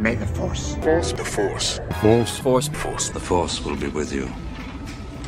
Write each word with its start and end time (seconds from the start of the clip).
May 0.00 0.14
the 0.14 0.24
Force. 0.24 0.76
Force. 0.76 1.12
The 1.12 1.22
Force. 1.22 1.78
Force. 2.00 2.38
Force. 2.38 2.68
Force. 2.68 3.10
The 3.10 3.20
Force 3.20 3.62
will 3.62 3.76
be 3.76 3.88
with 3.88 4.14
you. 4.14 4.32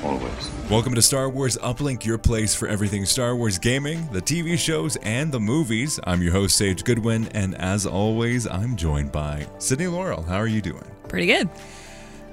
Always. 0.03 0.51
Welcome 0.71 0.95
to 0.95 1.03
Star 1.03 1.29
Wars 1.29 1.59
Uplink, 1.59 2.07
your 2.07 2.17
place 2.17 2.55
for 2.55 2.69
everything 2.69 3.05
Star 3.05 3.37
Wars 3.37 3.59
gaming, 3.59 4.09
the 4.13 4.23
TV 4.23 4.57
shows, 4.57 4.97
and 5.03 5.31
the 5.31 5.39
movies. 5.39 6.01
I'm 6.05 6.23
your 6.23 6.33
host, 6.33 6.57
Sage 6.57 6.85
Goodwin, 6.85 7.29
and 7.35 7.55
as 7.57 7.85
always, 7.85 8.47
I'm 8.47 8.75
joined 8.75 9.13
by 9.13 9.47
Sydney 9.59 9.89
Laurel. 9.89 10.23
How 10.23 10.39
are 10.39 10.47
you 10.47 10.63
doing? 10.63 10.91
Pretty 11.07 11.27
good. 11.27 11.51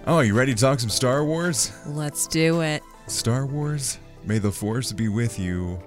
Oh, 0.08 0.22
you 0.22 0.34
ready 0.34 0.56
to 0.56 0.62
talk 0.62 0.80
some 0.80 0.90
Star 0.90 1.26
Wars? 1.26 1.74
Let's 1.88 2.26
do 2.26 2.62
it. 2.62 2.82
Star 3.08 3.48
Wars, 3.48 4.00
may 4.24 4.38
the 4.38 4.54
Force 4.54 4.94
be 4.94 5.10
with 5.10 5.40
you. 5.40 5.78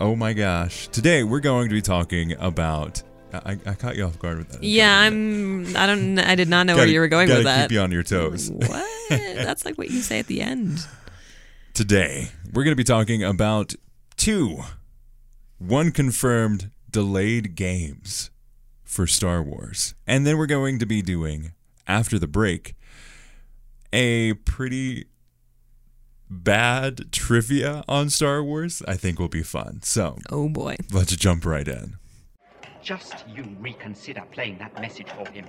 Oh 0.00 0.16
my 0.16 0.32
gosh. 0.32 0.88
Today, 0.88 1.22
we're 1.22 1.38
going 1.38 1.68
to 1.68 1.74
be 1.76 1.80
talking 1.80 2.32
about. 2.40 3.04
I, 3.44 3.58
I 3.66 3.74
caught 3.74 3.96
you 3.96 4.04
off 4.04 4.18
guard 4.18 4.38
with 4.38 4.48
that. 4.50 4.62
Yeah, 4.62 4.98
I'm. 4.98 5.76
I 5.76 5.86
don't. 5.86 6.18
I 6.18 6.34
did 6.34 6.48
not 6.48 6.66
know 6.66 6.74
where 6.74 6.82
Gotta- 6.84 6.92
you 6.92 7.00
were 7.00 7.08
going 7.08 7.28
with 7.28 7.44
that. 7.44 7.68
keep 7.68 7.72
you 7.74 7.80
on 7.80 7.90
your 7.92 8.02
toes. 8.02 8.50
What? 8.50 8.86
That's 9.10 9.64
like 9.64 9.76
what 9.78 9.90
you 9.90 10.00
say 10.00 10.18
at 10.18 10.26
the 10.26 10.40
end. 10.40 10.86
Today, 11.74 12.28
we're 12.52 12.62
going 12.64 12.72
to 12.72 12.76
be 12.76 12.84
talking 12.84 13.22
about 13.24 13.74
two, 14.16 14.60
one 15.58 15.90
confirmed 15.90 16.70
delayed 16.90 17.54
games 17.56 18.30
for 18.84 19.06
Star 19.06 19.42
Wars. 19.42 19.94
And 20.06 20.24
then 20.26 20.38
we're 20.38 20.46
going 20.46 20.78
to 20.78 20.86
be 20.86 21.02
doing, 21.02 21.52
after 21.88 22.16
the 22.18 22.28
break, 22.28 22.76
a 23.92 24.34
pretty 24.34 25.06
bad 26.30 27.10
trivia 27.12 27.84
on 27.88 28.08
Star 28.10 28.42
Wars. 28.42 28.82
I 28.86 28.94
think 28.94 29.18
will 29.18 29.28
be 29.28 29.42
fun. 29.42 29.80
So 29.82 30.18
Oh 30.30 30.48
boy. 30.48 30.76
let's 30.92 31.14
jump 31.16 31.44
right 31.44 31.66
in. 31.66 31.96
Just 32.84 33.24
you 33.26 33.44
reconsider 33.60 34.22
playing 34.30 34.58
that 34.58 34.78
message 34.78 35.08
for 35.08 35.26
him. 35.30 35.46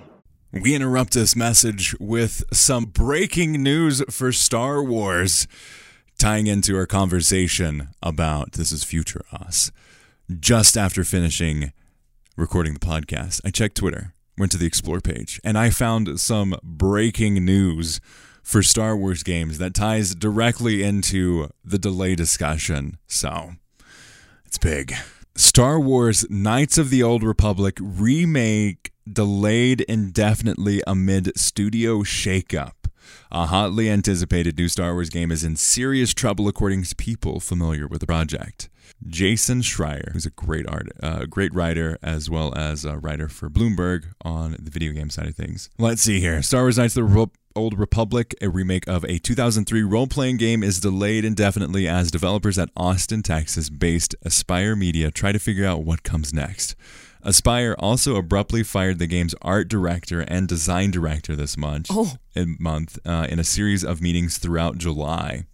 We 0.52 0.74
interrupt 0.74 1.12
this 1.12 1.36
message 1.36 1.94
with 2.00 2.42
some 2.50 2.86
breaking 2.86 3.62
news 3.62 4.02
for 4.08 4.32
Star 4.32 4.82
Wars, 4.82 5.46
tying 6.18 6.46
into 6.46 6.74
our 6.78 6.86
conversation 6.86 7.88
about 8.02 8.52
This 8.52 8.72
is 8.72 8.84
Future 8.84 9.22
Us. 9.30 9.70
Just 10.40 10.78
after 10.78 11.04
finishing 11.04 11.74
recording 12.38 12.72
the 12.72 12.80
podcast, 12.80 13.42
I 13.44 13.50
checked 13.50 13.76
Twitter, 13.76 14.14
went 14.38 14.50
to 14.52 14.58
the 14.58 14.66
Explore 14.66 15.02
page, 15.02 15.38
and 15.44 15.58
I 15.58 15.68
found 15.68 16.18
some 16.18 16.56
breaking 16.62 17.44
news 17.44 18.00
for 18.42 18.62
Star 18.62 18.96
Wars 18.96 19.22
games 19.22 19.58
that 19.58 19.74
ties 19.74 20.14
directly 20.14 20.82
into 20.82 21.50
the 21.62 21.78
delay 21.78 22.14
discussion. 22.14 22.96
So, 23.06 23.56
it's 24.46 24.56
big. 24.56 24.94
Star 25.38 25.78
Wars 25.78 26.24
Knights 26.30 26.78
of 26.78 26.88
the 26.88 27.02
Old 27.02 27.22
Republic 27.22 27.76
remake 27.78 28.90
delayed 29.06 29.82
indefinitely 29.82 30.82
amid 30.86 31.38
studio 31.38 31.98
shakeup. 31.98 32.85
A 33.30 33.46
hotly 33.46 33.90
anticipated 33.90 34.56
new 34.58 34.68
Star 34.68 34.92
Wars 34.94 35.10
game 35.10 35.30
is 35.30 35.44
in 35.44 35.56
serious 35.56 36.14
trouble, 36.14 36.48
according 36.48 36.84
to 36.84 36.96
people 36.96 37.40
familiar 37.40 37.86
with 37.86 38.00
the 38.00 38.06
project. 38.06 38.68
Jason 39.06 39.60
Schreier, 39.60 40.12
who's 40.12 40.26
a 40.26 40.30
great 40.30 40.66
art, 40.68 40.88
uh, 41.02 41.26
great 41.26 41.54
writer 41.54 41.98
as 42.02 42.30
well 42.30 42.54
as 42.56 42.84
a 42.84 42.98
writer 42.98 43.28
for 43.28 43.50
Bloomberg 43.50 44.06
on 44.22 44.56
the 44.58 44.70
video 44.70 44.92
game 44.92 45.10
side 45.10 45.26
of 45.26 45.34
things. 45.34 45.68
Let's 45.78 46.02
see 46.02 46.20
here. 46.20 46.42
Star 46.42 46.62
Wars 46.62 46.78
Knights 46.78 46.96
of 46.96 47.08
the 47.08 47.14
Re- 47.14 47.26
Old 47.54 47.78
Republic, 47.78 48.34
a 48.42 48.48
remake 48.48 48.86
of 48.86 49.04
a 49.04 49.18
2003 49.18 49.82
role-playing 49.82 50.36
game, 50.36 50.62
is 50.62 50.78
delayed 50.78 51.24
indefinitely 51.24 51.88
as 51.88 52.10
developers 52.10 52.58
at 52.58 52.68
Austin, 52.76 53.22
Texas-based 53.22 54.14
Aspyr 54.24 54.76
Media 54.76 55.10
try 55.10 55.32
to 55.32 55.38
figure 55.38 55.64
out 55.64 55.82
what 55.82 56.02
comes 56.02 56.34
next. 56.34 56.76
Aspyr 57.24 57.74
also 57.78 58.16
abruptly 58.16 58.62
fired 58.62 58.98
the 58.98 59.06
game's 59.06 59.34
art 59.42 59.68
director 59.68 60.20
and 60.20 60.46
design 60.46 60.90
director 60.90 61.34
this 61.34 61.56
month, 61.56 61.86
Oh. 61.90 62.16
in, 62.34 62.56
month 62.60 62.98
uh, 63.04 63.26
in 63.28 63.38
a 63.38 63.44
series 63.44 63.82
of 63.84 64.00
meetings 64.00 64.38
throughout 64.38 64.78
July. 64.78 65.44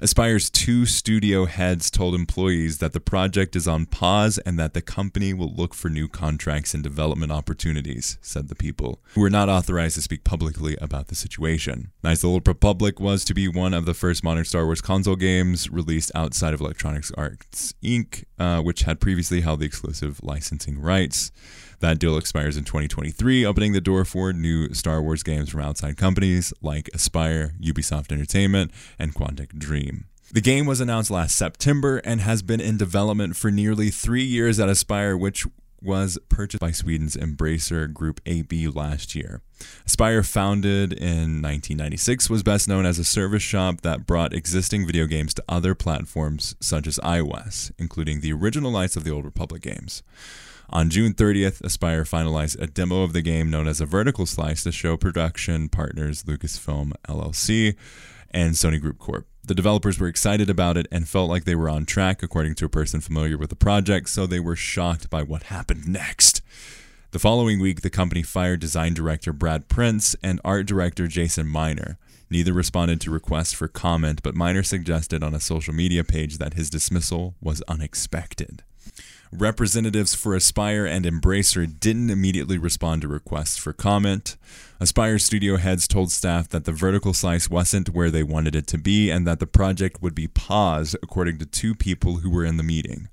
Aspyr's 0.00 0.50
two 0.50 0.86
studio 0.86 1.46
heads 1.46 1.90
told 1.90 2.14
employees 2.14 2.78
that 2.78 2.92
the 2.92 3.00
project 3.00 3.56
is 3.56 3.66
on 3.66 3.86
pause 3.86 4.38
and 4.38 4.58
that 4.58 4.74
the 4.74 4.82
company 4.82 5.32
will 5.32 5.52
look 5.54 5.74
for 5.74 5.88
new 5.88 6.08
contracts 6.08 6.74
and 6.74 6.82
development 6.82 7.32
opportunities, 7.32 8.18
said 8.20 8.48
the 8.48 8.54
people, 8.54 9.00
who 9.14 9.20
were 9.20 9.30
not 9.30 9.48
authorized 9.48 9.94
to 9.94 10.02
speak 10.02 10.24
publicly 10.24 10.76
about 10.80 11.08
the 11.08 11.14
situation. 11.14 11.92
Knights 12.02 12.20
of 12.20 12.28
the 12.28 12.32
Old 12.34 12.48
Republic 12.48 13.00
was 13.00 13.24
to 13.24 13.34
be 13.34 13.48
one 13.48 13.74
of 13.74 13.86
the 13.86 13.94
first 13.94 14.22
modern 14.22 14.44
Star 14.44 14.64
Wars 14.66 14.80
console 14.80 15.16
games 15.16 15.70
released 15.70 16.12
outside 16.14 16.54
of 16.54 16.60
Electronic 16.60 17.04
Arts 17.16 17.74
Inc., 17.82 18.24
uh, 18.38 18.60
which 18.60 18.82
had 18.82 19.00
previously 19.00 19.40
held 19.40 19.60
the 19.60 19.66
exclusive 19.66 20.20
licensing 20.22 20.80
rights. 20.80 21.32
That 21.80 21.98
deal 21.98 22.16
expires 22.16 22.56
in 22.56 22.64
2023, 22.64 23.44
opening 23.44 23.72
the 23.72 23.80
door 23.80 24.04
for 24.04 24.32
new 24.32 24.72
Star 24.72 25.02
Wars 25.02 25.22
games 25.22 25.50
from 25.50 25.60
outside 25.60 25.96
companies 25.96 26.52
like 26.62 26.88
Aspyr, 26.94 27.58
Ubisoft 27.60 28.10
Entertainment, 28.10 28.70
and 28.98 29.14
Quantic 29.14 29.58
Dream. 29.58 30.06
The 30.32 30.40
game 30.40 30.66
was 30.66 30.80
announced 30.80 31.10
last 31.10 31.36
September 31.36 31.98
and 31.98 32.20
has 32.20 32.42
been 32.42 32.60
in 32.60 32.76
development 32.76 33.36
for 33.36 33.50
nearly 33.50 33.90
three 33.90 34.24
years 34.24 34.58
at 34.58 34.68
Aspyr, 34.68 35.18
which 35.18 35.46
was 35.82 36.18
purchased 36.28 36.60
by 36.60 36.72
Sweden's 36.72 37.16
Embracer 37.16 37.92
Group 37.92 38.20
AB 38.26 38.68
last 38.68 39.14
year. 39.14 39.40
Aspyr, 39.86 40.26
founded 40.26 40.92
in 40.92 41.42
1996, 41.42 42.28
was 42.28 42.42
best 42.42 42.66
known 42.68 42.84
as 42.86 42.98
a 42.98 43.04
service 43.04 43.42
shop 43.42 43.82
that 43.82 44.06
brought 44.06 44.32
existing 44.32 44.86
video 44.86 45.06
games 45.06 45.32
to 45.34 45.44
other 45.48 45.74
platforms 45.74 46.56
such 46.60 46.86
as 46.86 46.98
iOS, 46.98 47.70
including 47.78 48.20
the 48.20 48.32
original 48.32 48.72
Knights 48.72 48.96
of 48.96 49.04
the 49.04 49.10
Old 49.10 49.24
Republic 49.24 49.62
games. 49.62 50.02
On 50.68 50.90
June 50.90 51.14
30th, 51.14 51.62
Aspyr 51.62 52.02
finalized 52.02 52.60
a 52.60 52.66
demo 52.66 53.02
of 53.02 53.12
the 53.12 53.22
game 53.22 53.50
known 53.50 53.68
as 53.68 53.80
a 53.80 53.86
vertical 53.86 54.26
slice 54.26 54.64
to 54.64 54.72
show 54.72 54.96
production 54.96 55.68
partners 55.68 56.24
Lucasfilm 56.24 56.92
LLC 57.08 57.76
and 58.32 58.54
Sony 58.54 58.80
Group 58.80 58.98
Corp. 58.98 59.28
The 59.44 59.54
developers 59.54 60.00
were 60.00 60.08
excited 60.08 60.50
about 60.50 60.76
it 60.76 60.88
and 60.90 61.08
felt 61.08 61.30
like 61.30 61.44
they 61.44 61.54
were 61.54 61.68
on 61.68 61.86
track, 61.86 62.20
according 62.20 62.56
to 62.56 62.64
a 62.64 62.68
person 62.68 63.00
familiar 63.00 63.38
with 63.38 63.50
the 63.50 63.56
project, 63.56 64.08
so 64.08 64.26
they 64.26 64.40
were 64.40 64.56
shocked 64.56 65.08
by 65.08 65.22
what 65.22 65.44
happened 65.44 65.86
next. 65.86 66.42
The 67.12 67.20
following 67.20 67.60
week, 67.60 67.82
the 67.82 67.88
company 67.88 68.22
fired 68.22 68.58
design 68.58 68.92
director 68.92 69.32
Brad 69.32 69.68
Prince 69.68 70.16
and 70.20 70.40
art 70.44 70.66
director 70.66 71.06
Jason 71.06 71.46
Miner. 71.46 71.96
Neither 72.28 72.52
responded 72.52 73.00
to 73.02 73.12
requests 73.12 73.52
for 73.52 73.68
comment, 73.68 74.20
but 74.24 74.34
Miner 74.34 74.64
suggested 74.64 75.22
on 75.22 75.32
a 75.32 75.38
social 75.38 75.72
media 75.72 76.02
page 76.02 76.38
that 76.38 76.54
his 76.54 76.68
dismissal 76.68 77.36
was 77.40 77.62
unexpected. 77.68 78.64
Representatives 79.32 80.14
for 80.14 80.36
Aspyr 80.36 80.88
and 80.88 81.04
Embracer 81.04 81.66
didn't 81.66 82.10
immediately 82.10 82.58
respond 82.58 83.02
to 83.02 83.08
requests 83.08 83.56
for 83.56 83.72
comment. 83.72 84.36
Aspyr 84.80 85.20
studio 85.20 85.56
heads 85.56 85.88
told 85.88 86.12
staff 86.12 86.48
that 86.50 86.64
the 86.64 86.72
vertical 86.72 87.12
slice 87.12 87.50
wasn't 87.50 87.88
where 87.88 88.10
they 88.10 88.22
wanted 88.22 88.54
it 88.54 88.68
to 88.68 88.78
be 88.78 89.10
and 89.10 89.26
that 89.26 89.40
the 89.40 89.46
project 89.46 90.00
would 90.00 90.14
be 90.14 90.28
paused, 90.28 90.96
according 91.02 91.38
to 91.38 91.46
two 91.46 91.74
people 91.74 92.18
who 92.18 92.30
were 92.30 92.44
in 92.44 92.56
the 92.56 92.62
meeting. 92.62 93.08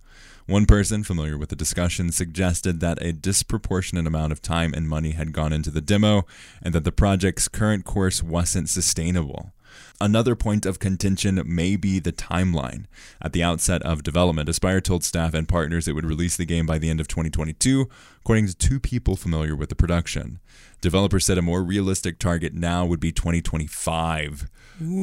One 0.46 0.66
person 0.66 1.03
familiar 1.03 1.38
with 1.38 1.50
the 1.50 1.56
discussion 1.56 2.12
suggested 2.12 2.80
that 2.80 3.01
a 3.01 3.13
disproportionate 3.13 4.06
amount 4.06 4.34
of 4.34 4.41
time 4.41 4.74
and 4.74 4.88
money 4.88 5.12
had 5.12 5.31
gone 5.31 5.53
into 5.53 5.72
the 5.72 5.81
demo 5.81 6.28
and 6.62 6.75
that 6.75 6.84
the 6.84 6.91
project's 6.91 7.47
current 7.47 7.85
course 7.85 8.22
wasn't 8.22 8.69
sustainable. 8.69 9.53
Another 10.03 10.35
point 10.35 10.65
of 10.65 10.79
contention 10.79 11.41
may 11.45 11.77
be 11.77 11.97
the 11.97 12.11
timeline. 12.11 12.87
At 13.21 13.31
the 13.31 13.41
outset 13.41 13.81
of 13.83 14.03
development, 14.03 14.49
Aspyr 14.49 14.83
told 14.83 15.01
staff 15.01 15.33
and 15.33 15.47
partners 15.47 15.87
it 15.87 15.93
would 15.93 16.03
release 16.05 16.35
the 16.35 16.43
game 16.43 16.65
by 16.65 16.77
the 16.77 16.89
end 16.89 16.99
of 16.99 17.07
2022, 17.07 17.87
according 18.19 18.47
to 18.47 18.53
two 18.53 18.81
people 18.81 19.15
familiar 19.15 19.55
with 19.55 19.69
the 19.69 19.77
production. 19.77 20.41
Developers 20.81 21.25
said 21.25 21.37
a 21.37 21.41
more 21.41 21.63
realistic 21.63 22.19
target 22.19 22.53
now 22.53 22.85
would 22.85 22.99
be 22.99 23.13
2025. 23.13 24.49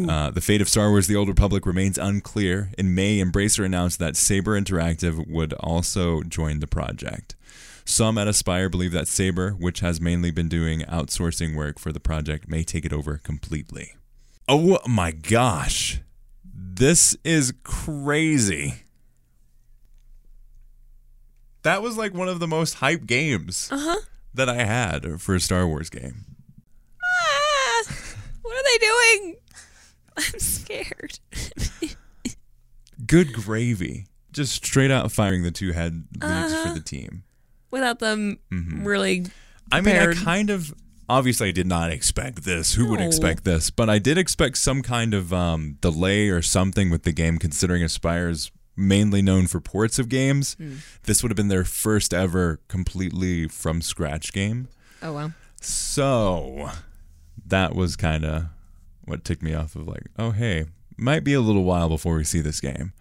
Uh, 0.06 0.30
the 0.32 0.42
fate 0.42 0.60
of 0.60 0.68
Star 0.68 0.90
Wars 0.90 1.06
The 1.06 1.16
Old 1.16 1.28
Republic 1.28 1.64
remains 1.64 1.96
unclear. 1.96 2.70
In 2.76 2.94
May, 2.94 3.20
Embracer 3.20 3.64
announced 3.64 4.00
that 4.00 4.16
Saber 4.16 4.60
Interactive 4.60 5.26
would 5.26 5.54
also 5.54 6.22
join 6.24 6.60
the 6.60 6.66
project. 6.66 7.36
Some 7.86 8.18
at 8.18 8.28
Aspyr 8.28 8.70
believe 8.70 8.92
that 8.92 9.08
Saber, 9.08 9.52
which 9.52 9.80
has 9.80 9.98
mainly 9.98 10.30
been 10.30 10.50
doing 10.50 10.80
outsourcing 10.80 11.56
work 11.56 11.78
for 11.78 11.91
the 11.91 12.00
project, 12.00 12.50
may 12.50 12.64
take 12.64 12.84
it 12.84 12.92
over 12.92 13.16
completely. 13.16 13.94
Oh 14.52 14.78
my 14.88 15.12
gosh. 15.12 16.00
This 16.44 17.16
is 17.24 17.52
crazy. 17.62 18.74
That 21.62 21.82
was 21.82 21.97
like 21.97 22.14
one 22.14 22.28
of 22.28 22.41
the 22.41 22.48
most 22.48 22.74
hype 22.74 23.06
games 23.06 23.68
Uh-huh. 23.70 24.00
that 24.34 24.48
I 24.48 24.64
had 24.64 25.20
for 25.20 25.34
a 25.34 25.41
Star 25.41 25.66
Wars 25.68 25.91
game. 25.91 26.24
Ah, 27.02 27.82
what 28.42 28.56
are 28.56 28.62
they 28.64 28.78
doing? 28.78 29.36
I'm 30.16 30.38
scared. 30.41 31.18
Good 33.06 33.32
gravy. 33.32 34.06
Just 34.32 34.53
straight 34.54 34.91
out 34.91 35.12
firing 35.12 35.42
the 35.42 35.50
two 35.50 35.72
head 35.72 36.04
leads 36.22 36.54
for 36.62 36.72
the 36.74 36.80
team. 36.80 37.24
Without 37.70 37.98
them 38.00 38.38
Mm-hmm. 38.50 38.84
really. 38.84 39.26
I 39.70 39.80
mean, 39.80 39.94
I 39.94 39.98
Prepared. 40.06 40.16
kind 40.24 40.50
of 40.50 40.74
obviously 41.10 41.48
I 41.48 41.53
did 41.53 41.66
not 41.66 41.91
expect 41.91 42.45
this. 42.45 42.74
Who 42.74 42.89
would 42.91 43.01
expect 43.01 43.45
this? 43.45 43.71
But 43.71 43.91
I 43.91 43.98
did 43.98 44.16
expect 44.16 44.57
some 44.59 44.83
kind 44.83 45.12
of 45.15 45.33
um, 45.33 45.77
delay 45.80 46.28
or 46.28 46.41
something 46.42 46.89
with 46.91 47.03
the 47.03 47.12
game, 47.12 47.39
considering 47.39 47.83
Aspyr's 47.83 48.51
mainly 48.77 49.21
known 49.21 49.47
for 49.47 49.60
ports 49.60 49.98
of 49.98 50.09
games. 50.09 50.57
This 51.04 51.22
would 51.22 51.30
have 51.30 51.36
been 51.36 51.48
their 51.48 51.65
first 51.65 52.15
ever 52.15 52.60
completely 52.68 53.48
from 53.48 53.83
scratch 53.83 54.33
game. 54.33 54.68
Oh 55.03 55.12
wow! 55.12 55.33
So 55.60 56.71
that 57.47 57.74
was 57.74 57.97
kind 57.97 58.24
of 58.24 58.45
what 59.04 59.24
ticked 59.24 59.42
me 59.42 59.54
off 59.54 59.74
of 59.74 59.89
like, 59.89 60.04
oh, 60.18 60.30
hey, 60.30 60.66
might 60.97 61.24
be 61.24 61.34
a 61.34 61.41
little 61.41 61.65
while 61.65 61.89
before 61.89 62.15
we 62.16 62.24
see 62.24 62.41
this 62.41 62.60
game. 62.60 62.92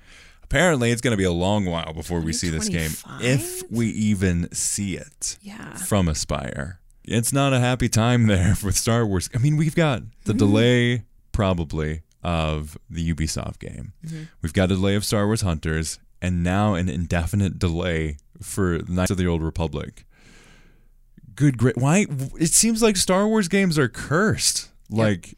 Apparently, 0.43 0.89
it's 0.89 1.01
going 1.01 1.11
to 1.11 1.17
be 1.17 1.23
a 1.25 1.31
long 1.31 1.65
while 1.65 1.93
before 1.93 2.19
we 2.21 2.33
see 2.33 2.49
this 2.49 2.69
game, 2.69 2.89
if 3.21 3.61
we 3.69 3.87
even 3.89 4.51
see 4.51 4.97
it 4.97 5.37
Yeah. 5.43 5.75
from 5.75 6.07
Aspyr. 6.07 6.78
It's 7.09 7.33
not 7.33 7.53
a 7.53 7.59
happy 7.59 7.89
time 7.89 8.27
there 8.27 8.55
with 8.63 8.77
Star 8.77 9.05
Wars. 9.05 9.29
I 9.33 9.39
mean, 9.39 9.57
we've 9.57 9.75
got 9.75 10.03
the 10.25 10.33
delay 10.33 11.03
probably 11.31 12.03
of 12.23 12.77
the 12.89 13.13
Ubisoft 13.13 13.59
game. 13.59 13.93
We've 14.41 14.53
got 14.53 14.65
a 14.65 14.75
delay 14.75 14.95
of 14.95 15.03
Star 15.03 15.25
Wars 15.25 15.41
Hunters, 15.41 15.99
and 16.21 16.43
now 16.43 16.75
an 16.75 16.87
indefinite 16.87 17.57
delay 17.57 18.17
for 18.41 18.79
Knights 18.87 19.09
of 19.11 19.17
the 19.17 19.25
Old 19.27 19.41
Republic. 19.41 20.05
Good, 21.35 21.57
great. 21.57 21.77
Why? 21.77 22.05
It 22.39 22.51
seems 22.51 22.83
like 22.83 22.95
Star 22.97 23.27
Wars 23.27 23.47
games 23.47 23.79
are 23.79 23.87
cursed. 23.89 24.69
Like, 24.89 25.35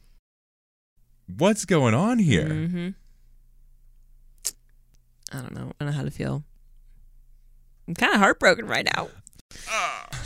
what's 1.37 1.65
going 1.65 1.93
on 1.93 2.19
here? 2.19 2.47
hmm 2.49 2.89
I 5.33 5.37
don't 5.39 5.53
know. 5.53 5.71
I 5.79 5.85
don't 5.85 5.91
know 5.93 5.97
how 5.97 6.03
to 6.03 6.11
feel. 6.11 6.43
I'm 7.87 7.93
kind 7.95 8.13
of 8.13 8.19
heartbroken 8.19 8.65
right 8.67 8.87
now. 8.97 9.07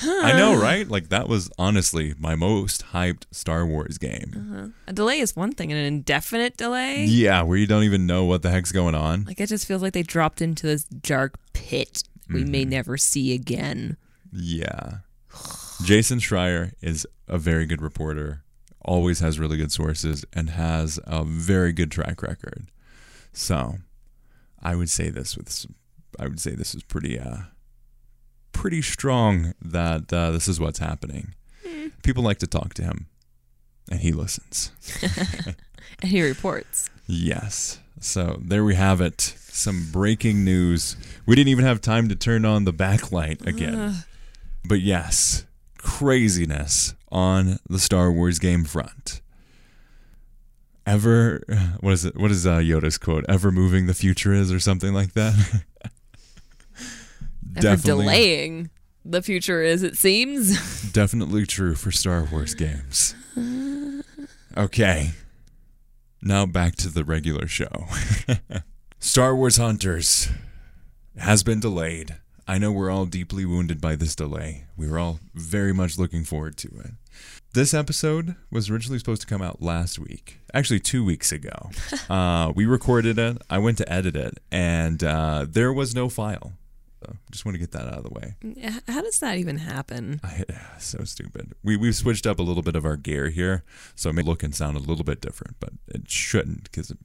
I 0.01 0.33
know, 0.35 0.59
right? 0.59 0.87
Like, 0.87 1.09
that 1.09 1.27
was 1.29 1.49
honestly 1.57 2.13
my 2.17 2.35
most 2.35 2.85
hyped 2.87 3.23
Star 3.31 3.65
Wars 3.65 3.97
game. 3.97 4.33
Uh-huh. 4.35 4.67
A 4.87 4.93
delay 4.93 5.19
is 5.19 5.35
one 5.35 5.51
thing, 5.51 5.71
and 5.71 5.79
an 5.79 5.85
indefinite 5.85 6.57
delay. 6.57 7.05
Yeah, 7.05 7.41
where 7.43 7.57
you 7.57 7.67
don't 7.67 7.83
even 7.83 8.05
know 8.05 8.25
what 8.25 8.41
the 8.41 8.51
heck's 8.51 8.71
going 8.71 8.95
on. 8.95 9.23
Like 9.25 9.39
it 9.39 9.47
just 9.49 9.67
feels 9.67 9.81
like 9.81 9.93
they 9.93 10.03
dropped 10.03 10.41
into 10.41 10.67
this 10.67 10.83
dark 10.83 11.35
pit 11.53 12.03
we 12.29 12.43
may 12.43 12.61
Mm-hmm. 12.63 12.69
never 12.71 12.97
see 12.97 13.33
again. 13.33 13.97
Yeah. 14.31 14.97
Jason 15.83 16.19
Schreier 16.19 16.71
is 16.81 17.05
a 17.27 17.37
very 17.37 17.65
good 17.67 17.81
reporter, 17.81 18.43
always 18.83 19.19
has 19.19 19.39
really 19.39 19.57
good 19.57 19.71
sources, 19.71 20.25
and 20.33 20.49
has 20.51 20.99
a 21.05 21.23
very 21.23 21.71
good 21.71 21.91
track 21.91 22.21
record. 22.23 22.67
So, 23.33 23.75
I 24.63 24.75
would 24.75 24.89
say 24.89 25.09
this 25.09 25.37
with, 25.37 25.65
I 26.19 26.27
would 26.27 26.39
say 26.39 26.51
this 26.55 26.73
is 26.73 26.81
pretty, 26.83 27.19
uh, 27.19 27.37
pretty 28.55 28.81
strong 28.81 29.53
that 29.61 30.11
uh, 30.11 30.31
this 30.31 30.47
is 30.47 30.59
what's 30.59 30.79
happening. 30.79 31.35
People 32.03 32.23
like 32.23 32.39
to 32.39 32.47
talk 32.47 32.73
to 32.75 32.83
him, 32.83 33.07
and 33.91 33.99
he 33.99 34.11
listens. 34.11 34.71
And 36.01 36.11
he 36.11 36.21
reports. 36.21 36.89
Yes. 37.07 37.79
So 38.01 38.39
there 38.41 38.63
we 38.65 38.75
have 38.75 38.99
it. 39.01 39.21
Some 39.21 39.87
breaking 39.91 40.43
news. 40.43 40.97
We 41.25 41.35
didn't 41.35 41.49
even 41.49 41.63
have 41.63 41.79
time 41.79 42.09
to 42.09 42.15
turn 42.15 42.43
on 42.43 42.65
the 42.65 42.73
backlight 42.73 43.45
again. 43.47 44.03
But 44.67 44.81
yes, 44.81 45.45
craziness 45.77 46.95
on 47.11 47.59
the 47.69 47.79
Star 47.79 48.11
Wars 48.11 48.39
game 48.39 48.65
front. 48.65 49.21
Ever, 50.85 51.41
what 51.79 51.93
is 51.93 52.05
it? 52.05 52.17
What 52.17 52.31
is 52.31 52.45
uh, 52.45 52.57
Yoda's 52.57 52.97
quote? 52.97 53.25
Ever 53.29 53.51
moving 53.51 53.87
the 53.87 53.93
future 53.93 54.33
is, 54.33 54.51
or 54.51 54.59
something 54.59 54.93
like 54.93 55.13
that. 55.13 55.63
Ever 57.57 57.75
delaying 57.77 58.69
the 59.05 59.21
future 59.21 59.61
is, 59.61 59.83
it 59.83 59.97
seems. 59.97 60.91
Definitely 60.91 61.45
true 61.45 61.75
for 61.75 61.91
Star 61.91 62.27
Wars 62.31 62.55
games. 62.55 63.15
Okay. 64.57 65.11
Now 66.21 66.45
back 66.45 66.75
to 66.77 66.89
the 66.89 67.03
regular 67.03 67.47
show. 67.47 67.85
Star 68.99 69.35
Wars 69.35 69.57
Hunters 69.57 70.29
has 71.17 71.43
been 71.43 71.59
delayed. 71.59 72.15
I 72.47 72.57
know 72.57 72.71
we're 72.71 72.91
all 72.91 73.05
deeply 73.05 73.45
wounded 73.45 73.81
by 73.81 73.95
this 73.95 74.15
delay. 74.15 74.65
We 74.77 74.87
were 74.87 74.99
all 74.99 75.19
very 75.33 75.73
much 75.73 75.97
looking 75.97 76.23
forward 76.23 76.57
to 76.57 76.67
it. 76.67 76.91
This 77.53 77.73
episode 77.73 78.35
was 78.51 78.69
originally 78.69 78.99
supposed 78.99 79.21
to 79.21 79.27
come 79.27 79.41
out 79.41 79.61
last 79.61 79.97
week, 79.97 80.39
actually, 80.53 80.79
two 80.79 81.05
weeks 81.05 81.31
ago. 81.31 81.71
uh, 82.09 82.51
we 82.55 82.65
recorded 82.65 83.17
it, 83.17 83.37
I 83.49 83.59
went 83.59 83.77
to 83.79 83.91
edit 83.91 84.15
it, 84.15 84.39
and 84.51 85.03
uh, 85.03 85.45
there 85.49 85.71
was 85.71 85.95
no 85.95 86.09
file. 86.09 86.53
Just 87.31 87.45
want 87.45 87.55
to 87.55 87.59
get 87.59 87.71
that 87.71 87.87
out 87.87 87.99
of 87.99 88.03
the 88.03 88.09
way. 88.09 88.35
How 88.87 89.01
does 89.01 89.19
that 89.19 89.37
even 89.37 89.57
happen? 89.57 90.19
I, 90.23 90.43
so 90.79 91.03
stupid. 91.03 91.53
We 91.63 91.77
we've 91.77 91.95
switched 91.95 92.25
up 92.25 92.39
a 92.39 92.43
little 92.43 92.63
bit 92.63 92.75
of 92.75 92.85
our 92.85 92.97
gear 92.97 93.29
here, 93.29 93.63
so 93.95 94.09
it 94.09 94.13
may 94.13 94.21
look 94.21 94.43
and 94.43 94.53
sound 94.53 94.77
a 94.77 94.79
little 94.79 95.03
bit 95.03 95.21
different, 95.21 95.57
but 95.59 95.73
it 95.87 96.09
shouldn't 96.09 96.63
because 96.63 96.91
it, 96.91 96.97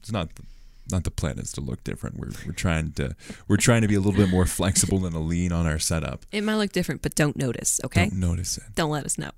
it's 0.00 0.12
not 0.12 0.34
the, 0.36 0.42
not 0.90 1.04
the 1.04 1.10
plan 1.10 1.38
is 1.38 1.52
to 1.52 1.60
look 1.60 1.82
different. 1.84 2.18
We're 2.18 2.30
we're 2.46 2.52
trying 2.52 2.92
to 2.92 3.16
we're 3.48 3.56
trying 3.56 3.82
to 3.82 3.88
be 3.88 3.94
a 3.94 4.00
little 4.00 4.18
bit 4.18 4.30
more 4.30 4.46
flexible 4.46 5.04
and 5.04 5.14
a 5.14 5.18
lean 5.18 5.52
on 5.52 5.66
our 5.66 5.78
setup. 5.78 6.24
It 6.32 6.42
might 6.42 6.56
look 6.56 6.72
different, 6.72 7.02
but 7.02 7.14
don't 7.14 7.36
notice, 7.36 7.80
okay? 7.84 8.08
Don't 8.08 8.20
notice 8.20 8.58
it. 8.58 8.64
Don't 8.74 8.90
let 8.90 9.04
us 9.04 9.18
know. 9.18 9.30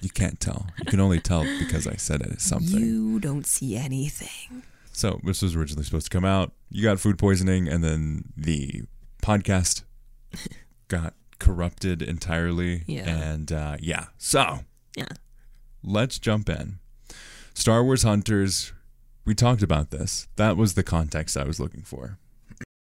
You 0.00 0.10
can't 0.10 0.38
tell. 0.40 0.66
You 0.78 0.84
can 0.86 1.00
only 1.00 1.20
tell 1.20 1.44
because 1.58 1.86
I 1.86 1.96
said 1.96 2.20
it 2.22 2.32
is 2.32 2.42
something. 2.42 2.78
You 2.78 3.20
don't 3.20 3.46
see 3.46 3.76
anything. 3.76 4.62
So 4.92 5.20
this 5.24 5.42
was 5.42 5.56
originally 5.56 5.84
supposed 5.84 6.10
to 6.10 6.16
come 6.16 6.24
out. 6.24 6.52
You 6.70 6.82
got 6.82 7.00
food 7.00 7.18
poisoning, 7.18 7.66
and 7.66 7.82
then 7.82 8.24
the 8.36 8.82
podcast 9.22 9.84
got 10.88 11.14
corrupted 11.38 12.02
entirely. 12.02 12.82
Yeah. 12.86 13.08
And 13.08 13.50
uh, 13.50 13.76
yeah, 13.80 14.06
so 14.18 14.60
Yeah. 14.96 15.06
let's 15.82 16.18
jump 16.18 16.48
in. 16.50 16.78
Star 17.54 17.82
Wars 17.84 18.02
Hunters, 18.02 18.72
we 19.24 19.34
talked 19.34 19.62
about 19.62 19.90
this. 19.90 20.28
That 20.36 20.56
was 20.56 20.74
the 20.74 20.82
context 20.82 21.36
I 21.36 21.44
was 21.44 21.58
looking 21.60 21.82
for. 21.82 22.18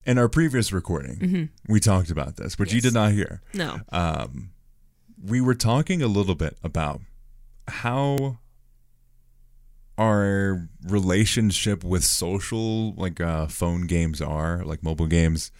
In 0.04 0.18
our 0.18 0.28
previous 0.28 0.72
recording, 0.72 1.50
we 1.68 1.78
talked 1.78 2.10
about 2.10 2.36
this, 2.36 2.58
which 2.58 2.72
you 2.72 2.80
Mm-hmm. 2.80 2.88
Did 2.88 2.94
not 2.94 3.12
hear. 3.12 3.40
No. 3.54 3.80
Um, 3.92 4.50
we 5.22 5.40
were 5.40 5.54
talking 5.54 6.02
a 6.02 6.08
little 6.08 6.34
bit 6.34 6.56
about 6.64 7.00
how 7.68 8.38
our 9.98 10.68
relationship 10.88 11.84
with 11.84 12.02
social, 12.04 12.94
like 12.94 13.20
uh, 13.20 13.46
phone 13.46 13.86
games, 13.86 14.20
are 14.20 14.64
like 14.64 14.82
mobile 14.82 15.06
games. 15.06 15.50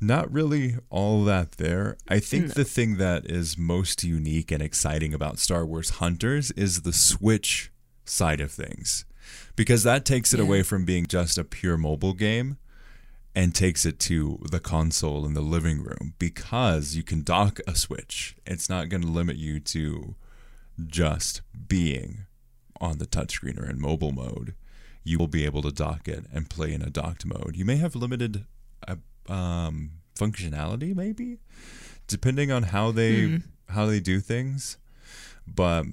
Not 0.00 0.30
really 0.30 0.76
all 0.90 1.24
that 1.24 1.52
there. 1.52 1.96
I 2.08 2.20
think 2.20 2.54
the 2.54 2.64
thing 2.64 2.96
that 2.98 3.24
is 3.30 3.56
most 3.56 4.04
unique 4.04 4.50
and 4.50 4.62
exciting 4.62 5.14
about 5.14 5.38
Star 5.38 5.64
Wars 5.64 5.90
Hunters 5.90 6.50
is 6.52 6.82
the 6.82 6.92
Switch 6.92 7.72
side 8.04 8.40
of 8.40 8.52
things. 8.52 9.04
Because 9.56 9.82
that 9.84 10.04
takes 10.04 10.34
it 10.34 10.38
Yeah. 10.38 10.44
away 10.44 10.62
from 10.62 10.84
being 10.84 11.06
just 11.06 11.38
a 11.38 11.44
pure 11.44 11.76
mobile 11.78 12.12
game 12.12 12.58
and 13.34 13.54
takes 13.54 13.84
it 13.86 13.98
to 14.00 14.38
the 14.50 14.60
console 14.60 15.24
in 15.26 15.34
the 15.34 15.40
living 15.40 15.82
room 15.82 16.14
because 16.18 16.94
you 16.94 17.02
can 17.02 17.22
dock 17.22 17.58
a 17.66 17.74
Switch. 17.74 18.36
It's 18.46 18.68
not 18.68 18.88
going 18.90 19.02
to 19.02 19.08
limit 19.08 19.36
you 19.36 19.60
to 19.60 20.14
just 20.86 21.40
being 21.68 22.26
on 22.80 22.98
the 22.98 23.06
touchscreen 23.06 23.58
or 23.58 23.68
in 23.68 23.80
mobile 23.80 24.12
mode. 24.12 24.54
You 25.04 25.18
will 25.18 25.28
be 25.28 25.44
able 25.46 25.62
to 25.62 25.72
dock 25.72 26.06
it 26.06 26.26
and 26.32 26.50
play 26.50 26.72
in 26.74 26.82
a 26.82 26.90
docked 26.90 27.24
mode. 27.24 27.56
You 27.56 27.64
may 27.64 27.76
have 27.76 27.94
limited 27.96 28.44
um, 29.28 29.92
functionality, 30.18 30.94
maybe, 30.94 31.38
depending 32.06 32.50
on 32.52 32.64
how 32.64 32.90
they 32.92 33.40
how 33.68 33.86
they 33.86 34.00
do 34.00 34.20
things. 34.20 34.78
But 35.46 35.84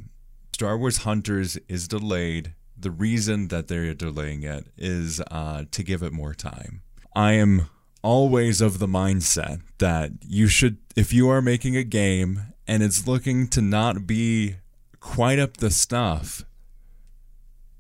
Star 0.54 0.78
Wars 0.78 0.98
Hunters 0.98 1.58
is 1.68 1.88
delayed. 1.88 2.54
The 2.78 2.92
reason 2.92 3.48
that 3.50 3.68
they're 3.68 3.94
delaying 3.94 4.44
it 4.44 4.68
is 4.78 5.22
uh, 5.32 5.66
to 5.72 5.84
give 5.84 6.04
it 6.04 6.12
more 6.12 6.34
time. 6.34 6.82
I 7.16 7.34
am 7.34 7.70
always 8.02 8.60
of 8.62 8.80
the 8.80 8.88
mindset 8.88 9.62
that 9.78 10.12
you 10.25 10.48
should, 10.48 10.78
if 10.96 11.13
you 11.13 11.30
are 11.30 11.42
making 11.42 11.78
a 11.78 11.84
game 11.84 12.42
and 12.68 12.84
it's 12.84 13.08
looking 13.08 13.48
to 13.50 13.62
not 13.62 14.06
be 14.06 14.56
quite 15.00 15.40
up 15.40 15.58
the 15.58 15.70
stuff, 15.72 16.44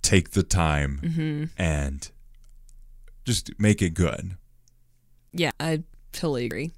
take 0.01 0.31
the 0.31 0.43
time 0.43 0.99
and 1.57 2.11
just 3.25 3.51
make 3.59 3.81
it 3.81 3.91
good. 3.91 4.37
Yeah, 5.33 5.51
I 5.59 5.83
totally 6.11 6.45
agree. 6.45 6.71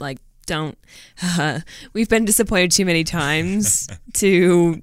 Like, 0.00 0.18
don't. 0.46 0.76
Uh, 1.22 1.60
we've 1.92 2.08
been 2.08 2.24
disappointed 2.24 2.70
too 2.72 2.84
many 2.84 3.04
times 3.04 3.88
to 4.14 4.82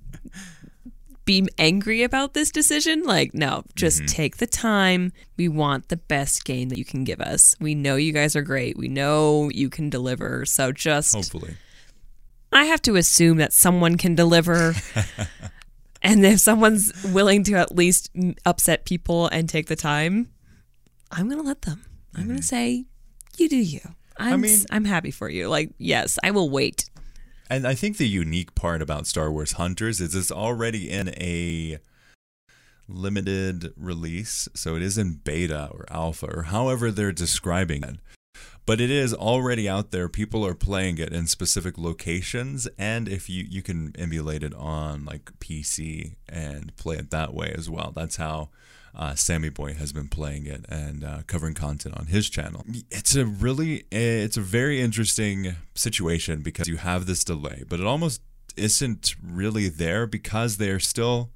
be 1.25 1.47
angry 1.57 2.03
about 2.03 2.33
this 2.33 2.51
decision. 2.51 3.03
Like, 3.03 3.33
no, 3.33 3.63
just 3.75 3.99
Mm-hmm. 3.99 4.05
take 4.07 4.37
the 4.37 4.47
time. 4.47 5.13
We 5.37 5.47
want 5.47 5.87
the 5.89 5.97
best 5.97 6.43
game 6.45 6.69
that 6.69 6.77
you 6.77 6.85
can 6.85 7.03
give 7.05 7.21
us. 7.21 7.55
We 7.59 7.75
know 7.75 7.95
you 7.95 8.11
guys 8.11 8.35
are 8.35 8.41
great. 8.41 8.77
We 8.77 8.89
know 8.89 9.49
you 9.49 9.69
can 9.69 9.89
deliver. 9.89 10.45
So 10.45 10.71
just, 10.71 11.15
Hopefully. 11.15 11.55
I 12.51 12.65
have 12.65 12.81
to 12.83 12.95
assume 12.97 13.37
that 13.37 13.53
someone 13.53 13.97
can 13.97 14.15
deliver. 14.15 14.75
and 16.01 16.25
if 16.25 16.39
someone's 16.41 16.91
willing 17.05 17.43
to 17.45 17.53
at 17.53 17.73
least 17.73 18.09
upset 18.45 18.85
people 18.85 19.27
and 19.27 19.47
take 19.47 19.67
the 19.67 19.75
time, 19.77 20.29
I'm 21.09 21.27
going 21.29 21.39
to 21.41 21.47
let 21.47 21.61
them. 21.61 21.85
I'm 22.15 22.25
going 22.27 22.37
to 22.39 22.43
say, 22.43 22.85
you 23.37 23.49
do 23.49 23.57
you. 23.57 23.79
I'm, 24.17 24.33
Mm-hmm. 24.33 24.41
mean- 24.41 24.65
I'm 24.71 24.85
happy 24.85 25.11
for 25.11 25.29
you. 25.29 25.49
Like, 25.49 25.71
yes, 25.77 26.19
I 26.23 26.31
will 26.31 26.49
wait. 26.49 26.89
And 27.49 27.67
I 27.67 27.73
think 27.75 27.97
the 27.97 28.07
unique 28.07 28.55
part 28.55 28.81
about 28.81 29.05
Star 29.07 29.31
Wars 29.31 29.53
Hunters 29.53 29.99
is 30.01 30.15
it's 30.15 30.31
already 30.31 30.89
in 30.89 31.09
a 31.09 31.79
limited 32.87 33.73
release. 33.77 34.47
So 34.53 34.75
it 34.75 34.81
is 34.81 34.97
in 34.97 35.13
beta 35.23 35.69
or 35.71 35.85
alpha 35.89 36.27
or 36.27 36.43
however 36.43 36.91
they're 36.91 37.11
describing 37.11 37.83
it. 37.83 37.97
but 38.65 38.79
it 38.79 38.89
is 38.89 39.13
already 39.13 39.67
out 39.67 39.91
there. 39.91 40.07
People 40.07 40.45
are 40.45 40.53
playing 40.55 40.97
it 40.97 41.11
in 41.11 41.27
specific 41.27 41.77
locations, 41.77 42.65
and 42.77 43.09
if 43.09 43.29
you 43.29 43.45
you 43.49 43.61
can 43.61 43.93
emulate 43.97 44.41
it 44.41 44.53
on 44.55 45.03
like 45.05 45.31
PC 45.39 46.15
and 46.29 46.73
play 46.77 46.95
it 46.97 47.11
that 47.11 47.33
way 47.33 47.53
as 47.57 47.69
well. 47.69 47.91
That's 47.95 48.15
how 48.15 48.49
uh, 48.95 49.15
Sammy 49.15 49.49
Boy 49.49 49.73
has 49.73 49.91
been 49.91 50.07
playing 50.07 50.45
it 50.45 50.65
and 50.69 51.03
uh, 51.03 51.19
covering 51.25 51.53
content 51.53 51.97
on 51.97 52.07
his 52.07 52.29
channel. 52.29 52.63
It's 52.91 53.15
a 53.15 53.25
really, 53.25 53.85
it's 53.91 54.37
a 54.37 54.41
very 54.41 54.81
interesting 54.81 55.55
situation 55.75 56.41
because 56.41 56.67
you 56.67 56.77
have 56.77 57.05
this 57.05 57.23
delay, 57.23 57.63
but 57.67 57.79
it 57.79 57.85
almost 57.85 58.21
isn't 58.55 59.15
really 59.23 59.67
there 59.67 60.05
because 60.05 60.57
they're 60.57 60.79
still 60.79 61.31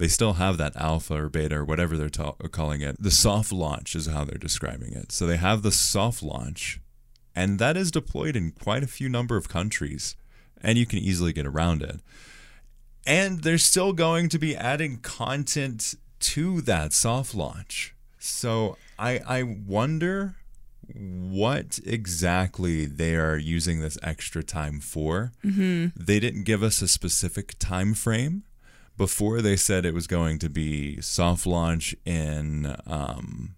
they 0.00 0.08
still 0.08 0.34
have 0.34 0.56
that 0.56 0.76
alpha 0.76 1.24
or 1.24 1.28
beta 1.28 1.56
or 1.56 1.64
whatever 1.64 1.94
they're 1.94 2.08
ta- 2.08 2.32
calling 2.50 2.80
it. 2.80 2.96
The 2.98 3.10
soft 3.10 3.52
launch 3.52 3.94
is 3.94 4.06
how 4.06 4.24
they're 4.24 4.38
describing 4.38 4.94
it. 4.94 5.12
So 5.12 5.26
they 5.26 5.36
have 5.36 5.60
the 5.60 5.70
soft 5.70 6.22
launch, 6.22 6.80
and 7.36 7.58
that 7.58 7.76
is 7.76 7.90
deployed 7.90 8.34
in 8.34 8.52
quite 8.52 8.82
a 8.82 8.86
few 8.86 9.10
number 9.10 9.36
of 9.36 9.50
countries, 9.50 10.16
and 10.62 10.78
you 10.78 10.86
can 10.86 11.00
easily 11.00 11.34
get 11.34 11.44
around 11.44 11.82
it. 11.82 12.00
And 13.06 13.42
they're 13.42 13.58
still 13.58 13.92
going 13.92 14.30
to 14.30 14.38
be 14.38 14.56
adding 14.56 15.00
content 15.00 15.94
to 16.20 16.60
that 16.62 16.92
soft 16.92 17.34
launch. 17.34 17.94
So 18.18 18.76
I 18.98 19.20
I 19.26 19.42
wonder 19.42 20.36
what 20.94 21.78
exactly 21.86 22.86
they 22.86 23.14
are 23.14 23.36
using 23.36 23.80
this 23.80 23.98
extra 24.02 24.42
time 24.42 24.80
for. 24.80 25.32
Mm-hmm. 25.44 25.88
They 25.96 26.20
didn't 26.20 26.44
give 26.44 26.62
us 26.62 26.82
a 26.82 26.88
specific 26.88 27.58
time 27.58 27.94
frame 27.94 28.44
before 28.96 29.40
they 29.40 29.56
said 29.56 29.86
it 29.86 29.94
was 29.94 30.06
going 30.06 30.38
to 30.40 30.50
be 30.50 31.00
soft 31.00 31.46
launch 31.46 31.94
in 32.04 32.76
um, 32.86 33.54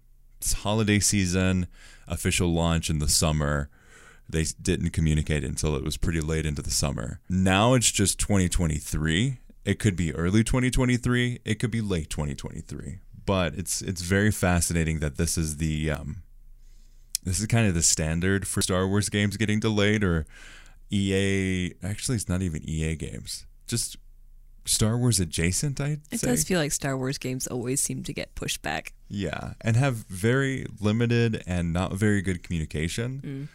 holiday 0.59 0.99
season, 0.99 1.67
official 2.07 2.53
launch 2.53 2.89
in 2.89 2.99
the 2.99 3.09
summer. 3.09 3.69
They 4.29 4.45
didn't 4.61 4.91
communicate 4.91 5.43
until 5.43 5.75
it 5.75 5.83
was 5.83 5.97
pretty 5.97 6.21
late 6.21 6.45
into 6.45 6.61
the 6.61 6.71
summer. 6.71 7.19
Now 7.29 7.73
it's 7.73 7.91
just 7.91 8.19
2023. 8.19 9.39
It 9.65 9.79
could 9.79 9.95
be 9.95 10.13
early 10.13 10.43
2023. 10.43 11.39
It 11.45 11.55
could 11.55 11.71
be 11.71 11.81
late 11.81 12.09
2023. 12.09 12.99
But 13.25 13.53
it's 13.55 13.81
it's 13.81 14.01
very 14.01 14.31
fascinating 14.31 14.99
that 14.99 15.17
this 15.17 15.37
is 15.37 15.57
the 15.57 15.89
um, 15.91 16.23
this 17.23 17.39
is 17.39 17.45
kind 17.47 17.67
of 17.67 17.73
the 17.73 17.81
standard 17.81 18.45
for 18.47 18.61
Star 18.61 18.85
Wars 18.87 19.07
games 19.09 19.37
getting 19.37 19.59
delayed 19.61 20.03
or 20.03 20.25
EA. 20.91 21.73
Actually, 21.81 22.15
it's 22.15 22.27
not 22.27 22.41
even 22.41 22.61
EA 22.67 22.95
games. 22.95 23.45
Just 23.65 23.95
Star 24.65 24.97
Wars 24.97 25.19
adjacent, 25.21 25.79
I'd 25.79 26.01
It 26.11 26.19
say. 26.19 26.27
does 26.27 26.43
feel 26.43 26.59
like 26.59 26.71
Star 26.73 26.97
Wars 26.97 27.17
games 27.17 27.47
always 27.47 27.81
seem 27.81 28.03
to 28.03 28.13
get 28.13 28.35
pushed 28.35 28.61
back. 28.61 28.93
Yeah, 29.07 29.53
and 29.61 29.77
have 29.77 29.95
very 30.09 30.65
limited 30.81 31.41
and 31.47 31.71
not 31.71 31.93
very 31.93 32.21
good 32.21 32.43
communication. 32.43 33.47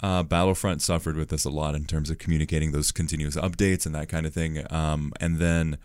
Uh, 0.00 0.22
Battlefront 0.22 0.80
suffered 0.80 1.16
with 1.16 1.28
this 1.28 1.44
a 1.44 1.50
lot 1.50 1.74
in 1.74 1.84
terms 1.84 2.08
of 2.08 2.18
communicating 2.18 2.72
those 2.72 2.92
continuous 2.92 3.36
updates 3.36 3.84
and 3.84 3.94
that 3.94 4.08
kind 4.08 4.26
of 4.26 4.32
thing. 4.34 4.64
Um, 4.70 5.12
and 5.20 5.38
then 5.38 5.78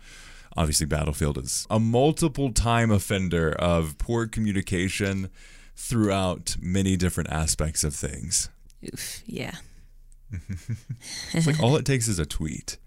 obviously, 0.56 0.86
Battlefield 0.86 1.38
is 1.38 1.66
a 1.68 1.80
multiple 1.80 2.52
time 2.52 2.90
offender 2.90 3.52
of 3.52 3.98
poor 3.98 4.26
communication 4.26 5.30
throughout 5.76 6.56
many 6.60 6.96
different 6.96 7.30
aspects 7.30 7.82
of 7.82 7.94
things. 7.94 8.50
Oof, 8.84 9.22
yeah. 9.26 9.56
It's 11.32 11.46
like 11.46 11.60
all 11.60 11.76
it 11.76 11.84
takes 11.84 12.08
is 12.08 12.18
a 12.18 12.26
tweet. 12.26 12.78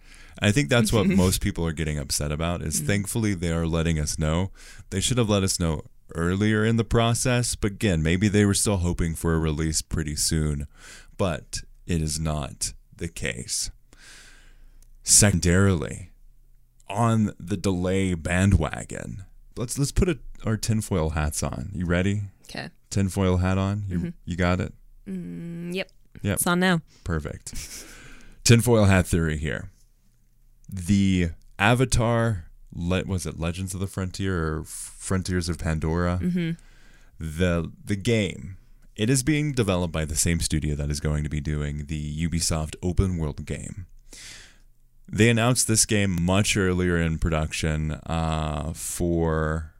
I 0.42 0.52
think 0.52 0.70
that's 0.70 0.94
what 0.94 1.08
most 1.24 1.42
people 1.42 1.66
are 1.66 1.74
getting 1.74 1.98
upset 1.98 2.32
about 2.32 2.62
is 2.62 2.80
thankfully 2.80 3.34
they 3.34 3.52
are 3.52 3.68
letting 3.68 4.00
us 4.00 4.20
know. 4.20 4.52
They 4.90 5.02
should 5.02 5.18
have 5.18 5.30
let 5.30 5.44
us 5.44 5.60
know 5.60 5.84
earlier 6.16 6.64
in 6.66 6.78
the 6.78 6.84
process, 6.84 7.56
but 7.56 7.72
again, 7.72 8.02
maybe 8.02 8.28
they 8.28 8.46
were 8.46 8.54
still 8.54 8.78
hoping 8.78 9.16
for 9.16 9.34
a 9.34 9.40
release 9.40 9.82
pretty 9.82 10.16
soon, 10.16 10.68
but 11.18 11.62
it 11.86 12.02
is 12.02 12.20
not 12.20 12.74
the 12.96 13.08
case. 13.08 13.72
Secondarily, 15.04 16.12
on 16.90 17.32
the 17.40 17.58
delay 17.58 18.14
bandwagon, 18.14 19.24
let's 19.56 19.78
let's 19.80 19.92
put 19.92 20.10
a, 20.10 20.20
our 20.46 20.58
tinfoil 20.58 21.12
hats 21.12 21.42
on. 21.44 21.70
You 21.74 21.86
ready? 21.86 22.24
Okay. 22.44 22.70
Tinfoil 22.90 23.38
hat 23.38 23.58
on. 23.58 23.84
You 23.88 24.14
you 24.26 24.36
got 24.36 24.60
it. 24.60 24.74
Mm, 25.08 25.74
yep. 25.74 25.92
Yep. 26.22 26.34
It's 26.36 26.48
on 26.48 26.60
now. 26.60 26.82
Perfect. 27.04 27.54
Tinfoil 28.44 28.86
hat 28.86 29.08
theory 29.08 29.38
here. 29.38 29.70
The 30.70 31.30
Avatar, 31.60 32.46
le- 32.74 33.06
was 33.06 33.26
it 33.26 33.40
Legends 33.40 33.74
of 33.74 33.80
the 33.80 33.88
Frontier 33.88 34.58
or 34.58 34.64
Frontiers 34.66 35.48
of 35.48 35.58
Pandora? 35.58 36.20
Mm-hmm. 36.22 36.52
The 37.20 37.72
the 37.84 37.96
game. 37.96 38.57
It 38.98 39.12
is 39.12 39.22
being 39.22 39.52
developed 39.52 39.94
by 39.94 40.06
the 40.06 40.16
same 40.16 40.40
studio 40.40 40.74
that 40.74 40.90
is 40.90 41.00
going 41.00 41.24
to 41.24 41.30
be 41.30 41.40
doing 41.40 41.86
the 41.86 42.28
Ubisoft 42.28 42.76
open 42.82 43.18
world 43.20 43.46
game. 43.46 43.86
They 45.08 45.30
announced 45.30 45.68
this 45.68 45.86
game 45.86 46.20
much 46.20 46.58
earlier 46.58 46.98
in 46.98 47.20
production 47.20 47.92
uh, 47.92 48.74
for 48.74 49.74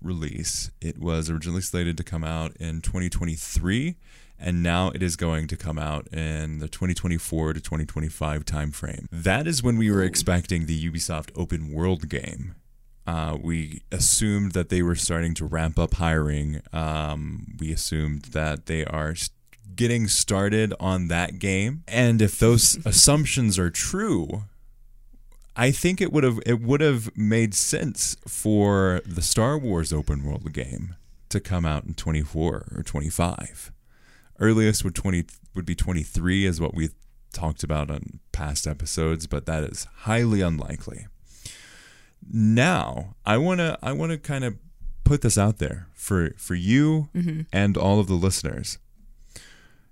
release. 0.00 0.70
It 0.80 0.98
was 0.98 1.28
originally 1.28 1.60
slated 1.60 1.98
to 1.98 2.02
come 2.02 2.24
out 2.24 2.56
in 2.56 2.80
2023, 2.80 3.96
and 4.38 4.62
now 4.62 4.92
it 4.92 5.02
is 5.02 5.16
going 5.16 5.46
to 5.48 5.56
come 5.58 5.78
out 5.78 6.08
in 6.10 6.58
the 6.58 6.68
2024 6.68 7.52
to 7.52 7.60
2025 7.60 8.46
timeframe. 8.46 9.08
That 9.12 9.46
is 9.46 9.62
when 9.62 9.76
we 9.76 9.90
were 9.90 10.02
expecting 10.02 10.64
the 10.64 10.90
Ubisoft 10.90 11.32
open 11.36 11.70
world 11.70 12.08
game. 12.08 12.54
Uh, 13.08 13.38
we 13.40 13.80
assumed 13.90 14.52
that 14.52 14.68
they 14.68 14.82
were 14.82 14.94
starting 14.94 15.32
to 15.32 15.46
ramp 15.46 15.78
up 15.78 15.94
hiring. 15.94 16.60
Um, 16.74 17.56
we 17.58 17.72
assumed 17.72 18.26
that 18.32 18.66
they 18.66 18.84
are 18.84 19.14
getting 19.74 20.08
started 20.08 20.74
on 20.78 21.08
that 21.08 21.38
game. 21.38 21.84
And 21.88 22.20
if 22.20 22.38
those 22.38 22.76
assumptions 22.84 23.58
are 23.58 23.70
true, 23.70 24.42
I 25.56 25.70
think 25.70 26.02
it 26.02 26.12
would 26.12 26.22
have 26.22 26.38
it 26.44 26.60
would 26.60 26.82
have 26.82 27.16
made 27.16 27.54
sense 27.54 28.14
for 28.26 29.00
the 29.06 29.22
Star 29.22 29.56
Wars 29.56 29.90
open 29.90 30.22
world 30.22 30.52
game 30.52 30.94
to 31.30 31.40
come 31.40 31.64
out 31.64 31.84
in 31.84 31.94
24 31.94 32.72
or 32.76 32.82
25. 32.82 33.72
Earliest 34.38 34.84
would 34.84 34.94
20 34.94 35.24
would 35.54 35.64
be 35.64 35.74
23 35.74 36.44
is 36.44 36.60
what 36.60 36.74
we 36.74 36.90
talked 37.32 37.64
about 37.64 37.90
on 37.90 38.20
past 38.32 38.66
episodes, 38.66 39.26
but 39.26 39.46
that 39.46 39.64
is 39.64 39.86
highly 40.00 40.42
unlikely. 40.42 41.06
Now, 42.30 43.14
I 43.24 43.38
want 43.38 43.60
to 43.60 43.78
I 43.82 43.92
want 43.92 44.12
to 44.12 44.18
kind 44.18 44.44
of 44.44 44.56
put 45.04 45.22
this 45.22 45.38
out 45.38 45.58
there 45.58 45.88
for 45.94 46.30
for 46.36 46.54
you 46.54 47.08
and 47.52 47.76
all 47.76 48.00
of 48.00 48.06
the 48.06 48.14
listeners. 48.14 48.78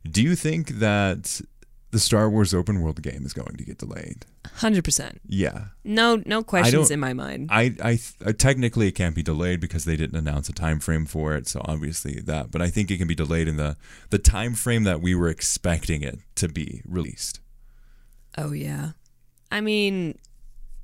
Do 0.04 0.22
you 0.22 0.36
think 0.36 0.78
that 0.78 1.40
the 1.90 1.98
Star 1.98 2.28
Wars 2.28 2.52
open 2.52 2.80
world 2.82 3.00
game 3.02 3.24
is 3.24 3.32
going 3.32 3.56
to 3.56 3.64
get 3.64 3.78
delayed? 3.78 4.26
100%. 4.58 5.18
Yeah. 5.26 5.66
No 5.82 6.22
no 6.26 6.42
questions 6.42 6.90
in 6.90 7.00
my 7.00 7.12
mind. 7.12 7.48
I, 7.50 7.74
I, 7.82 7.98
uh, 8.24 8.32
technically 8.32 8.88
it 8.88 8.92
can't 8.92 9.14
be 9.14 9.22
delayed 9.22 9.60
because 9.60 9.84
they 9.84 9.96
didn't 9.96 10.18
announce 10.18 10.48
a 10.48 10.52
time 10.52 10.78
frame 10.78 11.06
for 11.06 11.34
it, 11.34 11.48
so 11.48 11.62
obviously 11.64 12.20
that. 12.20 12.50
But 12.50 12.62
I 12.62 12.68
think 12.68 12.90
it 12.90 12.98
can 12.98 13.08
be 13.08 13.14
delayed 13.14 13.48
in 13.48 13.56
the 13.56 13.76
the 14.10 14.18
time 14.18 14.54
frame 14.54 14.84
that 14.84 15.00
we 15.00 15.14
were 15.14 15.28
expecting 15.28 16.02
it 16.02 16.18
to 16.36 16.48
be 16.48 16.82
released. 16.84 17.40
Oh 18.36 18.52
yeah. 18.52 18.90
I 19.50 19.60
mean, 19.60 20.18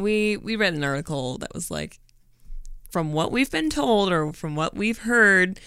we 0.02 0.36
we 0.36 0.56
read 0.56 0.74
an 0.74 0.84
article 0.84 1.38
that 1.38 1.54
was 1.54 1.70
like 1.70 1.98
from 2.90 3.12
what 3.12 3.32
we've 3.32 3.50
been 3.50 3.70
told 3.70 4.12
or 4.12 4.32
from 4.32 4.54
what 4.54 4.74
we've 4.76 4.98
heard, 4.98 5.58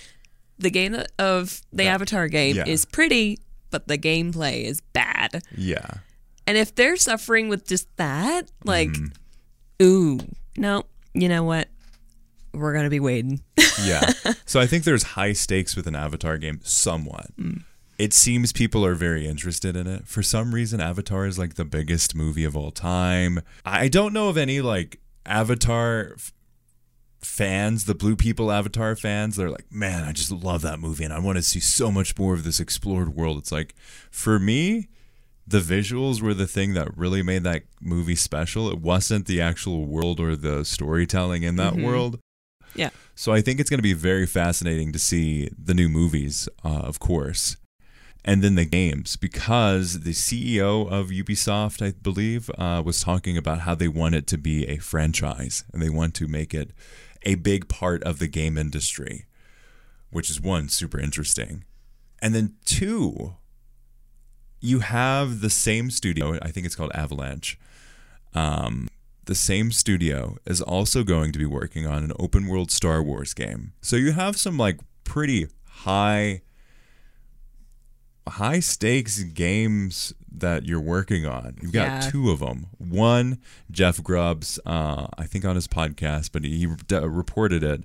the 0.60 0.70
game 0.70 0.96
of 1.18 1.62
the 1.74 1.86
Avatar 1.86 2.28
game 2.28 2.56
yeah. 2.56 2.66
is 2.68 2.86
pretty, 2.86 3.40
but 3.72 3.88
the 3.88 3.98
gameplay 3.98 4.64
is 4.64 4.80
bad. 4.94 5.42
Yeah, 5.58 5.88
And 6.46 6.58
if 6.58 6.76
they're 6.76 6.98
suffering 6.98 7.50
with 7.50 7.66
just 7.68 7.88
that, 7.98 8.52
like 8.64 8.90
Mm-hmm. 8.90 9.84
ooh, 9.86 10.20
no, 10.58 10.84
you 11.14 11.28
know 11.28 11.44
what? 11.44 11.68
We're 12.54 12.74
going 12.74 12.86
to 12.86 12.90
be 12.92 13.00
waiting. 13.02 13.42
yeah. 13.84 14.12
so 14.46 14.60
I 14.62 14.68
think 14.68 14.84
there's 14.86 15.04
high 15.04 15.34
stakes 15.34 15.76
with 15.76 15.88
an 15.88 15.96
Avatar 15.96 16.38
game, 16.38 16.60
somewhat. 16.64 17.28
It 17.98 18.14
seems 18.14 18.52
people 18.52 18.86
are 18.86 18.96
very 18.96 19.26
interested 19.26 19.76
in 19.76 19.88
it. 19.88 20.08
For 20.08 20.22
some 20.22 20.54
reason, 20.54 20.82
Avatar 20.82 21.26
is 21.26 21.40
like 21.40 21.56
the 21.56 21.66
biggest 21.66 22.14
movie 22.16 22.44
of 22.44 22.56
all 22.56 22.72
time. 22.72 23.42
I 23.64 23.88
don't 23.88 24.14
know 24.14 24.28
of 24.28 24.38
any 24.38 24.60
like 24.62 25.00
Avatar 25.26 26.12
f- 26.16 26.34
fans, 27.22 27.86
the 27.86 27.96
Blue 27.96 28.16
People 28.16 28.52
Avatar 28.52 28.96
fans. 28.96 29.36
They're 29.38 29.50
like, 29.50 29.72
man, 29.72 30.04
I 30.04 30.12
just 30.12 30.32
love 30.32 30.62
that 30.64 30.80
movie 30.80 31.06
and 31.06 31.14
I 31.14 31.20
want 31.20 31.38
to 31.38 31.42
see 31.42 31.60
so 31.62 31.90
much 31.90 32.18
more 32.18 32.34
of 32.34 32.44
this 32.44 32.60
explored 32.60 33.16
world. 33.16 33.38
It's 33.38 33.52
like, 33.52 33.74
for 34.12 34.40
me, 34.40 34.90
the 35.48 35.60
visuals 35.60 36.22
were 36.22 36.34
the 36.34 36.48
thing 36.48 36.74
that 36.74 36.96
really 36.98 37.22
made 37.24 37.44
that 37.44 37.64
movie 37.80 38.16
special. 38.16 38.70
It 38.70 38.80
wasn't 38.80 39.26
the 39.26 39.40
actual 39.40 39.86
world 39.86 40.20
or 40.20 40.36
the 40.36 40.66
storytelling 40.66 41.44
in 41.44 41.56
that 41.58 41.76
world. 41.76 42.20
yeah. 42.76 42.90
So 43.16 43.32
I 43.32 43.42
think 43.42 43.60
it's 43.62 43.70
going 43.70 43.78
to 43.78 43.84
be 43.84 43.94
very 43.94 44.26
fascinating 44.26 44.92
to 44.92 45.00
see 45.00 45.50
the 45.58 45.74
new 45.74 45.88
movies, 45.88 46.50
uh, 46.66 46.70
of 46.80 47.00
course, 47.00 47.56
and 48.28 48.42
then 48.42 48.56
the 48.56 48.66
games 48.66 49.16
because 49.16 50.02
the 50.02 50.12
CEO 50.12 50.92
of 50.92 51.10
Ubisoft, 51.10 51.86
I 51.86 51.92
believe, 51.92 52.50
uh, 52.58 52.82
was 52.84 53.02
talking 53.02 53.38
about 53.38 53.60
how 53.60 53.76
they 53.76 53.88
want 53.88 54.16
it 54.16 54.26
to 54.28 54.38
be 54.38 54.68
a 54.68 54.78
franchise 54.78 55.64
and 55.72 55.80
they 55.80 55.92
want 55.92 56.16
to 56.16 56.28
make 56.28 56.52
it 56.52 56.72
a 57.22 57.36
big 57.36 57.70
part 57.70 58.04
of 58.04 58.18
the 58.18 58.28
game 58.28 58.58
industry, 58.58 59.28
which 60.10 60.32
is 60.32 60.42
one 60.42 60.70
super 60.70 61.00
interesting. 61.00 61.66
And 62.20 62.34
then 62.34 62.56
two, 62.66 63.36
you 64.60 64.80
have 64.80 65.42
the 65.42 65.50
same 65.52 65.92
studio. 65.92 66.40
I 66.42 66.50
think 66.50 66.66
it's 66.66 66.76
called 66.76 66.92
Avalanche. 66.96 67.60
Um, 68.34 68.88
the 69.26 69.36
same 69.36 69.72
studio 69.72 70.38
is 70.46 70.64
also 70.64 71.04
going 71.04 71.32
to 71.32 71.38
be 71.38 71.46
working 71.46 71.86
on 71.86 72.04
an 72.04 72.12
open 72.18 72.48
world 72.48 72.72
Star 72.72 73.04
Wars 73.04 73.36
game. 73.36 73.74
So 73.82 73.96
you 73.96 74.14
have 74.14 74.36
some 74.36 74.58
like 74.58 74.80
pretty 75.04 75.48
high 75.68 76.42
high 78.28 78.60
stakes 78.60 79.22
games 79.24 80.14
that 80.32 80.66
you're 80.66 80.82
working 80.82 81.26
on. 81.26 81.56
You've 81.62 81.72
got 81.72 82.04
Yeah. 82.04 82.10
two 82.10 82.32
of 82.32 82.40
them. 82.40 82.68
One, 82.78 83.40
Jeff 83.72 84.02
Grubbs, 84.04 84.60
uh, 84.66 85.08
I 85.18 85.26
think 85.26 85.46
on 85.46 85.56
his 85.56 85.68
podcast, 85.68 86.32
but 86.34 86.44
he 86.44 86.66
d- 86.88 86.96
reported 86.98 87.64
it. 87.64 87.84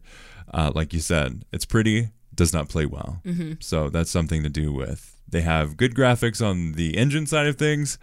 Uh, 0.52 0.72
like 0.74 0.92
you 0.92 1.00
said, 1.00 1.44
it's 1.52 1.64
pretty, 1.64 2.10
does 2.34 2.52
not 2.52 2.68
play 2.68 2.86
well. 2.86 3.22
So 3.60 3.88
that's 3.90 4.10
something 4.10 4.42
to 4.42 4.48
do 4.48 4.72
with. 4.72 5.16
They 5.28 5.42
have 5.42 5.76
good 5.76 5.94
graphics 5.94 6.44
on 6.44 6.72
the 6.72 6.96
engine 6.96 7.26
side 7.26 7.46
of 7.46 7.56
things, 7.56 7.98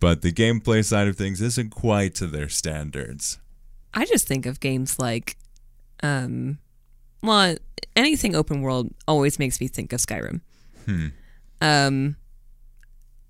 but 0.00 0.22
the 0.22 0.32
gameplay 0.32 0.82
side 0.84 1.08
of 1.08 1.16
things 1.16 1.42
isn't 1.42 1.70
quite 1.70 2.14
to 2.16 2.26
their 2.26 2.48
standards. 2.48 3.38
I 3.92 4.06
just 4.06 4.26
think 4.26 4.46
of 4.46 4.60
games 4.60 4.98
like, 4.98 5.36
um, 6.02 6.58
well, 7.22 7.56
anything 7.94 8.34
open 8.34 8.62
world 8.62 8.94
always 9.06 9.38
makes 9.38 9.60
me 9.60 9.68
think 9.68 9.92
of 9.92 10.00
Skyrim. 10.00 10.40
Um, 11.64 12.16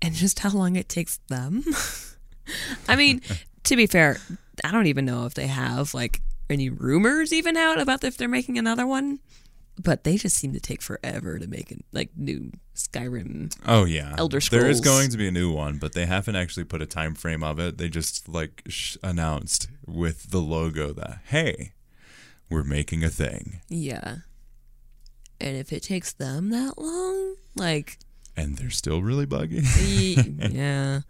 and 0.01 0.13
just 0.13 0.39
how 0.39 0.49
long 0.49 0.75
it 0.75 0.89
takes 0.89 1.17
them. 1.29 1.63
I 2.87 2.95
mean, 2.95 3.21
to 3.63 3.75
be 3.75 3.87
fair, 3.87 4.17
I 4.63 4.71
don't 4.71 4.87
even 4.87 5.05
know 5.05 5.25
if 5.25 5.33
they 5.33 5.47
have 5.47 5.93
like 5.93 6.21
any 6.49 6.69
rumors 6.69 7.33
even 7.33 7.57
out 7.57 7.79
about 7.79 8.03
if 8.03 8.17
they're 8.17 8.27
making 8.27 8.57
another 8.57 8.85
one. 8.85 9.19
But 9.81 10.05
they 10.05 10.15
just 10.15 10.37
seem 10.37 10.53
to 10.53 10.59
take 10.61 10.81
forever 10.81 11.37
to 11.37 11.47
make 11.47 11.69
it 11.69 11.83
like 11.91 12.09
new 12.15 12.51
Skyrim. 12.75 13.53
Oh 13.65 13.83
yeah, 13.83 14.15
Elder 14.17 14.39
Scrolls. 14.39 14.61
There 14.61 14.71
is 14.71 14.79
going 14.79 15.09
to 15.09 15.17
be 15.17 15.27
a 15.27 15.31
new 15.31 15.51
one, 15.51 15.79
but 15.79 15.91
they 15.91 16.05
haven't 16.05 16.37
actually 16.37 16.63
put 16.63 16.81
a 16.81 16.85
time 16.85 17.13
frame 17.13 17.43
of 17.43 17.59
it. 17.59 17.77
They 17.77 17.89
just 17.89 18.29
like 18.29 18.63
sh- 18.69 18.95
announced 19.03 19.67
with 19.85 20.31
the 20.31 20.39
logo 20.39 20.93
that 20.93 21.19
hey, 21.25 21.73
we're 22.49 22.63
making 22.63 23.03
a 23.03 23.09
thing, 23.09 23.61
Yeah. 23.69 24.17
And 25.41 25.57
if 25.57 25.73
it 25.73 25.83
takes 25.83 26.13
them 26.13 26.51
that 26.51 26.77
long, 26.77 27.35
like 27.57 27.99
and 28.37 28.57
they're 28.57 28.69
still 28.69 29.01
really 29.01 29.25
buggy. 29.25 29.61
Yeah. 30.51 31.01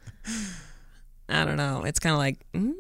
I 1.28 1.44
don't 1.44 1.58
know. 1.58 1.84
It's 1.84 2.00
kind 2.00 2.14
of 2.14 2.20
like, 2.20 2.46
mm, 2.54 2.74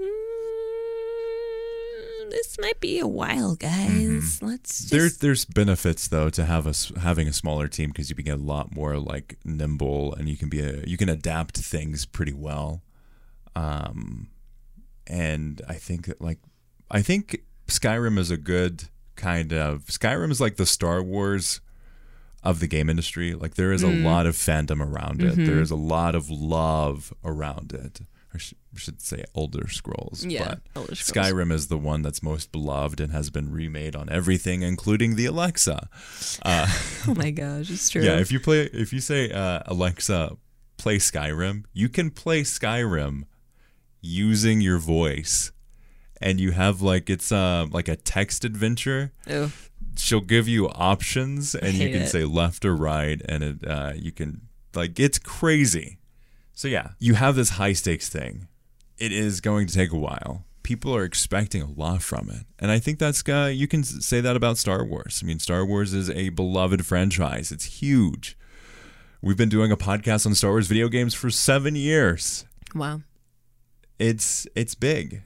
this 2.30 2.58
might 2.60 2.80
be 2.80 3.00
a 3.00 3.08
while, 3.08 3.56
guys. 3.56 4.40
Let's 4.42 4.80
just. 4.80 4.92
there, 4.92 5.10
there's 5.10 5.46
benefits 5.46 6.08
though 6.08 6.30
to 6.32 6.46
have 6.46 6.68
us 6.68 6.92
having 7.02 7.28
a 7.28 7.34
smaller 7.34 7.68
team 7.68 7.90
because 7.90 8.10
you 8.10 8.16
can 8.16 8.26
get 8.26 8.38
a 8.38 8.42
lot 8.44 8.76
more 8.76 8.98
like 8.98 9.38
nimble 9.44 10.14
and 10.14 10.30
you 10.30 10.38
can 10.38 10.50
be 10.50 10.60
a 10.60 10.84
you 10.86 10.98
can 10.98 11.10
adapt 11.10 11.58
things 11.58 12.06
pretty 12.06 12.34
well. 12.34 12.84
Um, 13.56 14.28
and 15.08 15.62
I 15.68 15.76
think 15.76 16.08
that 16.08 16.22
like 16.22 16.40
I 16.92 17.02
think 17.02 17.42
Skyrim 17.68 18.18
is 18.18 18.32
a 18.32 18.38
good 18.38 18.90
kind 19.16 19.54
of 19.54 19.86
Skyrim 19.86 20.30
is 20.30 20.42
like 20.42 20.58
the 20.58 20.66
Star 20.66 21.02
Wars 21.02 21.62
of 22.46 22.60
the 22.60 22.68
game 22.68 22.90
industry. 22.90 23.34
Like 23.34 23.56
there 23.56 23.74
is 23.74 23.84
a 23.84 23.88
lot 23.90 24.26
of 24.28 24.36
fandom 24.36 24.80
around 24.80 25.22
it. 25.22 25.36
There 25.36 25.60
is 25.60 25.72
a 25.72 25.76
lot 25.76 26.16
of 26.16 26.30
love 26.30 27.14
around 27.24 27.74
it. 27.74 28.02
I 28.34 28.38
sh- 28.38 28.54
should 28.76 29.02
say 29.02 29.24
Elder 29.36 29.70
Scrolls. 29.70 30.26
Yeah, 30.26 30.46
but 30.46 30.62
Elder 30.76 30.96
Scrolls. 30.96 31.32
Skyrim 31.32 31.52
is 31.54 31.68
the 31.68 31.78
one 31.78 32.02
that's 32.02 32.22
most 32.22 32.52
beloved 32.52 33.00
and 33.00 33.12
has 33.14 33.30
been 33.30 33.50
remade 33.52 33.96
on 33.96 34.10
everything, 34.10 34.62
including 34.62 35.16
the 35.16 35.26
Alexa. 35.26 35.88
oh 36.46 37.14
my 37.16 37.32
gosh, 37.32 37.70
it's 37.70 37.90
true. 37.90 38.04
Yeah, 38.04 38.20
if 38.20 38.32
you 38.32 38.40
play, 38.40 38.70
if 38.74 38.92
you 38.92 39.00
say 39.00 39.32
uh, 39.32 39.62
Alexa, 39.68 40.36
play 40.78 40.98
Skyrim, 40.98 41.64
you 41.74 41.88
can 41.88 42.12
play 42.12 42.42
Skyrim 42.44 43.24
using 44.02 44.60
your 44.62 44.78
voice, 44.80 45.52
and 46.22 46.40
you 46.40 46.52
have 46.52 46.82
like 46.82 47.10
it's 47.10 47.32
uh, 47.32 47.68
like 47.72 47.88
a 47.88 47.96
text 47.96 48.44
adventure. 48.44 49.14
Ew. 49.28 49.52
She'll 49.98 50.22
give 50.22 50.48
you 50.48 50.70
options, 50.70 51.56
and 51.56 51.74
you 51.74 51.90
can 51.90 52.04
it. 52.04 52.08
say 52.08 52.24
left 52.26 52.66
or 52.66 52.76
right, 52.76 53.22
and 53.28 53.44
it 53.44 53.68
uh, 53.68 53.94
you 53.96 54.12
can 54.12 54.42
like 54.74 55.00
it's 55.00 55.20
crazy. 55.20 56.00
So 56.54 56.68
yeah, 56.68 56.92
you 57.00 57.16
have 57.16 57.36
this 57.36 57.52
high 57.52 57.74
stakes 57.74 58.10
thing. 58.10 58.48
It 58.98 59.12
is 59.12 59.42
going 59.42 59.68
to 59.68 59.74
take 59.74 59.92
a 59.92 59.98
while. 59.98 60.46
People 60.64 60.96
are 60.96 61.04
expecting 61.04 61.62
a 61.62 61.70
lot 61.70 62.02
from 62.02 62.30
it, 62.30 62.46
and 62.60 62.72
I 62.72 62.80
think 62.80 63.00
that's 63.00 63.28
uh, 63.28 63.52
you 63.54 63.68
can 63.68 63.84
say 63.84 64.22
that 64.22 64.36
about 64.36 64.58
Star 64.58 64.84
Wars. 64.84 65.22
I 65.24 65.28
mean, 65.28 65.40
Star 65.40 65.66
Wars 65.66 65.94
is 65.94 66.10
a 66.10 66.30
beloved 66.30 66.86
franchise. 66.86 67.52
It's 67.52 67.82
huge. 67.82 68.38
We've 69.22 69.38
been 69.38 69.50
doing 69.50 69.72
a 69.72 69.78
podcast 69.78 70.26
on 70.26 70.36
Star 70.36 70.52
Wars 70.52 70.68
video 70.68 70.88
games 70.88 71.14
for 71.14 71.30
seven 71.30 71.76
years. 71.76 72.46
Wow. 72.74 73.02
It's 73.98 74.46
it's 74.56 74.76
big, 74.76 75.22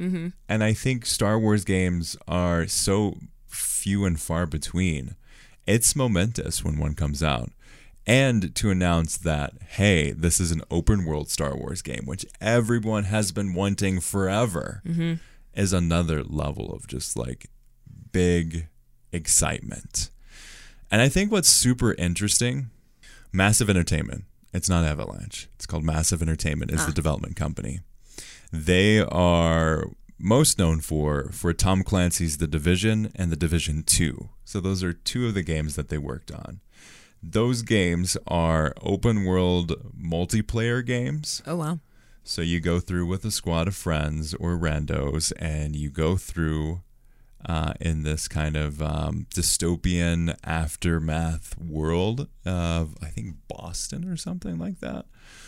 and 0.47 0.63
I 0.63 0.73
think 0.73 1.05
Star 1.05 1.39
Wars 1.39 1.63
games 1.65 2.15
are 2.27 2.67
so 2.67 3.17
few 3.49 4.05
and 4.05 4.19
far 4.19 4.45
between. 4.45 5.15
It's 5.67 5.95
momentous 5.95 6.63
when 6.63 6.79
one 6.79 6.95
comes 6.95 7.21
out. 7.21 7.51
And 8.07 8.55
to 8.55 8.71
announce 8.71 9.17
that, 9.17 9.53
hey, 9.71 10.12
this 10.12 10.39
is 10.39 10.51
an 10.51 10.63
open 10.71 11.05
world 11.05 11.29
Star 11.29 11.55
Wars 11.55 11.81
game, 11.81 12.03
which 12.05 12.25
everyone 12.41 13.03
has 13.03 13.31
been 13.31 13.53
wanting 13.53 13.99
forever, 13.99 14.81
mm-hmm. 14.85 15.15
is 15.53 15.73
another 15.73 16.23
level 16.23 16.73
of 16.73 16.88
just 16.88 17.15
like 17.15 17.51
big 18.12 18.67
excitement. 19.12 20.09
And 20.89 21.01
I 21.01 21.09
think 21.09 21.31
what's 21.31 21.49
super 21.49 21.93
interesting, 21.93 22.71
Massive 23.31 23.69
Entertainment, 23.69 24.23
it's 24.53 24.69
not 24.69 24.85
Avalanche, 24.85 25.47
it's 25.55 25.67
called 25.67 25.83
Massive 25.83 26.23
Entertainment, 26.23 26.71
is 26.71 26.85
the 26.85 26.91
ah. 26.91 26.95
development 26.95 27.35
company. 27.35 27.81
They 28.51 29.01
are 29.01 29.85
most 30.19 30.60
known 30.60 30.82
for 30.82 31.29
for 31.32 31.53
Tom 31.53 31.84
Clancy's 31.84 32.38
The 32.38 32.47
Division 32.47 33.12
and 33.15 33.32
The 33.32 33.38
Division 33.38 33.84
2. 33.84 34.29
So 34.43 34.60
those 34.60 34.84
are 34.84 34.93
two 34.93 35.27
of 35.27 35.34
the 35.34 35.43
games 35.43 35.75
that 35.75 35.89
they 35.89 35.97
worked 35.97 36.32
on. 36.32 36.60
Those 37.21 37.62
games 37.62 38.17
are 38.27 38.73
open 38.82 39.25
world 39.25 39.73
multiplayer 39.97 40.86
games. 40.86 41.41
Oh 41.47 41.55
wow. 41.55 41.79
So 42.23 42.41
you 42.41 42.60
go 42.60 42.79
through 42.79 43.08
with 43.08 43.25
a 43.25 43.32
squad 43.32 43.67
of 43.67 43.75
friends 43.75 44.34
or 44.36 44.58
randos, 44.58 45.34
and 45.39 45.75
you 45.75 45.89
go 45.89 46.15
through 46.15 46.82
uh, 47.45 47.73
in 47.79 48.03
this 48.03 48.27
kind 48.27 48.55
of 48.55 48.82
um, 48.82 49.25
dystopian 49.34 50.36
aftermath 50.43 51.58
world 51.58 52.27
of, 52.45 52.95
I 53.01 53.08
think, 53.08 53.38
Boston 53.47 54.08
or 54.08 54.17
something 54.17 54.60
like 54.60 54.79
that. 54.79 55.05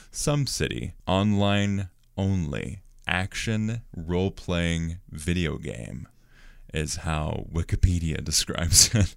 Some 0.09 0.47
city, 0.47 0.93
online 1.05 1.89
only, 2.17 2.80
action 3.07 3.81
role 3.95 4.31
playing 4.31 4.99
video 5.09 5.57
game 5.57 6.07
is 6.73 6.97
how 6.97 7.45
Wikipedia 7.51 8.23
describes 8.23 8.93
it. 8.93 9.15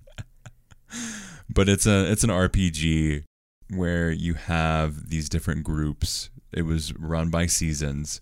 but 1.48 1.68
it's 1.68 1.86
a 1.86 2.10
it's 2.10 2.24
an 2.24 2.30
RPG 2.30 3.24
where 3.70 4.10
you 4.10 4.34
have 4.34 5.08
these 5.08 5.28
different 5.28 5.64
groups. 5.64 6.30
It 6.52 6.62
was 6.62 6.94
run 6.94 7.30
by 7.30 7.46
seasons, 7.46 8.20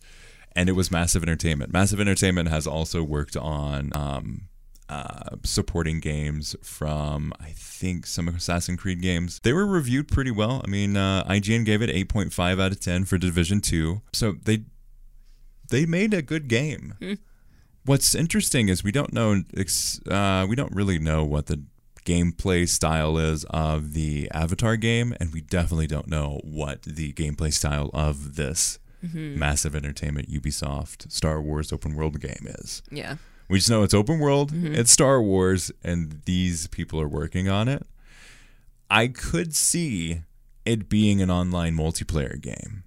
and 0.57 0.69
it 0.69 0.73
was 0.73 0.91
Massive 0.91 1.23
Entertainment. 1.23 1.73
Massive 1.73 2.01
Entertainment 2.01 2.49
has 2.49 2.67
also 2.67 3.03
worked 3.03 3.37
on 3.37 3.91
um, 3.95 4.49
uh, 4.89 5.37
supporting 5.45 6.01
games 6.01 6.57
from 6.63 7.33
I 7.41 7.51
think 7.55 8.07
some 8.07 8.29
Assassin's 8.29 8.81
Creed 8.81 9.01
games. 9.01 9.41
They 9.43 9.53
were 9.53 9.67
reviewed 9.67 10.09
pretty 10.09 10.31
well. 10.31 10.63
I 10.65 10.71
mean, 10.71 10.97
uh, 10.97 11.25
IGN 11.25 11.65
gave 11.65 11.83
it 11.83 11.91
8.5 11.91 12.61
out 12.61 12.73
of 12.73 12.81
10 12.81 13.05
for 13.05 13.19
Division 13.19 13.61
Two, 13.61 14.03
so 14.13 14.37
they 14.45 14.65
they 15.73 15.87
made 15.87 16.15
a 16.15 16.23
good 16.23 16.47
game. 16.47 16.95
Hmm. 17.01 17.15
What's 17.85 18.15
interesting 18.15 18.69
is 18.69 18.85
we 18.85 18.93
don't 18.93 19.13
know 19.13 19.43
uh, 20.09 20.47
we 20.49 20.55
don't 20.55 20.73
really 20.73 21.01
know 21.01 21.25
what 21.25 21.47
the 21.47 21.65
gameplay 22.05 22.69
style 22.69 23.19
is 23.19 23.45
of 23.51 23.95
the 23.95 24.31
Avatar 24.33 24.77
game, 24.77 25.15
and 25.19 25.33
we 25.33 25.41
definitely 25.41 25.89
don't 25.89 26.07
know 26.07 26.41
what 26.45 26.83
the 26.83 27.13
gameplay 27.15 27.53
style 27.53 27.91
of 27.93 28.37
this 28.37 28.79
mm-hmm. 29.05 29.39
massive 29.39 29.75
entertainment 29.75 30.31
Ubisoft 30.31 31.11
Star 31.11 31.41
Wars 31.41 31.73
open 31.73 31.95
world 31.95 32.21
game 32.21 32.47
is. 32.61 32.83
Yeah. 32.91 33.17
We 33.49 33.59
just 33.59 33.71
know 33.71 33.83
it's 33.83 33.95
open 33.95 34.19
world, 34.21 34.53
mm-hmm. 34.53 34.75
it's 34.75 34.91
Star 34.91 35.21
Wars, 35.21 35.73
and 35.83 36.23
these 36.25 36.69
people 36.69 37.01
are 37.01 37.09
working 37.09 37.49
on 37.49 37.69
it. 37.69 37.85
I 38.89 39.09
could 39.09 39.55
see 39.55 40.23
it 40.65 40.89
being 40.89 41.21
an 41.21 41.31
online 41.31 41.77
multiplayer 41.77 42.41
game, 42.41 42.85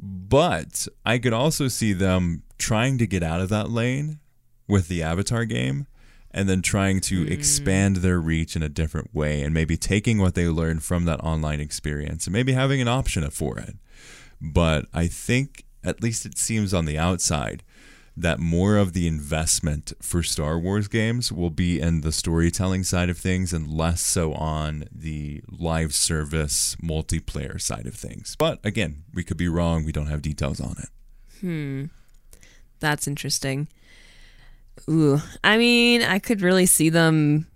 but 0.00 0.86
I 1.04 1.18
could 1.18 1.32
also 1.32 1.68
see 1.68 1.92
them 1.92 2.42
trying 2.58 2.98
to 2.98 3.06
get 3.06 3.22
out 3.22 3.40
of 3.40 3.48
that 3.48 3.70
lane 3.70 4.18
with 4.66 4.88
the 4.88 5.02
Avatar 5.02 5.44
game 5.44 5.86
and 6.30 6.48
then 6.48 6.62
trying 6.62 7.00
to 7.00 7.24
hmm. 7.24 7.32
expand 7.32 7.96
their 7.96 8.20
reach 8.20 8.54
in 8.54 8.62
a 8.62 8.68
different 8.68 9.14
way 9.14 9.42
and 9.42 9.54
maybe 9.54 9.76
taking 9.76 10.18
what 10.18 10.34
they 10.34 10.46
learned 10.46 10.82
from 10.82 11.04
that 11.06 11.20
online 11.20 11.60
experience 11.60 12.26
and 12.26 12.32
maybe 12.32 12.52
having 12.52 12.80
an 12.80 12.88
option 12.88 13.28
for 13.30 13.58
it. 13.58 13.76
But 14.40 14.86
I 14.92 15.06
think, 15.06 15.64
at 15.82 16.02
least 16.02 16.26
it 16.26 16.38
seems 16.38 16.74
on 16.74 16.84
the 16.84 16.98
outside, 16.98 17.62
that 18.20 18.38
more 18.40 18.76
of 18.76 18.92
the 18.92 19.06
investment 19.06 19.92
for 20.02 20.22
Star 20.22 20.58
Wars 20.58 20.88
games 20.88 21.30
will 21.30 21.50
be 21.50 21.80
in 21.80 22.00
the 22.00 22.10
storytelling 22.12 22.82
side 22.84 23.08
of 23.08 23.16
things 23.18 23.52
and 23.52 23.68
less 23.72 24.00
so 24.00 24.32
on 24.34 24.84
the 24.90 25.40
live 25.48 25.94
service 25.94 26.76
multiplayer 26.82 27.60
side 27.60 27.86
of 27.86 27.94
things. 27.94 28.34
But 28.38 28.58
again, 28.64 29.04
we 29.14 29.22
could 29.24 29.36
be 29.36 29.48
wrong. 29.48 29.84
We 29.84 29.92
don't 29.92 30.08
have 30.08 30.22
details 30.22 30.60
on 30.60 30.76
it. 30.82 30.88
Hmm. 31.40 31.84
That's 32.80 33.06
interesting. 33.06 33.68
Ooh, 34.88 35.20
I 35.42 35.56
mean, 35.58 36.02
I 36.02 36.18
could 36.18 36.40
really 36.42 36.66
see 36.66 36.88
them 36.88 37.46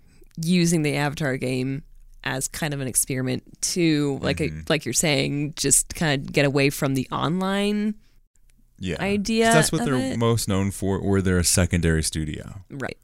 using 0.41 0.81
the 0.81 0.95
Avatar 0.95 1.37
game 1.37 1.83
as 2.25 2.47
kind 2.47 2.73
of 2.73 2.79
an 2.81 2.87
experiment 2.87 3.43
to, 3.61 4.17
like, 4.21 4.37
Mm-hmm. 4.37 4.61
like 4.69 4.85
you're 4.85 4.93
saying, 4.93 5.53
just 5.55 5.93
kind 5.95 6.21
of 6.25 6.31
get 6.33 6.45
away 6.45 6.69
from 6.69 6.93
the 6.93 7.07
online. 7.11 7.95
Yeah. 8.79 9.01
Idea 9.01 9.45
That's 9.45 9.71
what 9.71 9.85
they're 9.85 9.95
it? 9.95 10.17
most 10.17 10.47
known 10.47 10.71
for, 10.71 10.97
or 10.97 11.21
they're 11.21 11.39
a 11.39 11.43
secondary 11.43 12.03
studio. 12.03 12.61
Right. 12.69 12.97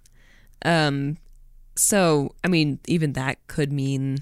Um. 0.65 1.17
So, 1.77 2.35
I 2.43 2.49
mean, 2.49 2.79
even 2.87 3.13
that 3.13 3.37
could 3.47 3.71
mean 3.71 4.19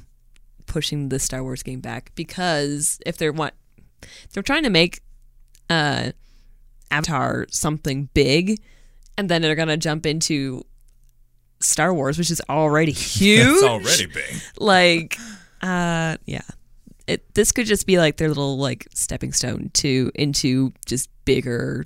pushing 0.68 1.10
the 1.10 1.18
Star 1.18 1.42
Wars 1.42 1.64
game 1.64 1.80
back 1.80 2.12
because 2.14 3.00
if 3.06 3.18
they're 3.18 3.32
what 3.32 3.56
they're 4.34 4.44
trying 4.44 4.64
to 4.64 4.70
make 4.70 5.02
uh 5.70 6.12
Avatar 6.92 7.48
something 7.50 8.10
big, 8.14 8.62
and 9.18 9.30
then 9.30 9.42
they're 9.42 9.56
gonna 9.56 9.78
jump 9.78 10.06
into 10.06 10.64
Star 11.60 11.94
Wars, 11.94 12.18
which 12.18 12.30
is 12.30 12.42
already 12.50 12.92
huge. 12.94 13.48
It's 13.48 13.64
already 13.64 14.06
big. 14.06 14.42
like, 14.60 15.18
uh, 15.62 16.18
yeah. 16.26 16.42
It 17.08 17.34
this 17.36 17.52
could 17.52 17.66
just 17.66 17.88
be 17.88 17.98
like 17.98 18.18
their 18.18 18.28
little 18.28 18.58
like 18.58 18.88
stepping 18.94 19.32
stone 19.34 19.72
to 19.76 20.12
into 20.16 20.74
just 20.86 21.10
bigger 21.26 21.86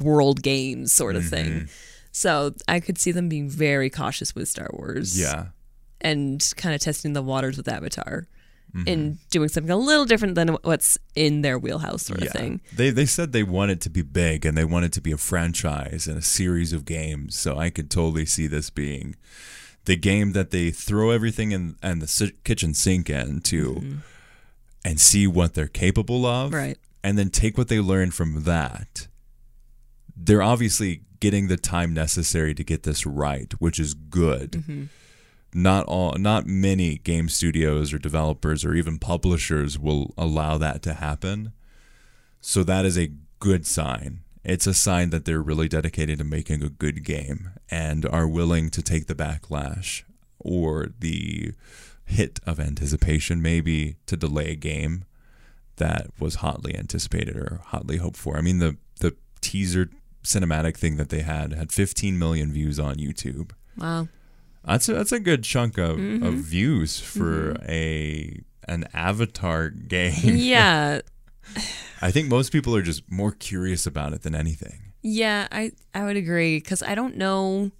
world 0.00 0.42
games 0.42 0.92
sort 0.92 1.16
of 1.16 1.22
Mm-hmm. 1.24 1.30
thing. 1.30 1.68
So 2.12 2.54
I 2.68 2.80
could 2.80 2.96
see 2.98 3.10
them 3.12 3.28
being 3.28 3.48
very 3.50 3.90
cautious 3.90 4.34
with 4.34 4.48
Star 4.48 4.70
Wars. 4.72 5.18
Yeah. 5.18 5.46
And 6.00 6.42
kind 6.56 6.74
of 6.74 6.80
testing 6.80 7.12
the 7.12 7.22
waters 7.22 7.56
with 7.56 7.68
Avatar 7.68 8.26
Mm-hmm. 8.74 8.88
and 8.88 9.18
doing 9.30 9.48
something 9.48 9.70
a 9.70 9.76
little 9.76 10.04
different 10.04 10.34
than 10.34 10.48
what's 10.64 10.98
in 11.14 11.42
their 11.42 11.60
wheelhouse 11.60 12.02
sort 12.06 12.22
of 12.22 12.30
thing. 12.30 12.60
They 12.74 12.90
they 12.90 13.06
said 13.06 13.30
they 13.30 13.44
want 13.44 13.70
it 13.70 13.80
to 13.82 13.90
be 13.90 14.02
big 14.02 14.44
and 14.44 14.58
they 14.58 14.64
want 14.64 14.84
it 14.84 14.90
to 14.94 15.00
be 15.00 15.12
a 15.12 15.16
franchise 15.16 16.08
and 16.08 16.18
a 16.18 16.22
series 16.22 16.72
of 16.72 16.84
games. 16.84 17.38
So 17.38 17.56
I 17.56 17.70
could 17.70 17.88
totally 17.88 18.26
see 18.26 18.48
this 18.48 18.70
being 18.70 19.14
the 19.84 19.96
game 19.96 20.32
that 20.32 20.50
they 20.50 20.70
throw 20.70 21.10
everything 21.10 21.52
in 21.52 21.76
and 21.82 22.00
the 22.00 22.06
si- 22.06 22.32
kitchen 22.44 22.74
sink 22.74 23.10
into 23.10 23.74
mm-hmm. 23.74 23.96
and 24.84 25.00
see 25.00 25.26
what 25.26 25.54
they're 25.54 25.66
capable 25.68 26.24
of. 26.26 26.52
Right. 26.52 26.78
And 27.02 27.18
then 27.18 27.30
take 27.30 27.58
what 27.58 27.68
they 27.68 27.80
learn 27.80 28.10
from 28.10 28.44
that. 28.44 29.08
They're 30.16 30.42
obviously 30.42 31.02
getting 31.20 31.48
the 31.48 31.56
time 31.56 31.92
necessary 31.92 32.54
to 32.54 32.64
get 32.64 32.82
this 32.82 33.04
right, 33.04 33.52
which 33.58 33.78
is 33.78 33.94
good 33.94 34.52
mm-hmm. 34.52 34.84
not 35.52 35.86
all 35.86 36.12
not 36.18 36.46
many 36.46 36.98
game 36.98 37.28
studios 37.28 37.92
or 37.92 37.98
developers 37.98 38.64
or 38.64 38.74
even 38.74 38.98
publishers 38.98 39.78
will 39.78 40.12
allow 40.16 40.58
that 40.58 40.82
to 40.82 40.94
happen 40.94 41.52
so 42.40 42.62
that 42.62 42.84
is 42.84 42.98
a 42.98 43.10
good 43.38 43.66
sign 43.66 44.23
it's 44.44 44.66
a 44.66 44.74
sign 44.74 45.10
that 45.10 45.24
they're 45.24 45.42
really 45.42 45.68
dedicated 45.68 46.18
to 46.18 46.24
making 46.24 46.62
a 46.62 46.68
good 46.68 47.04
game 47.04 47.50
and 47.70 48.04
are 48.06 48.28
willing 48.28 48.70
to 48.70 48.82
take 48.82 49.06
the 49.06 49.14
backlash 49.14 50.02
or 50.38 50.88
the 50.98 51.52
hit 52.04 52.38
of 52.46 52.60
anticipation 52.60 53.40
maybe 53.40 53.96
to 54.06 54.16
delay 54.16 54.50
a 54.50 54.56
game 54.56 55.04
that 55.76 56.08
was 56.20 56.36
hotly 56.36 56.76
anticipated 56.76 57.36
or 57.36 57.60
hotly 57.66 57.96
hoped 57.96 58.16
for 58.18 58.36
i 58.36 58.40
mean 58.42 58.58
the 58.58 58.76
the 59.00 59.16
teaser 59.40 59.88
cinematic 60.22 60.76
thing 60.76 60.96
that 60.96 61.08
they 61.08 61.20
had 61.22 61.52
had 61.54 61.72
15 61.72 62.18
million 62.18 62.52
views 62.52 62.78
on 62.78 62.96
youtube 62.96 63.52
Wow. 63.78 64.08
that's 64.64 64.88
a, 64.88 64.94
that's 64.94 65.12
a 65.12 65.18
good 65.20 65.42
chunk 65.44 65.78
of, 65.78 65.96
Mm-hmm. 65.96 66.22
of 66.24 66.34
views 66.34 67.00
for 67.00 67.56
a 67.68 68.40
an 68.66 68.86
Avatar 68.94 69.68
game. 69.68 70.14
Yeah. 70.36 71.00
I 72.02 72.10
think 72.10 72.28
most 72.28 72.52
people 72.52 72.74
are 72.76 72.82
just 72.82 73.02
more 73.10 73.32
curious 73.32 73.86
about 73.86 74.12
it 74.12 74.22
than 74.22 74.34
anything. 74.34 74.92
Yeah, 75.02 75.48
I 75.52 75.72
I 75.94 76.04
would 76.04 76.16
agree 76.16 76.58
because 76.58 76.82
I 76.82 76.94
don't 76.94 77.16
know. 77.16 77.70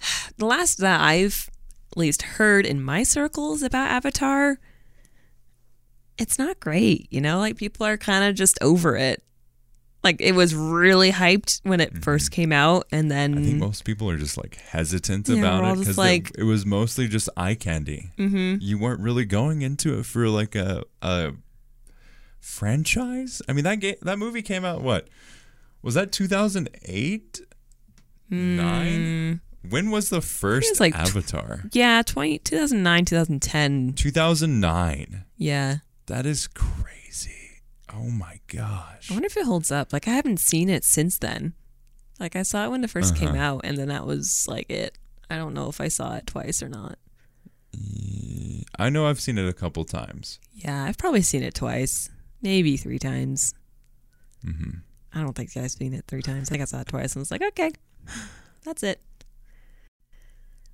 The 0.38 0.44
last 0.46 0.78
that 0.78 1.00
I've 1.00 1.48
at 1.92 1.96
least 1.96 2.20
heard 2.22 2.66
in 2.66 2.82
my 2.82 3.02
circles 3.04 3.62
about 3.62 3.88
Avatar, 3.90 4.58
it's 6.18 6.38
not 6.38 6.60
great. 6.60 7.06
You 7.10 7.20
know, 7.20 7.38
like 7.38 7.56
people 7.56 7.86
are 7.86 7.96
kind 7.96 8.24
of 8.24 8.34
just 8.34 8.58
over 8.62 8.96
it. 8.96 9.22
Like 10.04 10.20
it 10.20 10.32
was 10.32 10.54
really 10.54 11.10
hyped 11.10 11.60
when 11.64 11.80
it 11.80 12.04
first 12.04 12.30
came 12.30 12.52
out, 12.52 12.86
and 12.92 13.10
then 13.10 13.34
Mm-hmm. 13.34 13.42
I 13.42 13.46
think 13.46 13.58
most 13.58 13.84
people 13.84 14.08
are 14.10 14.16
just 14.16 14.36
like 14.36 14.56
hesitant 14.56 15.28
Yeah, 15.28 15.38
about 15.38 15.64
it 15.76 15.78
because 15.80 15.98
like- 15.98 16.32
it 16.38 16.44
was 16.44 16.64
mostly 16.64 17.08
just 17.08 17.28
eye 17.36 17.54
candy. 17.54 18.10
Mm-hmm. 18.18 18.58
You 18.60 18.78
weren't 18.78 19.00
really 19.00 19.24
going 19.24 19.62
into 19.62 19.98
it 19.98 20.06
for 20.06 20.28
like 20.28 20.54
a 20.54 20.84
a 21.02 21.32
franchise. 22.46 23.42
I 23.48 23.52
mean 23.52 23.64
that 23.64 23.80
game 23.80 23.96
that 24.02 24.18
movie 24.18 24.42
came 24.42 24.64
out 24.64 24.80
what 24.82 25.08
was 25.82 25.94
that 25.94 26.12
two 26.12 26.26
thousand 26.28 26.68
eight 26.84 27.40
nine? 28.30 29.40
When 29.68 29.90
was 29.90 30.10
the 30.10 30.20
first 30.20 30.70
was 30.70 30.80
like 30.80 30.94
tw- 30.94 30.98
Avatar? 31.08 31.64
yeah, 31.72 32.02
20, 32.02 32.38
2009, 32.38 33.04
2010. 33.04 33.92
Two 33.94 34.10
thousand 34.12 34.60
nine. 34.60 35.24
Yeah, 35.36 35.78
That 36.06 36.24
is 36.24 36.46
crazy. 36.46 37.62
Oh 37.92 38.10
my 38.10 38.38
gosh. 38.46 39.10
I 39.10 39.14
wonder 39.14 39.26
if 39.26 39.36
it 39.36 39.44
holds 39.44 39.72
up. 39.72 39.92
Like 39.92 40.06
I 40.06 40.12
haven't 40.12 40.38
seen 40.38 40.68
it 40.68 40.84
since 40.84 41.18
then. 41.18 41.54
Like 42.20 42.36
I 42.36 42.42
saw 42.42 42.64
it 42.64 42.70
when 42.70 42.84
it 42.84 42.90
1st 42.90 43.16
came 43.16 43.28
Uh-huh. 43.30 43.38
out, 43.38 43.60
and 43.64 43.76
then 43.76 43.88
that 43.88 44.06
was 44.06 44.46
like 44.48 44.70
it. 44.70 44.96
I 45.28 45.36
don't 45.36 45.52
know 45.54 45.68
if 45.68 45.80
I 45.80 45.88
saw 45.88 46.14
it 46.14 46.26
twice 46.28 46.62
or 46.62 46.68
not. 46.68 46.98
I 48.78 48.88
know 48.90 49.06
I've 49.06 49.20
seen 49.20 49.36
it 49.38 49.48
a 49.48 49.52
couple 49.52 49.84
times. 49.84 50.38
Yeah, 50.54 50.84
I've 50.84 50.96
probably 50.98 51.22
seen 51.22 51.42
it 51.42 51.54
twice, 51.54 52.08
maybe 52.46 52.76
three 52.76 52.98
times. 52.98 53.54
Mm-hmm. 54.46 54.78
I 55.12 55.20
don't 55.22 55.34
think 55.34 55.56
I've 55.56 55.70
seen 55.70 55.92
it 55.94 56.04
three 56.06 56.22
times. 56.22 56.48
I 56.48 56.52
think 56.52 56.62
I 56.62 56.66
saw 56.66 56.80
it 56.80 56.86
twice 56.86 57.14
and 57.14 57.20
was 57.20 57.30
like, 57.32 57.42
okay, 57.42 57.72
that's 58.64 58.82
it. 58.82 59.00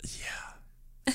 Yeah. 0.05 1.15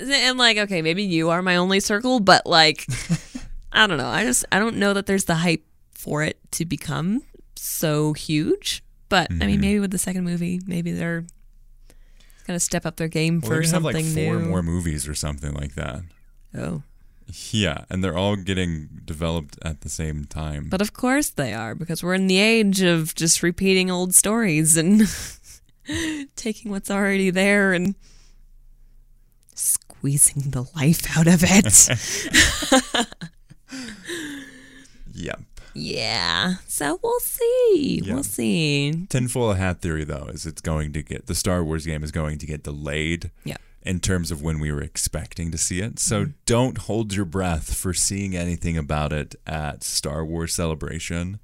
and 0.00 0.38
like, 0.38 0.56
okay, 0.58 0.82
maybe 0.82 1.02
you 1.02 1.30
are 1.30 1.42
my 1.42 1.56
only 1.56 1.80
circle, 1.80 2.20
but 2.20 2.46
like, 2.46 2.86
I 3.72 3.86
don't 3.86 3.98
know. 3.98 4.06
I 4.08 4.24
just 4.24 4.44
I 4.52 4.58
don't 4.58 4.76
know 4.76 4.92
that 4.94 5.06
there's 5.06 5.24
the 5.24 5.34
hype 5.36 5.64
for 5.92 6.22
it 6.22 6.38
to 6.52 6.64
become 6.64 7.22
so 7.56 8.12
huge. 8.12 8.82
But 9.08 9.30
I 9.30 9.34
Mm-hmm. 9.34 9.46
mean, 9.46 9.60
maybe 9.60 9.80
with 9.80 9.90
the 9.92 9.98
second 9.98 10.24
movie, 10.24 10.60
maybe 10.66 10.92
they're 10.92 11.24
gonna 12.46 12.58
step 12.60 12.86
up 12.86 12.96
their 12.96 13.08
game 13.08 13.40
Well, 13.40 13.48
for 13.50 13.54
they're 13.54 13.62
have 13.62 13.70
something 13.70 13.92
like 13.94 14.04
four 14.14 14.36
new. 14.40 14.46
more 14.48 14.62
movies 14.62 15.06
or 15.08 15.14
something 15.14 15.52
like 15.54 15.74
that. 15.74 16.02
oh. 16.56 16.82
Yeah, 17.50 17.84
and 17.90 18.04
they're 18.04 18.16
all 18.16 18.36
getting 18.36 18.88
developed 19.04 19.58
at 19.62 19.80
the 19.80 19.88
same 19.88 20.24
time. 20.26 20.68
But 20.68 20.80
of 20.80 20.92
course 20.92 21.30
they 21.30 21.52
are, 21.52 21.74
because 21.74 22.02
we're 22.02 22.14
in 22.14 22.28
the 22.28 22.38
age 22.38 22.82
of 22.82 23.14
just 23.14 23.42
repeating 23.42 23.90
old 23.90 24.14
stories 24.14 24.76
and 24.76 25.02
taking 26.36 26.70
what's 26.70 26.90
already 26.90 27.30
there 27.30 27.72
and 27.72 27.96
squeezing 29.54 30.50
the 30.50 30.70
life 30.76 31.18
out 31.18 31.26
of 31.26 31.42
it. 31.42 31.88
yep. 35.14 35.40
yeah. 35.74 36.54
So 36.68 37.00
we'll 37.02 37.20
see. 37.20 38.02
Yeah. 38.04 38.14
We'll 38.14 38.22
see. 38.22 39.06
Tinfoil 39.08 39.54
hat 39.54 39.80
theory 39.80 40.04
though 40.04 40.28
is 40.32 40.46
it's 40.46 40.60
going 40.60 40.92
to 40.92 41.02
get 41.02 41.26
the 41.26 41.34
Star 41.34 41.64
Wars 41.64 41.86
game 41.86 42.04
is 42.04 42.12
going 42.12 42.38
to 42.38 42.46
get 42.46 42.62
delayed. 42.62 43.30
Yeah. 43.44 43.56
In 43.86 44.00
terms 44.00 44.30
of 44.32 44.42
when 44.42 44.58
we 44.58 44.72
were 44.72 44.82
expecting 44.82 45.50
to 45.52 45.58
see 45.58 45.80
it. 45.80 45.98
So 46.00 46.22
Mm-hmm. 46.22 46.30
don't 46.44 46.78
hold 46.78 47.14
your 47.14 47.24
breath 47.24 47.74
for 47.74 47.94
seeing 47.94 48.36
anything 48.36 48.76
about 48.76 49.12
it 49.12 49.36
at 49.46 49.84
Star 49.84 50.24
Wars 50.24 50.52
Celebration 50.54 51.38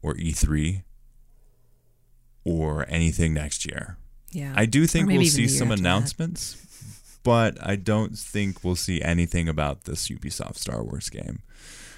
or 0.00 0.14
E3 0.14 0.82
or 2.44 2.84
anything 2.88 3.34
next 3.34 3.66
year. 3.66 3.96
Yeah. 4.30 4.52
I 4.56 4.66
do 4.66 4.86
think 4.86 5.08
we'll 5.08 5.24
see 5.26 5.48
some 5.48 5.68
after 5.70 5.76
that. 5.76 5.88
announcements, 5.88 7.18
but 7.22 7.56
I 7.64 7.76
don't 7.76 8.16
think 8.18 8.62
we'll 8.64 8.76
see 8.76 9.00
anything 9.00 9.48
about 9.48 9.84
this 9.84 10.08
Ubisoft 10.08 10.56
Star 10.58 10.82
Wars 10.82 11.08
game. 11.08 11.40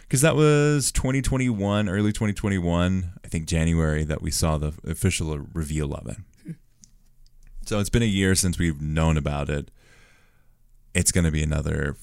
Because 0.03 0.21
that 0.21 0.37
was 0.37 0.93
2021, 0.93 1.89
early 1.89 2.13
2021, 2.13 3.13
I 3.25 3.29
think 3.29 3.47
January, 3.47 4.05
that 4.05 4.23
we 4.23 4.31
saw 4.31 4.57
the 4.57 4.73
official 4.87 5.37
reveal 5.53 5.93
of 5.95 6.07
it. 6.07 6.19
So 7.67 7.81
it's 7.81 7.91
been 7.91 8.03
a 8.03 8.07
year 8.07 8.37
since 8.37 8.59
we've 8.61 8.81
known 8.81 9.17
about 9.17 9.51
it. 9.51 9.73
It's 10.95 11.11
going 11.11 11.25
to 11.25 11.33
be 11.33 11.43
another 11.43 11.97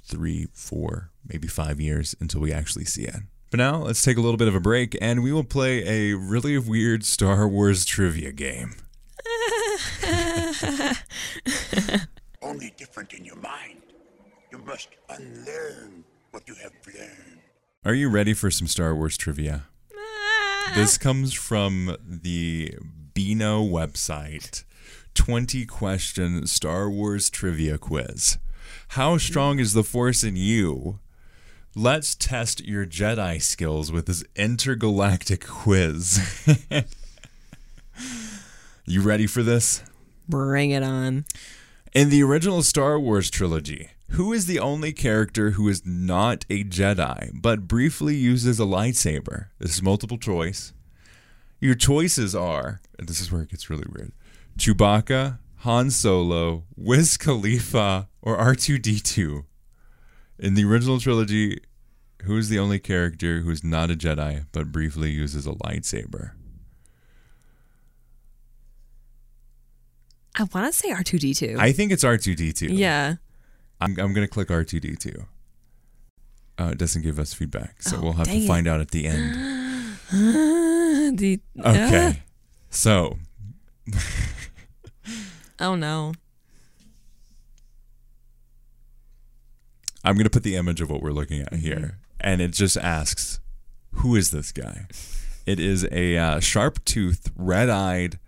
three, 0.00 0.48
four, 0.54 1.10
maybe 1.28 1.48
five 1.48 1.78
years 1.80 2.16
until 2.18 2.40
we 2.40 2.50
actually 2.50 2.86
see 2.86 3.02
it. 3.04 3.16
But 3.50 3.58
now 3.58 3.82
let's 3.82 4.02
take 4.02 4.16
a 4.16 4.22
little 4.22 4.38
bit 4.38 4.48
of 4.48 4.54
a 4.54 4.60
break 4.60 4.96
and 4.98 5.22
we 5.22 5.32
will 5.32 5.44
play 5.44 5.86
a 5.86 6.16
really 6.16 6.56
weird 6.56 7.04
Star 7.04 7.46
Wars 7.46 7.84
trivia 7.84 8.32
game. 8.32 8.76
only 12.40 12.72
different 12.78 13.12
in 13.12 13.24
your 13.24 13.36
mind. 13.36 13.82
You 14.50 14.58
must 14.58 14.88
unlearn 15.10 16.04
what 16.30 16.48
you 16.48 16.54
have 16.54 16.72
learned. 16.86 17.40
Are 17.84 17.94
you 17.94 18.08
ready 18.08 18.32
for 18.32 18.50
some 18.50 18.66
Star 18.66 18.94
Wars 18.94 19.18
trivia? 19.18 19.64
Ah. 19.94 20.72
This 20.74 20.96
comes 20.96 21.34
from 21.34 21.96
the 22.02 22.78
Beano 23.12 23.62
website. 23.62 24.64
20 25.16 25.64
question 25.64 26.46
Star 26.46 26.90
Wars 26.90 27.30
trivia 27.30 27.78
quiz. 27.78 28.36
How 28.88 29.16
strong 29.16 29.58
is 29.58 29.72
the 29.72 29.82
Force 29.82 30.22
in 30.22 30.36
you? 30.36 31.00
Let's 31.74 32.14
test 32.14 32.64
your 32.64 32.86
Jedi 32.86 33.40
skills 33.42 33.90
with 33.90 34.06
this 34.06 34.22
intergalactic 34.36 35.44
quiz. 35.46 36.54
you 38.86 39.00
ready 39.00 39.26
for 39.26 39.42
this? 39.42 39.82
Bring 40.28 40.70
it 40.70 40.82
on. 40.82 41.24
In 41.94 42.10
the 42.10 42.22
original 42.22 42.62
Star 42.62 43.00
Wars 43.00 43.30
trilogy, 43.30 43.90
who 44.10 44.34
is 44.34 44.46
the 44.46 44.60
only 44.60 44.92
character 44.92 45.52
who 45.52 45.66
is 45.68 45.84
not 45.84 46.44
a 46.50 46.62
Jedi 46.62 47.30
but 47.32 47.66
briefly 47.66 48.14
uses 48.14 48.60
a 48.60 48.64
lightsaber? 48.64 49.46
This 49.58 49.76
is 49.76 49.82
multiple 49.82 50.18
choice. 50.18 50.74
Your 51.58 51.74
choices 51.74 52.34
are, 52.34 52.82
and 52.98 53.08
this 53.08 53.18
is 53.20 53.32
where 53.32 53.42
it 53.42 53.48
gets 53.48 53.70
really 53.70 53.86
weird 53.90 54.12
Chewbacca, 54.56 55.38
Han 55.58 55.90
Solo, 55.90 56.64
Wiz 56.76 57.16
Khalifa, 57.16 58.08
or 58.22 58.36
R2D2. 58.38 59.44
In 60.38 60.54
the 60.54 60.64
original 60.64 60.98
trilogy, 61.00 61.60
who 62.22 62.36
is 62.36 62.48
the 62.48 62.58
only 62.58 62.78
character 62.78 63.40
who 63.40 63.50
is 63.50 63.62
not 63.64 63.90
a 63.90 63.94
Jedi 63.94 64.46
but 64.52 64.72
briefly 64.72 65.10
uses 65.10 65.46
a 65.46 65.52
lightsaber? 65.52 66.32
I 70.38 70.44
want 70.52 70.70
to 70.70 70.72
say 70.78 70.90
R2D2. 70.90 71.58
I 71.58 71.72
think 71.72 71.92
it's 71.92 72.04
R2D2. 72.04 72.68
yeah. 72.70 73.14
I'm, 73.80 73.90
I'm 73.98 74.12
going 74.14 74.26
to 74.26 74.28
click 74.28 74.48
R2D2. 74.48 75.26
Uh, 76.58 76.64
it 76.72 76.78
doesn't 76.78 77.02
give 77.02 77.18
us 77.18 77.34
feedback, 77.34 77.82
so 77.82 77.96
Oh, 77.96 78.00
we'll 78.02 78.12
have 78.14 78.26
to 78.26 78.32
it. 78.32 78.46
find 78.46 78.66
out 78.66 78.80
at 78.80 78.90
the 78.90 79.06
end. 79.06 79.34
the, 81.18 81.40
Okay. 81.62 82.22
So, 82.70 83.18
oh 85.60 85.74
no. 85.74 86.12
I'm 90.04 90.14
going 90.14 90.24
to 90.24 90.30
put 90.30 90.44
the 90.44 90.56
image 90.56 90.80
of 90.80 90.88
what 90.90 91.02
we're 91.02 91.10
looking 91.10 91.40
at 91.40 91.52
Mm-hmm. 91.52 91.62
here, 91.66 91.98
and 92.20 92.40
it 92.40 92.52
just 92.52 92.76
asks, 92.76 93.40
"Who 93.92 94.14
is 94.16 94.30
this 94.30 94.52
guy?" 94.52 94.86
It 95.46 95.58
is 95.60 95.86
a 95.92 96.16
uh, 96.16 96.40
sharp-toothed, 96.40 97.30
red-eyed, 97.36 98.18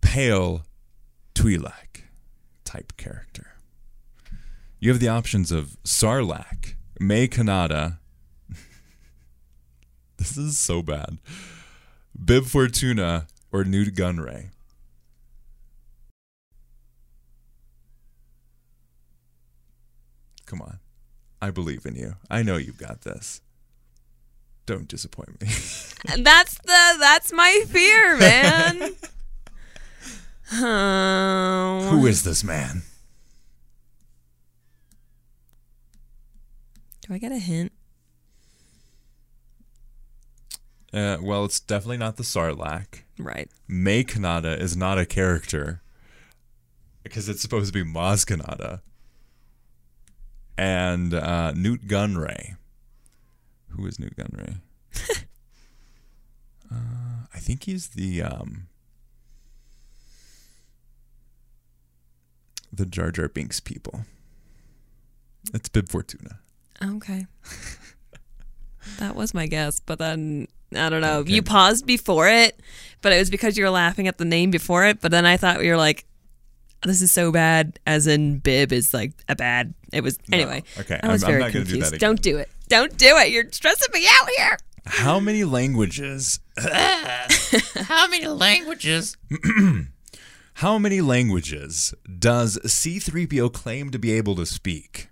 pale 0.00 0.64
Twi'lek 1.34 2.02
type 2.64 2.96
character. 2.96 3.52
You 4.80 4.90
have 4.90 5.00
the 5.00 5.08
options 5.08 5.50
of 5.52 5.76
Sarlacc, 5.84 6.74
May 7.00 7.28
Kanata. 7.28 7.98
this 10.18 10.36
is 10.36 10.58
so 10.58 10.82
bad. 10.82 11.18
Bib 12.24 12.44
Fortuna 12.46 13.26
or 13.52 13.62
Nute 13.64 13.94
Gunray. 13.94 14.50
Come 20.48 20.62
on. 20.62 20.78
I 21.42 21.50
believe 21.50 21.84
in 21.84 21.94
you. 21.94 22.14
I 22.30 22.42
know 22.42 22.56
you've 22.56 22.78
got 22.78 23.02
this. 23.02 23.42
Don't 24.64 24.88
disappoint 24.88 25.38
me. 25.42 25.46
That's 26.22 26.56
the 26.58 26.96
that's 26.98 27.32
my 27.32 27.64
fear, 27.66 28.16
man. 28.16 28.94
oh. 30.52 31.88
Who 31.90 32.06
is 32.06 32.22
this 32.22 32.42
man? 32.42 32.82
Do 37.02 37.12
I 37.12 37.18
get 37.18 37.32
a 37.32 37.38
hint? 37.38 37.72
Uh, 40.94 41.18
well, 41.20 41.44
it's 41.44 41.60
definitely 41.60 41.98
not 41.98 42.16
the 42.16 42.22
Sarlacc. 42.22 43.02
Right. 43.18 43.50
May 43.66 44.02
Kanata 44.02 44.58
is 44.58 44.76
not 44.76 44.98
a 44.98 45.04
character 45.04 45.82
because 47.02 47.28
it's 47.28 47.42
supposed 47.42 47.66
to 47.66 47.84
be 47.84 47.84
Maz 47.84 48.24
Kanata. 48.24 48.80
And 50.58 51.14
uh, 51.14 51.52
Nute 51.52 51.86
Gunray. 51.86 52.56
Who 53.68 53.86
is 53.86 54.00
Nute 54.00 54.16
Gunray? 54.16 54.56
uh, 56.72 57.26
I 57.32 57.38
think 57.38 57.62
he's 57.64 57.90
the 57.90 58.22
um, 58.22 58.66
the 62.72 62.84
Jar 62.84 63.12
Jar 63.12 63.28
Binks 63.28 63.60
people. 63.60 64.00
It's 65.54 65.68
Bib 65.68 65.88
Fortuna. 65.88 66.40
Okay. 66.82 67.26
that 68.98 69.14
was 69.14 69.32
my 69.32 69.46
guess, 69.46 69.78
but 69.78 70.00
then 70.00 70.48
I 70.74 70.88
don't 70.88 71.00
know. 71.00 71.18
Okay. 71.18 71.34
You 71.34 71.42
paused 71.42 71.86
before 71.86 72.28
it, 72.28 72.60
but 73.00 73.12
it 73.12 73.18
was 73.18 73.30
because 73.30 73.56
you 73.56 73.62
were 73.64 73.70
laughing 73.70 74.08
at 74.08 74.18
the 74.18 74.24
name 74.24 74.50
before 74.50 74.86
it. 74.86 75.00
But 75.00 75.12
then 75.12 75.24
I 75.24 75.36
thought 75.36 75.62
you 75.62 75.70
were 75.70 75.76
like, 75.76 76.04
"This 76.84 77.02
is 77.02 77.10
so 77.12 77.30
bad," 77.32 77.78
as 77.86 78.06
in 78.06 78.38
Bib 78.38 78.72
is 78.72 78.92
like 78.94 79.12
a 79.28 79.34
bad. 79.36 79.74
It 79.92 80.02
was 80.02 80.18
anyway. 80.32 80.62
Okay, 80.78 81.00
I 81.02 81.08
was 81.08 81.22
I'm- 81.24 81.32
I'm 81.32 81.38
very 81.38 81.42
not 81.44 81.52
gonna 81.52 81.64
do 81.64 81.70
confused. 81.72 81.92
that 81.92 81.96
again. 81.96 82.08
Don't 82.08 82.22
do 82.22 82.36
it. 82.38 82.50
Don't 82.68 82.96
do 82.98 83.16
it. 83.16 83.30
You're 83.30 83.50
stressing 83.52 83.92
me 83.92 84.06
out 84.08 84.28
here. 84.36 84.56
How 84.86 85.20
many 85.20 85.44
languages? 85.44 86.40
How 86.58 88.06
many 88.08 88.26
languages? 88.26 89.16
How 90.54 90.78
many 90.78 91.00
languages 91.00 91.94
does 92.18 92.58
C3PO 92.64 93.52
claim 93.52 93.90
to 93.90 93.98
be 93.98 94.10
able 94.12 94.34
to 94.36 94.44
speak? 94.46 95.08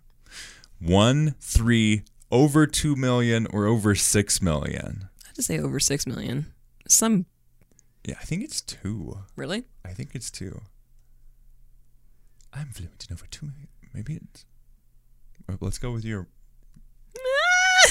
One, 0.80 1.34
three, 1.40 2.02
over 2.30 2.66
two 2.66 2.96
million, 2.96 3.46
or 3.52 3.66
over 3.66 3.94
six 3.94 4.42
million? 4.42 5.08
I 5.24 5.28
just 5.34 5.46
say 5.48 5.58
over 5.58 5.78
six 5.78 6.06
million. 6.06 6.46
Some 6.88 7.26
Yeah, 8.04 8.16
I 8.20 8.24
think 8.24 8.42
it's 8.42 8.60
two. 8.60 9.18
really. 9.36 9.64
I 9.84 9.90
think 9.92 10.10
it's 10.14 10.30
two. 10.30 10.60
I'm 12.56 12.68
fluent 12.70 13.06
in 13.08 13.14
over 13.14 13.26
two. 13.26 13.50
Maybe 13.92 14.14
it's. 14.16 14.44
well, 15.48 15.58
Let's 15.60 15.78
go 15.78 15.92
with 15.92 16.04
your. 16.04 16.26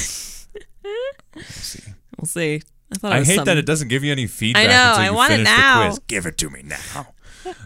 Let's 1.36 1.54
see. 1.56 1.84
We'll 2.18 2.28
see. 2.28 2.62
I 2.92 2.96
thought 2.98 3.14
I 3.14 3.24
hate 3.24 3.36
some- 3.36 3.46
that 3.46 3.58
it 3.58 3.66
doesn't 3.66 3.88
give 3.88 4.04
you 4.04 4.12
any 4.12 4.28
feedback. 4.28 4.66
I 4.66 4.68
know, 4.68 4.90
until 4.92 5.04
I 5.04 5.06
you 5.08 5.14
want 5.16 5.34
it 5.34 5.44
now. 5.44 5.82
The 5.84 5.88
quiz. 5.90 6.00
Give 6.08 6.26
it 6.26 6.38
to 6.40 6.50
me 6.50 6.64
now. 6.64 7.08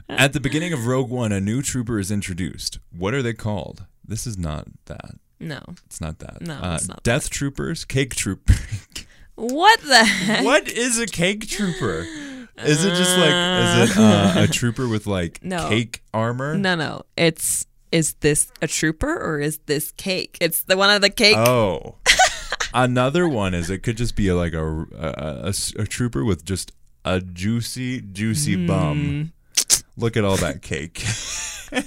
At 0.09 0.33
the 0.33 0.39
beginning 0.39 0.73
of 0.73 0.87
Rogue 0.87 1.09
One, 1.09 1.31
a 1.31 1.39
new 1.39 1.61
trooper 1.61 1.99
is 1.99 2.11
introduced. 2.11 2.79
What 2.95 3.13
are 3.13 3.21
they 3.21 3.33
called? 3.33 3.85
This 4.05 4.25
is 4.27 4.37
not 4.37 4.67
that. 4.85 5.15
No. 5.39 5.61
It's 5.85 6.01
not 6.01 6.19
that. 6.19 6.41
No, 6.41 6.55
uh, 6.55 6.75
it's 6.75 6.87
not 6.87 7.03
Death 7.03 7.29
Troopers, 7.29 7.85
Cake 7.85 8.15
trooper. 8.15 8.53
What 9.35 9.79
the 9.83 10.03
heck? 10.03 10.43
what 10.43 10.67
is 10.67 10.99
a 10.99 11.05
cake 11.05 11.47
trooper? 11.47 12.05
Is 12.65 12.83
it 12.85 12.89
just 12.95 13.17
like 13.17 13.33
is 13.33 13.91
it 13.91 13.97
uh, 13.97 14.33
a 14.37 14.47
trooper 14.51 14.87
with 14.87 15.07
like 15.07 15.43
No. 15.43 15.69
cake 15.69 16.01
armor? 16.13 16.57
No, 16.57 16.75
no. 16.75 17.03
It's 17.17 17.65
is 17.91 18.13
this 18.15 18.51
a 18.61 18.67
trooper 18.67 19.11
or 19.17 19.39
is 19.39 19.59
this 19.65 19.91
cake? 19.93 20.37
It's 20.41 20.63
the 20.63 20.77
one 20.77 20.89
of 20.93 21.01
the 21.01 21.09
cake. 21.09 21.37
Oh. 21.37 21.95
Another 22.73 23.27
one 23.27 23.53
is 23.55 23.69
it 23.69 23.79
could 23.79 23.97
just 23.97 24.15
be 24.15 24.31
like 24.31 24.53
a, 24.53 24.63
a, 24.63 25.41
a 25.45 25.47
s- 25.49 25.73
a 25.77 25.85
trooper 25.85 26.23
with 26.23 26.45
just 26.45 26.71
a 27.05 27.19
juicy, 27.21 28.01
juicy 28.01 28.53
Hmm. 28.55 28.67
bum. 28.67 29.33
Look 29.97 30.15
at 30.17 30.23
all 30.23 30.37
that 30.37 30.61
cake. 30.61 31.03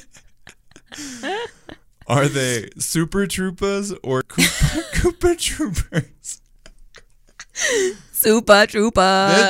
Are 2.08 2.26
they 2.28 2.68
super 2.78 3.26
troopers 3.26 3.92
or 4.02 4.22
Koopa, 4.22 4.82
Koopa 4.94 5.38
troopers? 5.38 6.40
Super 8.22 8.66
trooper. 8.66 9.00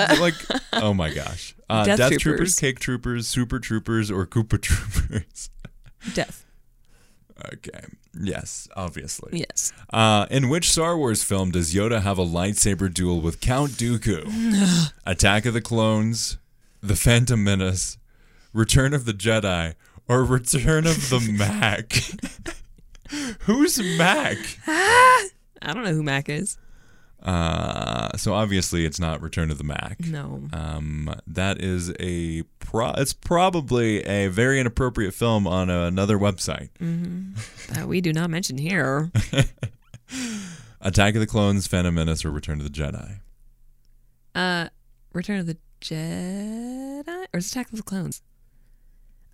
They're 0.08 0.20
like, 0.20 0.34
oh 0.72 0.94
my 0.94 1.12
gosh. 1.14 1.54
Uh, 1.68 1.84
Death 1.84 1.98
Death, 1.98 2.08
troopers. 2.10 2.22
troopers. 2.22 2.58
cake 2.60 2.78
troopers, 2.80 3.28
super 3.28 3.58
troopers, 3.58 4.10
or 4.10 4.26
Koopa 4.26 4.60
troopers. 4.60 5.50
Death. 6.14 6.44
Okay. 7.54 7.84
Yes, 8.18 8.68
obviously. 8.76 9.38
Yes. 9.48 9.72
Uh, 9.92 10.26
in 10.30 10.48
which 10.50 10.70
Star 10.70 10.96
Wars 10.98 11.22
film 11.24 11.50
does 11.50 11.74
Yoda 11.74 12.02
have 12.02 12.18
a 12.18 12.24
lightsaber 12.26 12.92
duel 12.92 13.20
with 13.20 13.40
Count 13.40 13.70
Dooku? 13.72 14.92
Attack 15.06 15.46
of 15.46 15.54
the 15.54 15.62
Clones, 15.62 16.36
The 16.82 16.94
Phantom 16.96 17.42
Menace, 17.42 17.96
Return 18.52 18.92
of 18.92 19.06
the 19.06 19.14
Jedi, 19.14 19.74
or 20.08 20.24
Return 20.24 20.86
of 20.86 21.08
the 21.08 21.20
Mac? 21.38 21.92
Who's 23.40 23.78
Mac? 23.96 24.36
I 24.66 25.28
don't 25.72 25.84
know 25.84 25.94
who 25.94 26.02
Mac 26.02 26.28
is. 26.28 26.58
Uh, 27.22 28.16
so 28.16 28.34
obviously 28.34 28.84
it's 28.84 28.98
not 28.98 29.22
Return 29.22 29.50
of 29.50 29.58
the 29.58 29.64
Mac. 29.64 29.98
No. 30.00 30.42
Um, 30.52 31.14
that 31.26 31.60
is 31.62 31.92
a 32.00 32.42
pro. 32.58 32.90
It's 32.96 33.12
probably 33.12 34.02
a 34.04 34.26
very 34.28 34.58
inappropriate 34.58 35.14
film 35.14 35.46
on 35.46 35.70
another 35.70 36.18
website. 36.18 36.70
That 37.74 37.86
we 37.86 38.00
do 38.00 38.12
not 38.12 38.28
mention 38.30 38.58
here. 38.58 39.10
Attack 40.80 41.14
of 41.14 41.20
the 41.20 41.26
Clones, 41.28 41.66
Phantom 41.68 41.94
Menace, 41.94 42.24
or 42.24 42.30
Return 42.32 42.58
of 42.60 42.64
the 42.64 42.70
Jedi. 42.70 43.18
Uh 44.34 44.68
Return 45.12 45.38
of 45.40 45.46
the 45.46 45.58
Jedi 45.80 47.26
or 47.32 47.38
is 47.38 47.46
it 47.46 47.52
Attack 47.52 47.70
of 47.70 47.76
the 47.76 47.82
Clones? 47.84 48.22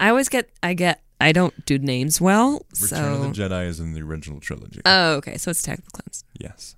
I 0.01 0.09
always 0.11 0.29
get 0.29 0.51
I 0.63 0.75
get 0.75 1.03
I 1.21 1.33
don't 1.33 1.65
do 1.65 1.79
names 1.79 2.21
well. 2.21 2.65
Return 2.81 2.89
so 2.89 3.15
of 3.15 3.35
the 3.35 3.43
Jedi 3.43 3.67
is 3.67 3.81
in 3.81 3.95
the 3.95 4.03
original 4.03 4.41
trilogy. 4.41 4.81
Oh, 4.85 5.15
okay. 5.15 5.37
So 5.39 5.51
it's 5.51 5.61
Attack 5.61 5.79
of 5.79 5.85
the 5.87 5.91
Clones. 6.03 6.25
yes. 6.39 6.75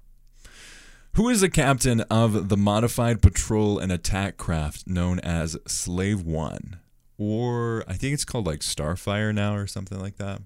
Who 1.14 1.28
is 1.28 1.40
the 1.40 1.50
captain 1.50 2.00
of 2.02 2.48
the 2.48 2.56
modified 2.56 3.20
patrol 3.20 3.78
and 3.78 3.90
attack 3.90 4.36
craft 4.36 4.86
known 4.86 5.18
as 5.20 5.56
Slave 5.66 6.22
One? 6.22 6.78
Or 7.18 7.84
I 7.88 7.94
think 7.94 8.14
it's 8.14 8.24
called 8.24 8.46
like 8.46 8.60
Starfire 8.60 9.34
now 9.34 9.54
or 9.54 9.66
something 9.66 9.98
like 10.00 10.16
that. 10.16 10.40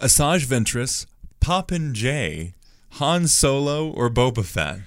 Asajj 0.00 0.44
Ventress, 0.46 1.06
Poppin 1.40 1.94
J, 1.94 2.54
Han 2.92 3.26
Solo, 3.26 3.88
or 3.90 4.10
Boba 4.10 4.44
Fett? 4.44 4.80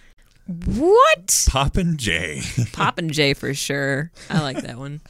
What? 0.66 1.46
Poppin 1.50 1.98
J. 1.98 2.42
Poppin' 2.74 3.10
J 3.10 3.34
for 3.34 3.54
sure. 3.54 4.12
I 4.30 4.42
like 4.42 4.62
that 4.62 4.78
one. 4.78 5.02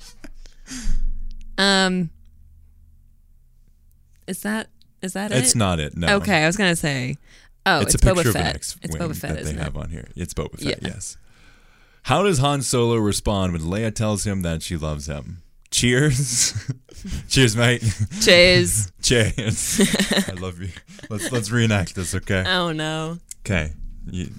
Um, 1.57 2.11
is 4.27 4.41
that 4.43 4.69
is 5.01 5.13
that 5.13 5.31
it's 5.31 5.39
it? 5.39 5.43
It's 5.43 5.55
not 5.55 5.79
it. 5.79 5.97
No. 5.97 6.17
Okay, 6.17 6.43
I 6.43 6.47
was 6.47 6.57
gonna 6.57 6.75
say. 6.75 7.15
Oh, 7.65 7.81
It's, 7.81 7.93
it's, 7.95 8.03
a 8.03 8.07
picture 8.07 8.21
Boba 8.23 8.29
of 8.29 8.35
an 8.35 8.41
Fett. 8.43 8.55
X 8.55 8.77
It's 8.81 8.95
Boba 8.95 9.15
Fett, 9.15 9.35
that 9.35 9.45
they 9.45 9.53
have 9.53 9.75
it? 9.75 9.79
on 9.79 9.89
here. 9.89 10.07
It's 10.15 10.33
Boba 10.33 10.59
Fett. 10.59 10.81
Yeah. 10.81 10.89
Yes. 10.93 11.17
How 12.03 12.23
does 12.23 12.39
Han 12.39 12.61
Solo 12.63 12.95
respond 12.95 13.53
when 13.53 13.61
Leia 13.61 13.93
tells 13.93 14.25
him 14.25 14.41
that 14.41 14.63
she 14.63 14.75
loves 14.77 15.05
him? 15.07 15.43
Cheers. 15.69 16.53
Cheers, 17.29 17.55
mate. 17.55 17.83
Cheers. 18.21 18.91
Cheers. 19.01 19.79
I 20.27 20.33
love 20.33 20.59
you. 20.59 20.69
Let's 21.09 21.31
let's 21.31 21.49
reenact 21.51 21.95
this, 21.95 22.13
okay? 22.15 22.43
oh 22.47 22.71
no, 22.71 23.19
Okay. 23.45 23.71
You, 24.09 24.29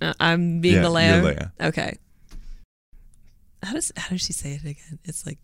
Uh, 0.00 0.14
I'm 0.18 0.60
being 0.60 0.76
Yeah, 0.76 0.82
the 0.82 0.88
Leia. 0.88 1.22
Leia. 1.22 1.68
Okay. 1.68 1.98
How 3.62 3.72
does 3.74 3.92
how 3.96 4.08
does 4.10 4.22
she 4.22 4.32
say 4.32 4.54
it 4.54 4.62
again? 4.62 4.98
It's 5.04 5.24
like 5.26 5.38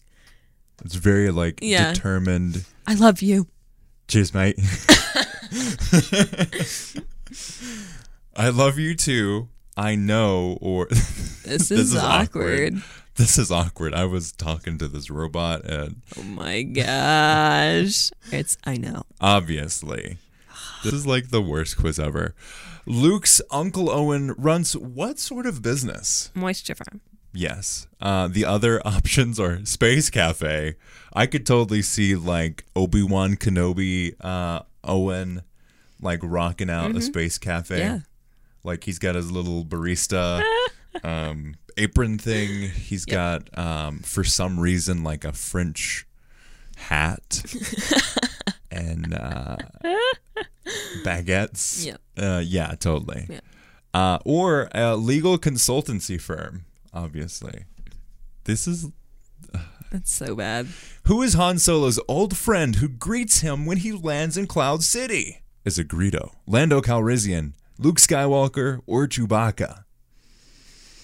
it's 0.84 0.94
very 0.94 1.30
like 1.30 1.58
Yeah. 1.62 1.92
determined. 1.92 2.64
I 2.86 2.94
love 2.94 3.20
you. 3.22 3.46
Cheers, 4.08 4.32
mate. 4.34 4.58
I 8.36 8.48
love 8.48 8.78
you 8.78 8.94
too. 8.94 9.48
I 9.76 9.96
know, 9.96 10.58
or 10.60 10.86
This, 11.44 11.70
is, 11.70 11.96
awkward. 11.96 12.82
This 13.16 13.38
is 13.38 13.50
awkward. 13.50 13.94
I 13.94 14.04
was 14.04 14.32
talking 14.32 14.78
to 14.78 14.88
this 14.88 15.10
robot, 15.10 15.64
and 15.64 16.02
Oh 16.18 16.22
my 16.22 16.62
gosh. 16.62 18.10
It's 18.32 18.56
I 18.64 18.76
know. 18.76 19.02
obviously, 19.20 20.18
this 20.82 20.92
is 20.92 21.06
like 21.06 21.30
the 21.30 21.42
worst 21.42 21.76
quiz 21.76 21.98
ever. 21.98 22.34
Luke's 22.86 23.40
Uncle 23.50 23.90
Owen 23.90 24.32
runs 24.36 24.76
what 24.76 25.18
sort 25.18 25.46
of 25.46 25.62
business? 25.62 26.30
Moisture 26.34 26.74
farm. 26.74 27.00
Yes. 27.32 27.86
Uh, 28.00 28.28
the 28.28 28.44
other 28.44 28.80
options 28.86 29.40
are 29.40 29.64
Space 29.64 30.10
Cafe. 30.10 30.76
I 31.12 31.26
could 31.26 31.46
totally 31.46 31.82
see 31.82 32.14
like 32.14 32.64
Obi 32.76 33.02
Wan 33.02 33.36
Kenobi, 33.36 34.14
uh, 34.20 34.60
Owen, 34.84 35.42
like 36.00 36.20
rocking 36.22 36.70
out 36.70 36.96
a 36.96 37.00
Space 37.00 37.38
Cafe. 37.38 37.78
Mm-hmm. 37.78 37.94
Yeah. 37.94 38.00
Like 38.62 38.84
he's 38.84 38.98
got 38.98 39.14
his 39.14 39.30
little 39.30 39.64
barista 39.64 40.42
um, 41.04 41.56
apron 41.76 42.18
thing. 42.18 42.70
He's 42.70 43.04
got, 43.04 43.56
um, 43.58 44.00
for 44.00 44.24
some 44.24 44.58
reason, 44.58 45.04
like 45.04 45.24
a 45.24 45.32
French 45.32 46.06
hat 46.76 47.42
and 48.70 49.14
uh, 49.14 49.56
baguettes. 51.04 51.86
Yep. 51.86 52.00
Uh, 52.16 52.42
yeah, 52.44 52.74
totally. 52.78 53.28
Uh, 53.92 54.18
or 54.24 54.68
a 54.74 54.96
legal 54.96 55.38
consultancy 55.38 56.20
firm, 56.20 56.64
obviously. 56.92 57.64
This 58.44 58.66
is 58.66 58.88
That's 59.94 60.12
so 60.12 60.34
bad. 60.34 60.66
who 61.04 61.22
is 61.22 61.34
Han 61.34 61.58
Solo's 61.58 62.00
old 62.08 62.36
friend 62.36 62.74
who 62.76 62.88
greets 62.88 63.42
him 63.42 63.64
when 63.64 63.76
he 63.76 63.92
lands 63.92 64.36
in 64.36 64.48
Cloud 64.48 64.82
City? 64.82 65.44
Is 65.64 65.78
it 65.78 65.86
Greedo, 65.86 66.32
Lando 66.48 66.80
Calrissian, 66.80 67.52
Luke 67.78 67.98
Skywalker, 67.98 68.80
or 68.86 69.06
Chewbacca? 69.06 69.84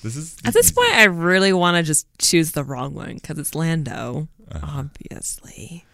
This 0.03 0.17
is 0.17 0.37
At 0.45 0.55
this 0.55 0.73
point, 0.73 0.91
I 0.93 1.05
really 1.05 1.53
want 1.53 1.77
to 1.77 1.85
just 1.85 2.09
choose 2.19 2.51
the 2.51 2.65
wrong 2.65 2.93
one 2.95 3.15
because 3.15 3.39
it's 3.39 3.55
Lando, 3.55 4.27
Uh-huh. 4.51 4.67
obviously. 4.89 5.85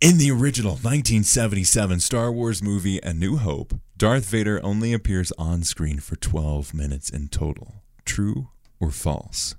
In 0.00 0.18
the 0.18 0.32
original 0.32 0.72
1977 0.72 2.00
Star 2.00 2.32
Wars 2.32 2.60
movie 2.62 2.98
A 3.04 3.14
New 3.14 3.36
Hope, 3.36 3.74
Darth 3.96 4.24
Vader 4.26 4.60
only 4.64 4.92
appears 4.92 5.30
on 5.38 5.62
screen 5.62 6.00
for 6.00 6.16
12 6.16 6.74
minutes 6.74 7.10
in 7.10 7.28
total. 7.28 7.82
True 8.04 8.48
or 8.80 8.90
false? 8.90 9.54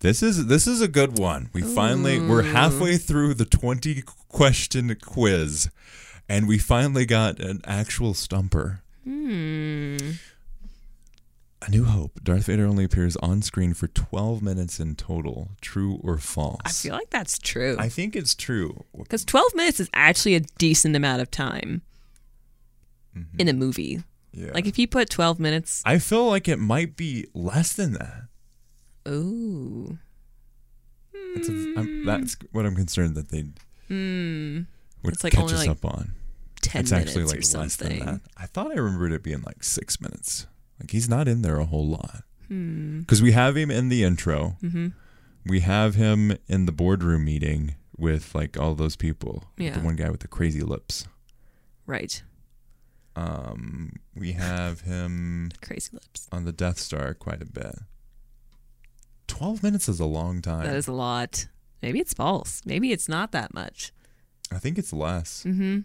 This 0.00 0.22
is 0.22 0.46
this 0.46 0.66
is 0.66 0.80
a 0.80 0.88
good 0.88 1.18
one. 1.18 1.48
We 1.52 1.62
finally 1.62 2.20
we're 2.20 2.42
halfway 2.42 2.98
through 2.98 3.34
the 3.34 3.46
20 3.46 4.02
question 4.28 4.94
quiz 5.02 5.70
and 6.28 6.46
we 6.46 6.58
finally 6.58 7.06
got 7.06 7.40
an 7.40 7.60
actual 7.64 8.12
stumper. 8.14 8.82
Hmm. 9.04 9.96
A 11.66 11.70
New 11.70 11.84
Hope, 11.84 12.20
Darth 12.22 12.44
Vader 12.46 12.66
only 12.66 12.84
appears 12.84 13.16
on 13.16 13.40
screen 13.40 13.72
for 13.72 13.86
12 13.88 14.42
minutes 14.42 14.78
in 14.78 14.96
total. 14.96 15.48
True 15.62 15.98
or 16.02 16.18
false? 16.18 16.60
I 16.66 16.68
feel 16.70 16.92
like 16.92 17.08
that's 17.08 17.38
true. 17.38 17.76
I 17.78 17.88
think 17.88 18.14
it's 18.14 18.34
true. 18.34 18.84
Because 18.94 19.24
12 19.24 19.54
minutes 19.54 19.80
is 19.80 19.88
actually 19.94 20.34
a 20.34 20.40
decent 20.58 20.94
amount 20.96 21.22
of 21.22 21.30
time 21.30 21.82
Mm-hmm. 23.16 23.40
in 23.40 23.48
a 23.48 23.52
movie. 23.52 24.02
Yeah. 24.32 24.50
Like 24.52 24.66
if 24.66 24.76
you 24.76 24.88
put 24.88 25.08
12 25.08 25.38
minutes. 25.38 25.82
I 25.86 25.98
feel 25.98 26.26
like 26.26 26.48
it 26.48 26.58
might 26.58 26.96
be 26.96 27.26
less 27.32 27.72
than 27.72 27.92
that. 27.92 28.24
Ooh. 29.08 29.98
That's, 31.34 31.48
a, 31.48 31.52
I'm, 31.76 32.04
that's 32.04 32.36
what 32.52 32.64
I'm 32.66 32.76
concerned 32.76 33.14
that 33.16 33.28
they 33.30 33.42
would 33.42 33.58
Hmm. 33.88 34.60
It's 35.04 35.22
like 35.22 35.32
catch 35.34 35.42
only 35.42 35.54
us 35.54 35.60
like 35.66 35.70
up 35.70 35.84
on. 35.84 36.12
10 36.62 36.80
it's 36.82 36.90
minutes 36.90 37.10
actually 37.10 37.22
or 37.24 37.26
like 37.26 37.36
less 37.36 37.48
something. 37.50 37.98
than 37.98 38.06
that. 38.06 38.20
I 38.38 38.46
thought 38.46 38.70
I 38.70 38.74
remembered 38.80 39.12
it 39.12 39.22
being 39.22 39.42
like 39.42 39.62
six 39.62 40.00
minutes. 40.00 40.46
Like 40.80 40.90
he's 40.90 41.08
not 41.08 41.28
in 41.28 41.42
there 41.42 41.58
a 41.58 41.66
whole 41.66 41.86
lot. 41.86 42.22
Hmm. 42.48 43.00
Because 43.00 43.20
we 43.22 43.32
have 43.32 43.56
him 43.56 43.70
in 43.70 43.88
the 43.90 44.02
intro. 44.04 44.56
Mm-hmm. 44.62 44.88
We 45.46 45.60
have 45.60 45.94
him 45.96 46.38
in 46.48 46.64
the 46.64 46.72
boardroom 46.72 47.26
meeting 47.26 47.74
with 47.98 48.34
like 48.34 48.58
all 48.58 48.74
those 48.74 48.96
people. 48.96 49.44
Yeah. 49.58 49.74
The 49.74 49.80
one 49.80 49.96
guy 49.96 50.08
with 50.10 50.20
the 50.20 50.28
crazy 50.28 50.62
lips. 50.62 51.06
Right. 51.86 52.22
Um, 53.16 53.92
we 54.16 54.32
have 54.32 54.80
him 54.80 55.50
Crazy 55.62 55.90
lips. 55.92 56.26
on 56.32 56.46
the 56.46 56.52
Death 56.52 56.78
Star 56.78 57.12
quite 57.14 57.42
a 57.42 57.46
bit. 57.46 57.76
Twelve 59.26 59.62
minutes 59.62 59.88
is 59.88 60.00
a 60.00 60.04
long 60.04 60.42
time. 60.42 60.64
That 60.66 60.76
is 60.76 60.86
a 60.86 60.92
lot. 60.92 61.46
Maybe 61.82 62.00
it's 62.00 62.14
false. 62.14 62.62
Maybe 62.64 62.92
it's 62.92 63.08
not 63.08 63.32
that 63.32 63.52
much. 63.52 63.92
I 64.52 64.58
think 64.58 64.78
it's 64.78 64.92
less. 64.92 65.44
Mm-hmm. 65.44 65.80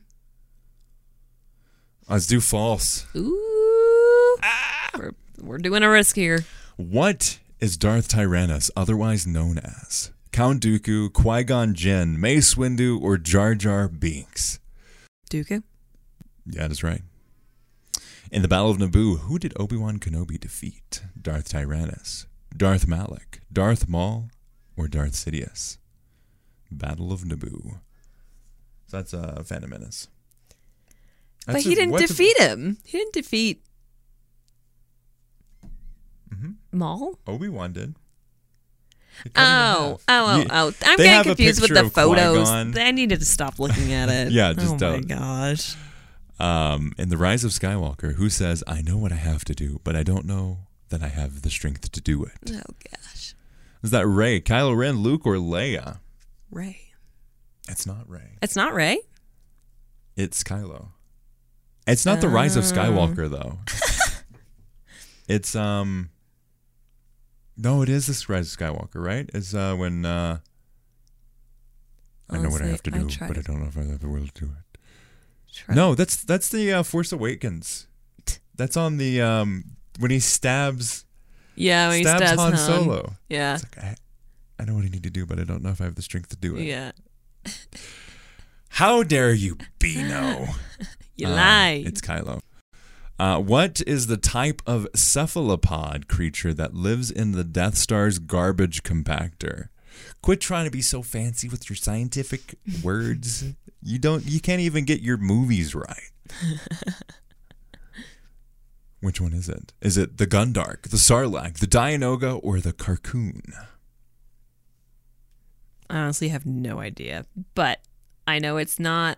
Let's 2.10 2.28
do 2.28 2.41
false. 2.41 3.06
Ooh. 3.15 4.38
Ah! 4.41 4.89
We're, 4.97 5.12
we're 5.41 5.58
doing 5.58 5.84
a 5.84 5.89
risk 5.89 6.15
here. 6.15 6.45
What 6.78 7.39
is 7.60 7.78
Darth 7.78 8.08
Tyrannus 8.08 8.71
otherwise 8.75 9.28
known 9.28 9.60
as? 9.60 10.12
Count 10.32 10.62
Dooku, 10.62 11.12
Qui 11.12 11.43
Gon 11.43 11.73
Jinn, 11.73 12.19
Mace 12.19 12.56
Windu, 12.56 13.02
or 13.02 13.17
Jar 13.17 13.56
Jar 13.56 13.88
Binks? 13.88 14.60
Dooku. 15.30 15.63
Yeah, 16.45 16.67
that's 16.67 16.84
right. 16.84 17.02
In 18.32 18.41
the 18.41 18.47
Battle 18.47 18.71
of 18.71 18.78
Naboo, 18.78 19.19
who 19.19 19.38
did 19.39 19.54
Obi 19.60 19.75
Wan 19.75 19.99
Kenobi 19.99 20.39
defeat? 20.39 21.02
Darth 21.19 21.49
Tyrannus, 21.49 22.28
Darth 22.56 22.88
Malak, 22.88 23.42
Darth 23.52 23.88
Maul, 23.88 24.30
or 24.76 24.88
Darth 24.88 25.14
Sidious? 25.14 25.78
Battle 26.72 27.12
of 27.12 27.22
Naboo. 27.22 27.80
So 28.88 28.98
that's 28.98 29.14
uh, 29.14 29.44
Phantom 29.46 29.70
Menace. 29.70 30.08
But 31.48 31.62
he 31.62 31.74
a- 31.74 31.76
didn't 31.76 31.94
the- 31.96 32.08
defeat 32.08 32.38
him. 32.38 32.78
He 32.86 32.98
didn't 32.98 33.14
defeat 33.14 33.64
Mhm. 36.34 36.56
Maul. 36.72 37.20
Obi 37.28 37.50
Wan 37.50 37.74
did. 37.74 37.96
They 39.24 39.30
cut 39.32 39.42
him 39.42 39.48
in 39.48 39.52
Oh, 39.52 40.00
oh, 40.08 40.26
oh, 40.28 40.46
oh. 40.50 40.74
I'm 40.86 40.98
they 40.98 41.04
getting 41.06 41.24
confused 41.24 41.62
with 41.62 41.74
the 41.74 41.90
photos. 41.90 42.50
I 42.50 42.92
needed 42.92 43.20
to 43.20 43.26
stop 43.26 43.60
looking 43.60 43.92
at 43.94 44.10
it. 44.10 44.32
Yeah, 44.32 44.54
just 44.54 44.76
Oh 44.76 44.78
don't. 44.78 45.12
Oh 45.12 45.16
my 45.16 45.46
gosh. 45.48 45.76
Um, 46.40 46.94
in 46.98 47.10
the 47.10 47.18
Rise 47.18 47.44
of 47.44 47.52
Skywalker, 47.52 48.14
who 48.16 48.30
says, 48.30 48.64
"I 48.66 48.82
know 48.82 48.98
what 48.98 49.12
I 49.12 49.16
have 49.18 49.44
to 49.46 49.54
do, 49.56 49.82
but 49.84 49.96
I 49.96 50.04
don't 50.04 50.26
know 50.26 50.60
that 50.89 51.02
I 51.04 51.08
have 51.08 51.41
the 51.41 51.49
strength 51.49 51.91
to 51.91 52.02
do 52.02 52.23
it." 52.23 52.34
Oh 52.52 52.73
gosh. 52.91 53.36
Is 53.82 53.91
that 53.91 54.06
Rey, 54.08 54.41
Kylo 54.41 54.75
Ren, 54.78 54.97
Luke, 54.97 55.25
or 55.25 55.36
Leia? 55.36 55.99
Rey. 56.52 56.81
It's 57.69 57.85
not 57.85 58.10
Rey. 58.10 58.37
It's 58.42 58.56
not 58.56 58.73
Rey. 58.73 59.00
It's 60.17 60.44
Kylo. 60.44 60.90
It's 61.87 62.06
not 62.06 62.19
the 62.21 62.27
Rise 62.29 62.56
of 62.56 62.65
Oh. 62.65 62.67
Skywalker 62.67 63.29
though. 63.29 63.60
it's 65.27 65.56
um. 65.56 66.10
No, 67.58 67.81
it 67.81 67.90
is 67.90 68.08
this 68.08 68.29
Rise 68.29 68.54
of 68.54 68.60
Skywalker, 68.60 69.04
right? 69.04 69.29
It's 69.33 69.54
uh 69.54 69.75
when 69.75 70.06
uh. 70.06 70.40
I 72.29 72.37
know 72.37 72.50
what 72.50 72.62
I 72.62 72.67
have 72.67 72.83
to 72.83 72.92
do, 72.92 73.08
tried 73.08 73.27
but 73.27 73.37
I 73.37 73.42
don't 73.42 73.60
know 73.62 73.67
if 73.67 73.77
I 73.77 73.83
have 73.85 74.00
the 74.02 74.08
will 74.10 74.27
to 74.27 74.46
do 74.46 74.46
it. 74.73 74.79
try- 75.54 75.73
No, 75.75 75.96
that's 75.96 76.17
that's 76.23 76.50
the 76.50 76.71
uh, 76.73 76.83
Force 76.83 77.12
Awakens. 77.12 77.87
That's 78.56 78.77
on 78.77 78.98
the 78.98 79.21
um 79.21 79.77
when 80.00 80.12
he 80.12 80.19
stabs 80.19 81.06
Yeah, 81.56 81.89
when 81.89 81.97
he 81.97 82.04
stabs 82.04 82.25
stabs 82.25 82.41
Han 82.41 82.54
Han. 82.54 82.65
Solo. 82.83 83.13
Yeah. 83.29 83.56
It's 83.56 83.63
like 83.63 83.83
I, 83.83 83.95
I 84.60 84.65
know 84.65 84.75
what 84.75 84.85
I 84.85 84.89
need 84.89 85.04
to 85.04 85.10
do, 85.10 85.25
but 85.25 85.39
I 85.39 85.43
don't 85.43 85.62
know 85.62 85.69
if 85.69 85.79
I 85.81 85.83
have 85.85 85.95
the 85.95 86.02
strength 86.02 86.29
to 86.29 86.35
do 86.35 86.56
it. 86.58 86.63
Yeah. 86.63 86.91
How 88.69 89.04
dare 89.04 89.33
you, 89.33 89.58
Beano? 89.79 90.47
You 91.15 91.27
Uh, 91.27 91.31
lie. 91.31 91.83
It's 91.85 92.00
Kylo. 92.00 92.39
Uh, 93.19 93.39
what 93.41 93.81
is 93.85 94.08
the 94.08 94.15
type 94.15 94.62
of 94.65 94.87
cephalopod 94.95 96.08
creature 96.08 96.54
that 96.54 96.73
lives 96.73 97.12
in 97.12 97.33
the 97.33 97.43
Death 97.43 97.75
Star's 97.77 98.19
garbage 98.19 98.83
compactor? 98.83 99.67
Quit 100.21 100.39
trying 100.39 100.63
to 100.63 100.71
be 100.71 100.81
so 100.81 101.02
fancy 101.02 101.50
with 101.50 101.69
your 101.69 101.75
scientific 101.75 102.56
words. 102.81 103.43
You 103.83 104.00
don't. 104.00 104.25
You 104.25 104.39
can't 104.39 104.62
even 104.62 104.85
get 104.85 105.02
your 105.02 105.17
movies 105.17 105.75
right. 105.75 106.12
Which 109.02 109.21
one 109.21 109.33
is 109.33 109.47
it? 109.47 109.73
Is 109.81 109.97
it 109.97 110.17
the 110.17 110.27
Gundark, 110.27 110.83
the 110.89 110.97
Sarlacc, 110.97 111.60
the 111.60 111.67
Dianoga, 111.67 112.39
or 112.43 112.60
the 112.60 112.73
Carkoon? 112.73 113.41
I 115.89 115.97
honestly 116.00 116.29
have 116.29 116.45
no 116.45 116.79
idea, 116.79 117.25
but 117.56 117.79
I 118.27 118.39
know 118.39 118.58
it's 118.58 118.79
not 118.79 119.17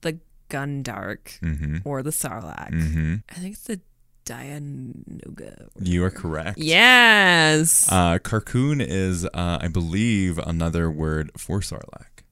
the 0.00 0.18
Gundark 0.50 1.38
Mm-hmm. 1.40 1.78
or 1.84 2.02
the 2.02 2.10
Sarlacc. 2.10 2.72
Mm-hmm. 2.72 3.14
I 3.30 3.34
think 3.34 3.52
it's 3.54 3.64
the 3.64 3.80
Dianoga. 4.24 5.68
You 5.80 6.04
are 6.04 6.10
correct. 6.10 6.58
Yes. 6.58 7.86
Uh, 7.90 8.18
Carkoon 8.18 8.84
is, 8.86 9.24
uh, 9.26 9.58
I 9.60 9.68
believe, 9.68 10.38
another 10.38 10.90
word 10.90 11.30
for 11.36 11.60
Sarlacc. 11.60 12.24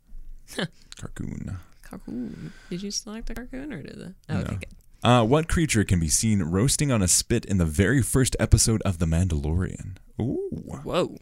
Carkoon. 0.97 1.57
Carkoon. 1.84 2.51
Did 2.70 2.82
you 2.82 2.90
select 2.90 3.26
the 3.26 3.34
Carkoon 3.34 3.72
or 3.72 3.82
did 3.82 3.97
the? 3.99 4.14
Oh, 4.28 4.34
No. 4.34 4.40
okay, 4.40 4.57
good. 4.57 4.66
Uh, 5.07 5.23
what 5.23 5.47
creature 5.47 5.85
can 5.85 6.01
be 6.01 6.09
seen 6.09 6.43
roasting 6.43 6.91
on 6.91 7.01
a 7.01 7.07
spit 7.07 7.45
in 7.45 7.59
the 7.59 7.65
very 7.65 8.03
first 8.03 8.35
episode 8.41 8.83
of 8.83 8.99
The 8.99 9.07
Mandalorian? 9.07 9.99
Ooh. 10.21 10.81
Whoa. 10.83 11.19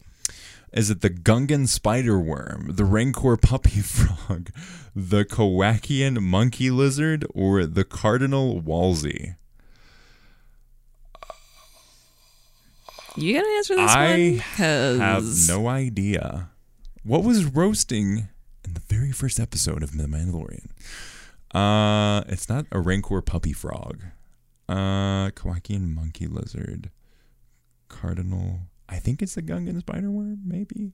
Is 0.73 0.89
it 0.89 1.01
the 1.01 1.11
Gungan 1.11 1.67
spider 1.67 2.19
worm, 2.19 2.71
the 2.71 2.83
Rancor 2.83 3.37
puppy 3.37 3.81
frog, 3.81 4.49
the 4.95 5.23
Kowakian 5.23 6.19
monkey 6.23 6.71
lizard, 6.71 7.27
or 7.35 7.67
the 7.67 7.83
Cardinal 7.83 8.59
Wolsey? 8.59 9.35
You 13.15 13.35
gotta 13.35 13.47
answer 13.57 13.75
this 13.75 13.91
I 13.91 14.07
one 14.07 14.31
because 14.31 14.99
Have 14.99 15.25
no 15.47 15.67
idea. 15.67 16.49
What 17.03 17.23
was 17.23 17.45
roasting 17.45 18.29
in 18.63 18.73
the 18.73 18.81
very 18.89 19.11
first 19.11 19.39
episode 19.39 19.83
of 19.83 19.95
The 19.95 20.05
Mandalorian? 20.05 20.69
Uh, 21.55 22.23
it's 22.27 22.49
not 22.49 22.65
a 22.71 22.79
Rancor 22.79 23.21
puppy 23.21 23.53
frog. 23.53 24.01
Uh, 24.67 25.29
Kowakian 25.29 25.93
monkey 25.93 26.27
lizard, 26.27 26.89
Cardinal. 27.87 28.59
I 28.89 28.97
think 28.97 29.21
it's 29.21 29.35
the 29.35 29.41
Gungan 29.41 29.79
spider 29.79 30.11
worm. 30.11 30.39
Maybe. 30.45 30.91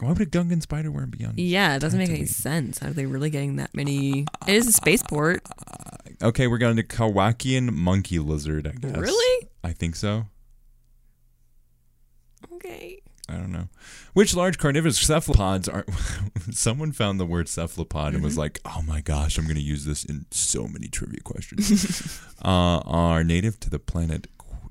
Why 0.00 0.08
would 0.08 0.20
a 0.20 0.26
Gungan 0.26 0.62
spider 0.62 0.90
worm 0.90 1.10
be 1.10 1.24
on? 1.24 1.34
Yeah, 1.36 1.76
it 1.76 1.80
doesn't 1.80 1.98
make 1.98 2.08
any 2.08 2.26
sense. 2.26 2.82
Are 2.82 2.90
they 2.90 3.06
really 3.06 3.30
getting 3.30 3.56
that 3.56 3.74
many? 3.74 4.26
It 4.48 4.54
is 4.54 4.66
a 4.66 4.72
spaceport. 4.72 5.42
Okay, 6.22 6.46
we're 6.46 6.58
going 6.58 6.76
to 6.76 6.82
Kowakian 6.82 7.72
monkey 7.72 8.18
lizard. 8.18 8.66
I 8.66 8.72
guess. 8.72 8.96
Really? 8.96 9.48
I 9.62 9.72
think 9.72 9.96
so. 9.96 10.24
Okay. 12.54 13.02
I 13.32 13.36
don't 13.36 13.50
know. 13.50 13.68
Which 14.12 14.36
large 14.36 14.58
carnivorous 14.58 14.98
cephalopods 14.98 15.66
are? 15.66 15.86
Someone 16.50 16.92
found 16.92 17.18
the 17.18 17.24
word 17.24 17.48
cephalopod 17.48 18.12
and 18.12 18.22
was 18.22 18.36
like, 18.36 18.60
"Oh 18.66 18.82
my 18.82 19.00
gosh, 19.00 19.38
I'm 19.38 19.44
going 19.44 19.56
to 19.56 19.62
use 19.62 19.86
this 19.86 20.04
in 20.04 20.26
so 20.30 20.68
many 20.68 20.88
trivia 20.88 21.20
questions." 21.20 22.20
uh, 22.44 22.78
are 22.84 23.24
native 23.24 23.58
to 23.60 23.70
the 23.70 23.78
planet 23.78 24.26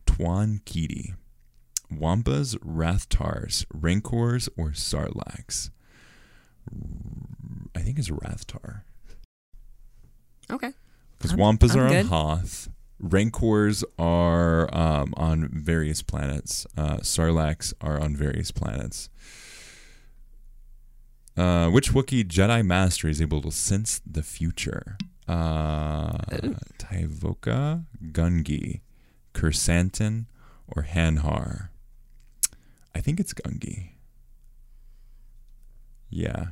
Twon 0.06 0.62
Ketee. 0.64 1.16
Wampas, 1.92 2.56
Rathtars, 2.60 3.66
Rancors, 3.74 4.48
or 4.56 4.70
Sarlaccs? 4.70 5.72
I 7.76 7.80
think 7.80 7.98
it's 7.98 8.10
Rathtar. 8.10 8.84
Okay. 10.50 10.72
Because 11.18 11.34
Wampas 11.34 11.74
I'm 11.74 11.80
are 11.80 11.98
on. 11.98 12.06
Hoth. 12.06 12.70
Rancors 13.02 13.84
are 13.98 14.74
um, 14.74 15.14
on 15.18 15.50
various 15.52 16.04
planets. 16.04 16.68
Uh, 16.78 17.00
are 17.82 18.00
on 18.00 18.16
various 18.16 18.52
planets. 18.52 19.10
Uh, 21.36 21.70
which 21.70 21.92
Wookiee 21.92 22.24
Jedi 22.24 22.64
Master 22.64 23.08
is 23.08 23.20
able 23.22 23.42
to 23.42 23.52
sense 23.52 24.02
the 24.06 24.22
future? 24.22 24.98
Uh, 25.28 26.18
Tyvokka, 26.78 27.86
Gungi, 28.12 28.82
Krrsantan, 29.34 30.26
or 30.68 30.84
Hanharr? 30.84 31.70
I 32.94 33.02
think 33.02 33.20
it's 33.20 33.34
Gungi. 33.34 33.92
Yeah. 36.10 36.48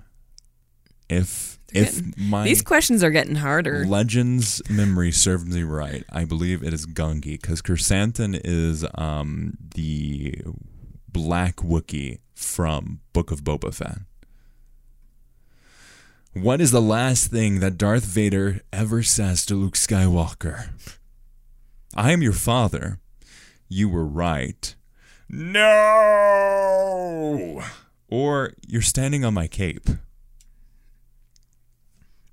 If 1.09 1.57
if 1.73 1.95
getting- 1.95 2.13
my 2.17 2.43
These 2.45 2.61
questions 2.61 3.03
are 3.03 3.11
getting 3.11 3.35
harder. 3.35 3.85
Legends 3.85 4.61
memory 4.69 5.11
serves 5.11 5.45
me 5.45 5.63
right. 5.63 6.03
I 6.11 6.25
believe 6.25 6.63
it 6.63 6.73
is 6.73 6.85
Gungi 6.87 7.39
because 7.41 7.61
Krrsantan 7.61 8.39
is 8.43 8.85
um, 8.95 9.57
the 9.75 10.35
black 11.11 11.57
Wookie 11.57 12.19
from 12.33 13.01
Book 13.13 13.31
of 13.31 13.43
Boba 13.43 13.73
Fett. 13.73 13.99
What 16.33 16.61
is 16.61 16.71
the 16.71 16.81
last 16.81 17.31
thing 17.31 17.59
that 17.59 17.77
Darth 17.77 18.05
Vader 18.05 18.61
ever 18.71 19.01
says 19.03 19.45
to 19.47 19.55
Luke 19.55 19.75
Skywalker? 19.75 20.69
I 21.95 22.11
am 22.11 22.21
your 22.21 22.33
father. 22.33 22.99
You 23.67 23.89
were 23.89 24.05
right. 24.05 24.75
No! 25.29 25.63
Or 28.09 28.53
you're 28.67 28.81
standing 28.83 29.25
on 29.25 29.33
my 29.33 29.47
cape. 29.47 29.89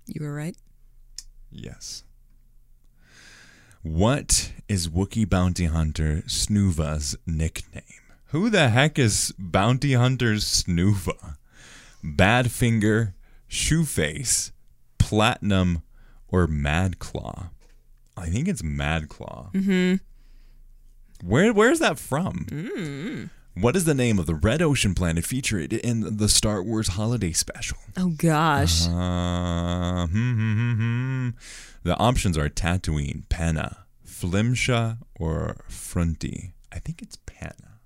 You 0.07 0.25
were 0.25 0.35
right. 0.35 0.57
Yes. 1.51 2.05
What 3.83 4.53
is 4.69 4.89
Wookiee 4.89 5.29
bounty 5.29 5.67
hunter 5.67 6.23
Snoova's 6.27 7.17
nickname? 7.27 7.83
Who 8.27 8.51
the 8.51 8.69
heck 8.69 8.99
is 8.99 9.33
bounty 9.39 9.93
hunter 9.93 10.35
Snoova? 10.35 11.37
Badfinger, 12.05 13.15
Shoeface, 13.49 14.51
Platinum, 14.99 15.83
or 16.29 16.47
Mad 16.47 16.99
Claw? 16.99 17.51
I 18.17 18.27
think 18.27 18.49
it's 18.49 18.63
Mad 18.63 19.09
Claw. 19.09 19.51
Mm-hmm. 19.55 19.97
Where 21.27 21.53
where's 21.53 21.79
that 21.79 21.99
from? 21.99 22.47
What 23.59 23.75
is 23.75 23.87
the 23.87 23.95
name 23.95 24.19
of 24.19 24.27
the 24.27 24.35
red 24.35 24.61
ocean 24.61 24.95
planet 24.95 25.25
featured 25.25 25.73
in 25.73 26.19
the 26.19 26.29
Star 26.29 26.63
Wars 26.63 26.89
Holiday 26.89 27.33
Special? 27.33 27.79
Oh 27.97 28.11
gosh. 28.11 28.87
Uh, 28.87 30.07
hmm, 30.07 30.33
hmm, 30.35 30.53
hmm, 30.53 30.73
hmm. 30.75 31.29
The 31.83 31.97
options 31.97 32.37
are 32.37 32.51
Tatooine, 32.51 33.23
Panna, 33.31 33.87
Flimsha, 34.07 34.99
or 35.19 35.57
Fronti. 35.71 36.53
I 36.71 36.81
think 36.81 37.01
it's 37.01 37.17
Panna. 37.25 37.81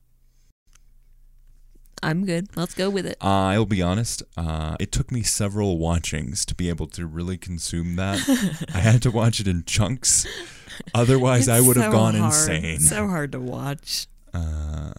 I'm 2.03 2.25
good. 2.27 2.49
Let's 2.57 2.75
go 2.75 2.91
with 2.91 3.07
it. 3.07 3.19
I'll 3.21 3.67
be 3.67 3.81
honest. 3.83 4.23
Uh, 4.37 4.75
it 4.81 4.91
took 4.91 5.13
me 5.13 5.23
several 5.23 5.79
watchings 5.79 6.45
to 6.47 6.55
be 6.57 6.69
able 6.69 6.87
to 6.89 7.07
really 7.07 7.37
consume 7.39 7.95
that. 7.97 8.67
I 8.75 8.79
had 8.79 9.03
to 9.03 9.11
watch 9.13 9.39
it 9.39 9.47
in 9.47 9.65
chunks. 9.67 10.27
Otherwise, 10.95 11.47
I 11.49 11.59
It's 11.59 11.67
would 11.67 11.77
have 11.77 11.93
so 11.93 11.99
gone 11.99 12.15
hard. 12.15 12.33
insane. 12.33 12.81
So 12.81 13.07
hard 13.07 13.33
to 13.33 13.39
watch. 13.41 14.07
Uh, 14.33 14.93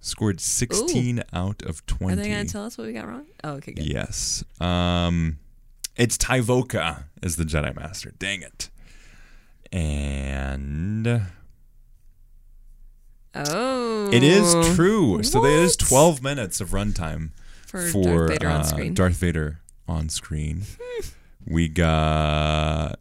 scored 0.00 0.40
16 0.40 1.22
out 1.32 1.62
of 1.62 1.84
20. 1.86 2.12
Are 2.12 2.16
they 2.16 2.28
going 2.28 2.46
to 2.46 2.52
tell 2.52 2.64
us 2.64 2.76
what 2.78 2.86
we 2.86 2.92
got 2.92 3.06
wrong? 3.08 3.26
Oh, 3.44 3.52
okay, 3.54 3.72
good. 3.72 3.86
Yes. 3.86 4.42
Um, 4.60 5.38
it's 5.96 6.16
Tyvokka 6.16 7.04
is 7.22 7.36
the 7.36 7.44
Jedi 7.44 7.74
Master. 7.76 8.12
Dang 8.18 8.42
it. 8.42 8.70
And 9.72 11.22
Oh. 13.34 14.10
it 14.12 14.22
is 14.24 14.74
true. 14.74 15.22
So 15.22 15.40
there 15.40 15.58
is 15.62 15.76
12 15.76 16.22
minutes 16.22 16.60
of 16.60 16.70
runtime 16.70 17.30
For, 17.66 17.86
for, 17.88 18.02
Darth 18.02 18.30
Vader 18.30 18.48
on 18.48 18.60
uh, 18.60 18.64
screen. 18.64 18.94
Darth 18.94 19.14
Vader 19.16 19.60
on 19.86 20.08
screen. 20.08 20.62
we 21.46 21.68
got 21.68 22.96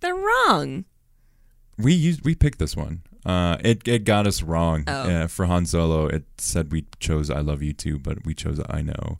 They're 0.00 0.14
wrong. 0.14 0.84
we 1.78 1.92
used 1.94 2.24
we 2.24 2.34
picked 2.34 2.58
this 2.58 2.76
one. 2.76 3.02
Uh, 3.24 3.56
it 3.60 3.86
it 3.88 4.04
got 4.04 4.26
us 4.26 4.42
wrong. 4.42 4.84
Oh. 4.86 4.92
Uh, 4.92 5.26
for 5.26 5.46
Han 5.46 5.66
Solo, 5.66 6.06
it 6.06 6.24
said 6.38 6.70
we 6.70 6.86
chose 7.00 7.30
"I 7.30 7.40
love 7.40 7.62
you 7.62 7.72
too," 7.72 7.98
but 7.98 8.24
we 8.24 8.34
chose 8.34 8.60
"I 8.68 8.82
know." 8.82 9.18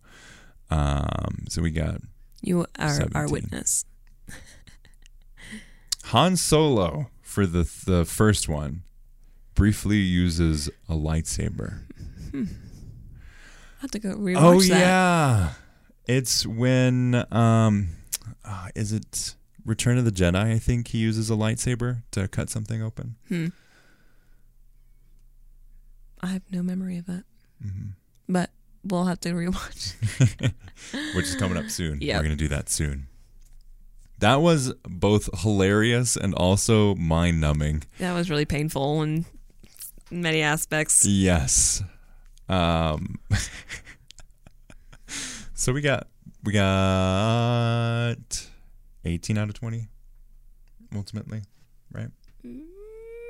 Um, 0.70 1.44
so 1.48 1.62
we 1.62 1.70
got 1.70 2.00
You 2.42 2.66
are 2.78 3.08
our 3.14 3.28
witness. 3.28 3.84
Han 6.04 6.36
Solo 6.36 7.10
for 7.22 7.46
the 7.46 7.70
the 7.86 8.04
first 8.04 8.48
one 8.48 8.82
briefly 9.54 9.98
uses 9.98 10.68
a 10.88 10.94
lightsaber. 10.94 11.80
I 12.34 12.46
have 13.80 13.90
to 13.92 13.98
go 13.98 14.14
rewatch 14.14 14.36
oh 14.38 14.60
that. 14.60 14.68
yeah, 14.68 15.50
it's 16.06 16.46
when 16.46 17.24
um, 17.32 17.88
uh, 18.44 18.68
is 18.74 18.92
it 18.92 19.34
Return 19.64 19.98
of 19.98 20.04
the 20.04 20.10
Jedi? 20.10 20.36
I 20.36 20.58
think 20.58 20.88
he 20.88 20.98
uses 20.98 21.30
a 21.30 21.34
lightsaber 21.34 22.02
to 22.10 22.28
cut 22.28 22.50
something 22.50 22.82
open. 22.82 23.16
Hmm. 23.28 23.46
I 26.24 26.28
have 26.28 26.42
no 26.50 26.62
memory 26.62 26.98
of 26.98 27.06
that. 27.06 27.24
Mm-hmm. 27.64 27.90
But 28.28 28.50
we'll 28.82 29.04
have 29.04 29.20
to 29.20 29.30
rewatch. 29.30 29.94
which 31.14 31.26
is 31.26 31.36
coming 31.36 31.56
up 31.56 31.70
soon. 31.70 32.00
Yep. 32.00 32.16
We're 32.16 32.22
gonna 32.22 32.36
do 32.36 32.48
that 32.48 32.68
soon. 32.68 33.08
That 34.18 34.40
was 34.40 34.72
both 34.88 35.28
hilarious 35.40 36.16
and 36.16 36.34
also 36.34 36.94
mind 36.94 37.40
numbing. 37.40 37.84
That 37.98 38.14
was 38.14 38.30
really 38.30 38.44
painful 38.44 39.02
in 39.02 39.26
many 40.10 40.42
aspects. 40.42 41.04
Yes. 41.06 41.82
Um 42.48 43.16
So 45.54 45.72
we 45.72 45.80
got 45.80 46.08
we 46.42 46.52
got 46.52 48.16
18 49.04 49.38
out 49.38 49.48
of 49.48 49.54
20 49.54 49.88
ultimately, 50.94 51.42
right? 51.92 52.10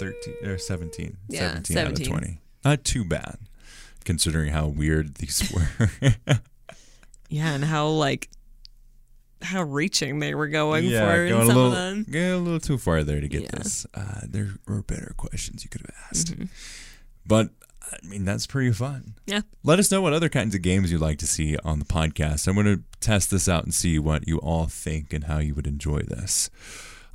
13 0.01 0.35
or 0.45 0.59
17. 0.59 1.17
Yeah, 1.29 1.61
17, 1.63 1.79
out 1.79 1.93
of 1.93 2.03
20. 2.03 2.41
Not 2.65 2.85
too 2.85 3.05
bad 3.05 3.37
considering 4.05 4.53
how 4.53 4.67
weird 4.69 5.17
these 5.17 5.51
were. 5.55 6.15
Yeah, 7.29 7.53
and 7.55 7.65
how 7.65 7.89
like 7.89 8.29
how 9.43 9.63
reaching 9.63 10.21
they 10.21 10.35
were 10.35 10.49
going 10.49 10.85
yeah, 10.87 11.05
for 11.07 11.25
in 11.25 11.29
going 11.31 11.43
a 11.43 11.47
some 11.47 11.57
little, 11.57 11.73
of 11.73 11.77
them. 11.79 12.07
yeah, 12.09 12.35
a 12.35 12.37
little 12.37 12.61
too 12.61 12.79
far 12.79 13.03
there 13.05 13.21
to 13.21 13.29
get 13.29 13.43
Yeah. 13.43 13.51
this. 13.57 13.87
Uh, 13.93 14.21
there 14.27 14.55
were 14.67 14.83
better 14.83 15.13
questions 15.17 15.65
you 15.65 15.71
could 15.71 15.83
have 15.83 15.95
asked, 16.11 16.33
Mm-hmm. 16.33 16.45
but 17.27 17.51
I 17.93 18.07
mean 18.07 18.25
that's 18.25 18.47
pretty 18.47 18.73
fun. 18.73 19.15
Yeah. 19.27 19.43
Let 19.63 19.79
us 19.79 19.91
know 19.91 20.01
what 20.01 20.13
other 20.15 20.29
kinds 20.31 20.55
of 20.55 20.63
games 20.63 20.91
you'd 20.91 21.01
like 21.03 21.19
to 21.19 21.27
see 21.27 21.57
on 21.59 21.79
the 21.79 21.85
podcast. 21.85 22.47
I'm 22.49 22.55
going 22.55 22.67
to 22.67 22.83
test 23.01 23.31
this 23.31 23.49
out 23.49 23.65
and 23.65 23.75
see 23.75 23.99
what 23.99 24.27
you 24.27 24.39
all 24.39 24.67
think 24.67 25.13
and 25.13 25.25
how 25.25 25.39
you 25.39 25.55
would 25.55 25.67
enjoy 25.67 26.01
this. 26.01 26.49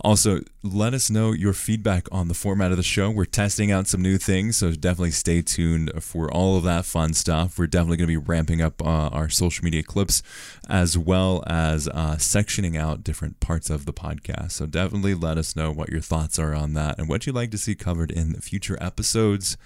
Also, 0.01 0.41
let 0.63 0.93
us 0.93 1.09
know 1.09 1.33
your 1.33 1.51
feedback 1.51 2.07
on 2.11 2.29
the 2.29 2.33
format 2.33 2.71
of 2.71 2.77
the 2.77 2.83
show. 2.83 3.09
We're 3.09 3.25
testing 3.25 3.71
out 3.71 3.87
some 3.87 4.01
new 4.01 4.17
things, 4.17 4.57
so 4.57 4.71
definitely 4.71 5.11
stay 5.11 5.41
tuned 5.41 5.91
for 6.01 6.31
all 6.31 6.55
of 6.55 6.63
that 6.63 6.85
fun 6.85 7.13
stuff. 7.13 7.59
We're 7.59 7.67
definitely 7.67 7.97
going 7.97 8.07
to 8.07 8.19
be 8.19 8.25
ramping 8.25 8.61
up 8.61 8.81
uh, 8.81 9.09
our 9.09 9.29
social 9.29 9.65
media 9.65 9.83
clips 9.83 10.23
as 10.69 10.97
well 10.97 11.43
as 11.47 11.87
uh, 11.89 12.15
sectioning 12.17 12.77
out 12.77 13.03
different 13.03 13.39
parts 13.41 13.69
of 13.69 13.85
the 13.85 13.93
podcast. 13.93 14.51
So 14.51 14.65
definitely 14.65 15.15
let 15.15 15.37
us 15.37 15.55
know 15.55 15.71
what 15.71 15.89
your 15.89 16.01
thoughts 16.01 16.39
are 16.39 16.53
on 16.53 16.73
that 16.75 16.97
and 16.97 17.09
what 17.09 17.25
you'd 17.25 17.35
like 17.35 17.51
to 17.51 17.57
see 17.57 17.75
covered 17.75 18.11
in 18.11 18.33
future 18.35 18.77
episodes 18.79 19.57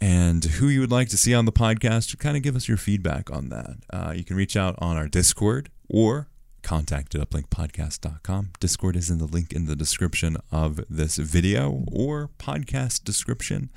and 0.00 0.44
who 0.44 0.68
you 0.68 0.80
would 0.80 0.90
like 0.90 1.08
to 1.08 1.16
see 1.16 1.34
on 1.34 1.44
the 1.44 1.52
podcast 1.52 2.18
kind 2.18 2.36
of 2.36 2.42
give 2.42 2.56
us 2.56 2.68
your 2.68 2.76
feedback 2.76 3.30
on 3.30 3.48
that. 3.48 3.76
Uh, 3.90 4.12
you 4.14 4.24
can 4.24 4.36
reach 4.36 4.56
out 4.56 4.74
on 4.78 4.96
our 4.96 5.08
Discord 5.08 5.70
or 5.88 6.28
contact 6.66 7.14
at 7.14 7.30
uplinkpodcast.com. 7.30 8.50
Discord 8.58 8.96
is 8.96 9.08
in 9.08 9.18
the 9.18 9.24
link 9.24 9.52
in 9.52 9.66
the 9.66 9.76
description 9.76 10.36
of 10.50 10.80
this 10.90 11.16
video 11.16 11.84
or 11.92 12.28
podcast 12.40 13.04
description, 13.04 13.70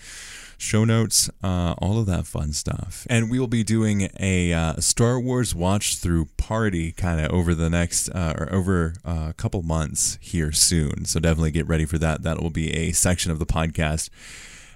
show 0.58 0.84
notes, 0.84 1.30
uh, 1.44 1.76
all 1.78 2.00
of 2.00 2.08
that 2.08 2.26
fun 2.26 2.52
stuff. 2.52 3.06
And 3.08 3.30
we 3.30 3.40
will 3.40 3.48
be 3.48 3.64
doing 3.64 4.10
a 4.20 4.52
uh, 4.54 4.78
Star 4.78 5.20
Wars 5.20 5.54
watch 5.54 5.98
through 5.98 6.30
party 6.38 6.92
kind 6.92 7.24
of 7.24 7.32
over 7.32 7.54
the 7.54 7.70
next 7.70 8.10
uh, 8.10 8.34
or 8.36 8.52
over 8.52 8.96
uh, 9.06 9.28
a 9.30 9.34
couple 9.34 9.62
months 9.62 10.18
here 10.20 10.52
soon. 10.52 11.06
So 11.06 11.20
definitely 11.20 11.52
get 11.52 11.68
ready 11.68 11.86
for 11.86 12.00
that. 12.00 12.24
That 12.24 12.42
will 12.42 12.50
be 12.50 12.76
a 12.76 12.92
section 12.92 13.32
of 13.32 13.38
the 13.38 13.46
podcast 13.46 14.10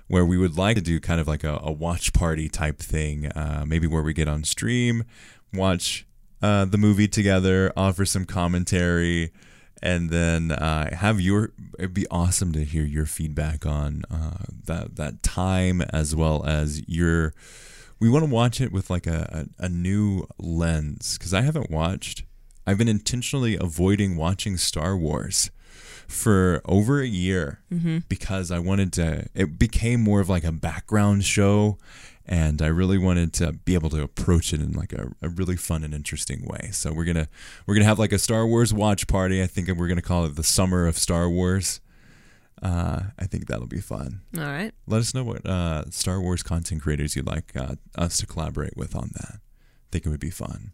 where 0.08 0.26
we 0.26 0.38
would 0.38 0.56
like 0.56 0.76
to 0.76 0.84
do 0.84 1.00
kind 1.00 1.20
of 1.20 1.28
like 1.28 1.44
a, 1.44 1.60
a 1.64 1.72
watch 1.72 2.14
party 2.14 2.48
type 2.48 2.78
thing, 2.78 3.32
uh, 3.32 3.66
maybe 3.68 3.88
where 3.88 4.04
we 4.04 4.14
get 4.14 4.28
on 4.28 4.44
stream, 4.44 5.04
watch 5.52 6.06
uh, 6.44 6.66
the 6.66 6.78
movie 6.78 7.08
together, 7.08 7.72
offer 7.78 8.06
some 8.06 8.26
commentary, 8.26 9.32
and 9.82 10.10
then 10.10 10.52
uh, 10.52 10.94
have 10.94 11.22
your. 11.22 11.54
It'd 11.80 11.94
be 11.94 12.06
awesome 12.12 12.52
to 12.52 12.66
hear 12.66 12.84
your 12.84 13.06
feedback 13.06 13.66
on 13.66 14.04
uh, 14.12 14.44
that 14.66 14.98
that 14.98 15.24
time 15.24 15.82
as 15.82 16.16
well 16.16 16.44
as 16.46 16.88
your. 16.88 17.34
We 18.00 18.10
want 18.10 18.26
to 18.26 18.30
watch 18.32 18.60
it 18.60 18.74
with 18.74 18.90
like 18.90 19.08
a, 19.08 19.48
a, 19.60 19.66
a 19.66 19.70
new 19.70 20.28
lens 20.38 21.18
because 21.18 21.34
I 21.34 21.42
haven't 21.42 21.72
watched. 21.72 22.24
I've 22.68 22.78
been 22.78 22.90
intentionally 22.90 23.56
avoiding 23.56 24.18
watching 24.18 24.58
Star 24.58 24.98
Wars 24.98 25.50
for 26.08 26.62
over 26.66 27.02
a 27.02 27.08
year 27.08 27.62
because 28.10 28.52
I 28.52 28.60
wanted 28.60 28.92
to. 28.94 29.28
It 29.34 29.58
became 29.58 30.02
more 30.02 30.20
of 30.20 30.28
like 30.28 30.44
a 30.44 30.52
background 30.52 31.24
show, 31.24 31.78
and 32.26 32.62
I 32.62 32.68
really 32.68 32.98
wanted 32.98 33.34
to 33.34 33.54
be 33.54 33.74
able 33.74 33.90
to 33.92 34.02
approach 34.02 34.54
it 34.54 34.62
in 34.62 34.72
like 34.72 34.94
a, 34.94 35.12
a 35.22 35.30
really 35.30 35.58
fun 35.58 35.84
and 35.84 35.94
interesting 35.94 36.46
way. 36.46 36.70
So 36.72 36.94
we're 36.94 37.06
gonna 37.06 37.28
we're 37.66 37.76
gonna 37.76 37.86
have 37.86 38.00
like 38.00 38.14
a 38.14 38.20
Star 38.20 38.48
Wars 38.48 38.74
watch 38.74 39.08
party. 39.08 39.42
I 39.42 39.48
think 39.48 39.68
we're 39.70 39.88
gonna 39.88 40.02
call 40.02 40.26
it 40.26 40.36
the 40.36 40.44
Summer 40.44 40.88
of 40.88 40.98
Star 40.98 41.30
Wars. 41.30 41.82
Uh, 42.62 43.04
I 43.20 43.26
think 43.26 43.48
that'll 43.48 43.68
be 43.68 43.82
fun. 43.82 44.22
All 44.38 44.44
right. 44.46 44.72
Let 44.88 45.00
us 45.00 45.14
know 45.14 45.26
what 45.26 45.46
uh, 45.46 45.90
Star 45.92 46.22
Wars 46.22 46.44
content 46.44 46.82
creators 46.82 47.14
you'd 47.16 47.28
like 47.28 47.52
uh, 47.58 47.76
us 47.98 48.18
to 48.20 48.26
collaborate 48.26 48.78
with 48.78 48.96
on 48.96 49.12
that. 49.16 49.36
I 49.36 49.88
think 49.92 50.06
it 50.06 50.10
would 50.10 50.22
be 50.22 50.30
fun. 50.30 50.72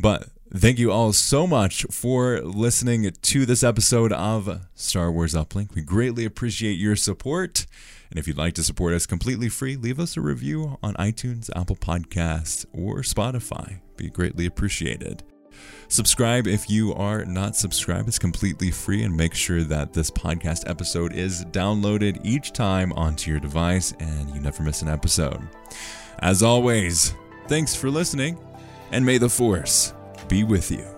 But 0.00 0.28
thank 0.54 0.78
you 0.78 0.90
all 0.90 1.12
so 1.12 1.46
much 1.46 1.84
for 1.90 2.40
listening 2.40 3.10
to 3.10 3.46
this 3.46 3.62
episode 3.62 4.12
of 4.12 4.60
Star 4.74 5.12
Wars 5.12 5.34
Uplink. 5.34 5.74
We 5.74 5.82
greatly 5.82 6.24
appreciate 6.24 6.78
your 6.78 6.96
support. 6.96 7.66
And 8.10 8.18
if 8.18 8.26
you'd 8.26 8.38
like 8.38 8.54
to 8.54 8.62
support 8.62 8.94
us 8.94 9.06
completely 9.06 9.48
free, 9.48 9.76
leave 9.76 9.98
us 9.98 10.16
a 10.16 10.20
review 10.20 10.78
on 10.82 10.94
iTunes, 10.94 11.50
Apple 11.56 11.76
Podcasts, 11.76 12.64
or 12.72 13.00
Spotify. 13.00 13.80
Be 13.96 14.10
greatly 14.10 14.46
appreciated. 14.46 15.22
Subscribe 15.88 16.46
if 16.46 16.68
you 16.68 16.92
are 16.94 17.24
not 17.24 17.56
subscribed. 17.56 18.08
It's 18.08 18.18
completely 18.18 18.70
free 18.70 19.02
and 19.02 19.16
make 19.16 19.34
sure 19.34 19.62
that 19.64 19.92
this 19.92 20.10
podcast 20.10 20.68
episode 20.68 21.14
is 21.14 21.44
downloaded 21.46 22.20
each 22.24 22.52
time 22.52 22.92
onto 22.92 23.30
your 23.30 23.40
device 23.40 23.92
and 24.00 24.30
you 24.34 24.40
never 24.40 24.62
miss 24.62 24.82
an 24.82 24.88
episode. 24.88 25.40
As 26.18 26.42
always, 26.42 27.14
thanks 27.48 27.74
for 27.74 27.90
listening 27.90 28.38
and 28.92 29.04
may 29.04 29.18
the 29.18 29.28
Force 29.28 29.94
be 30.28 30.44
with 30.44 30.70
you. 30.70 30.95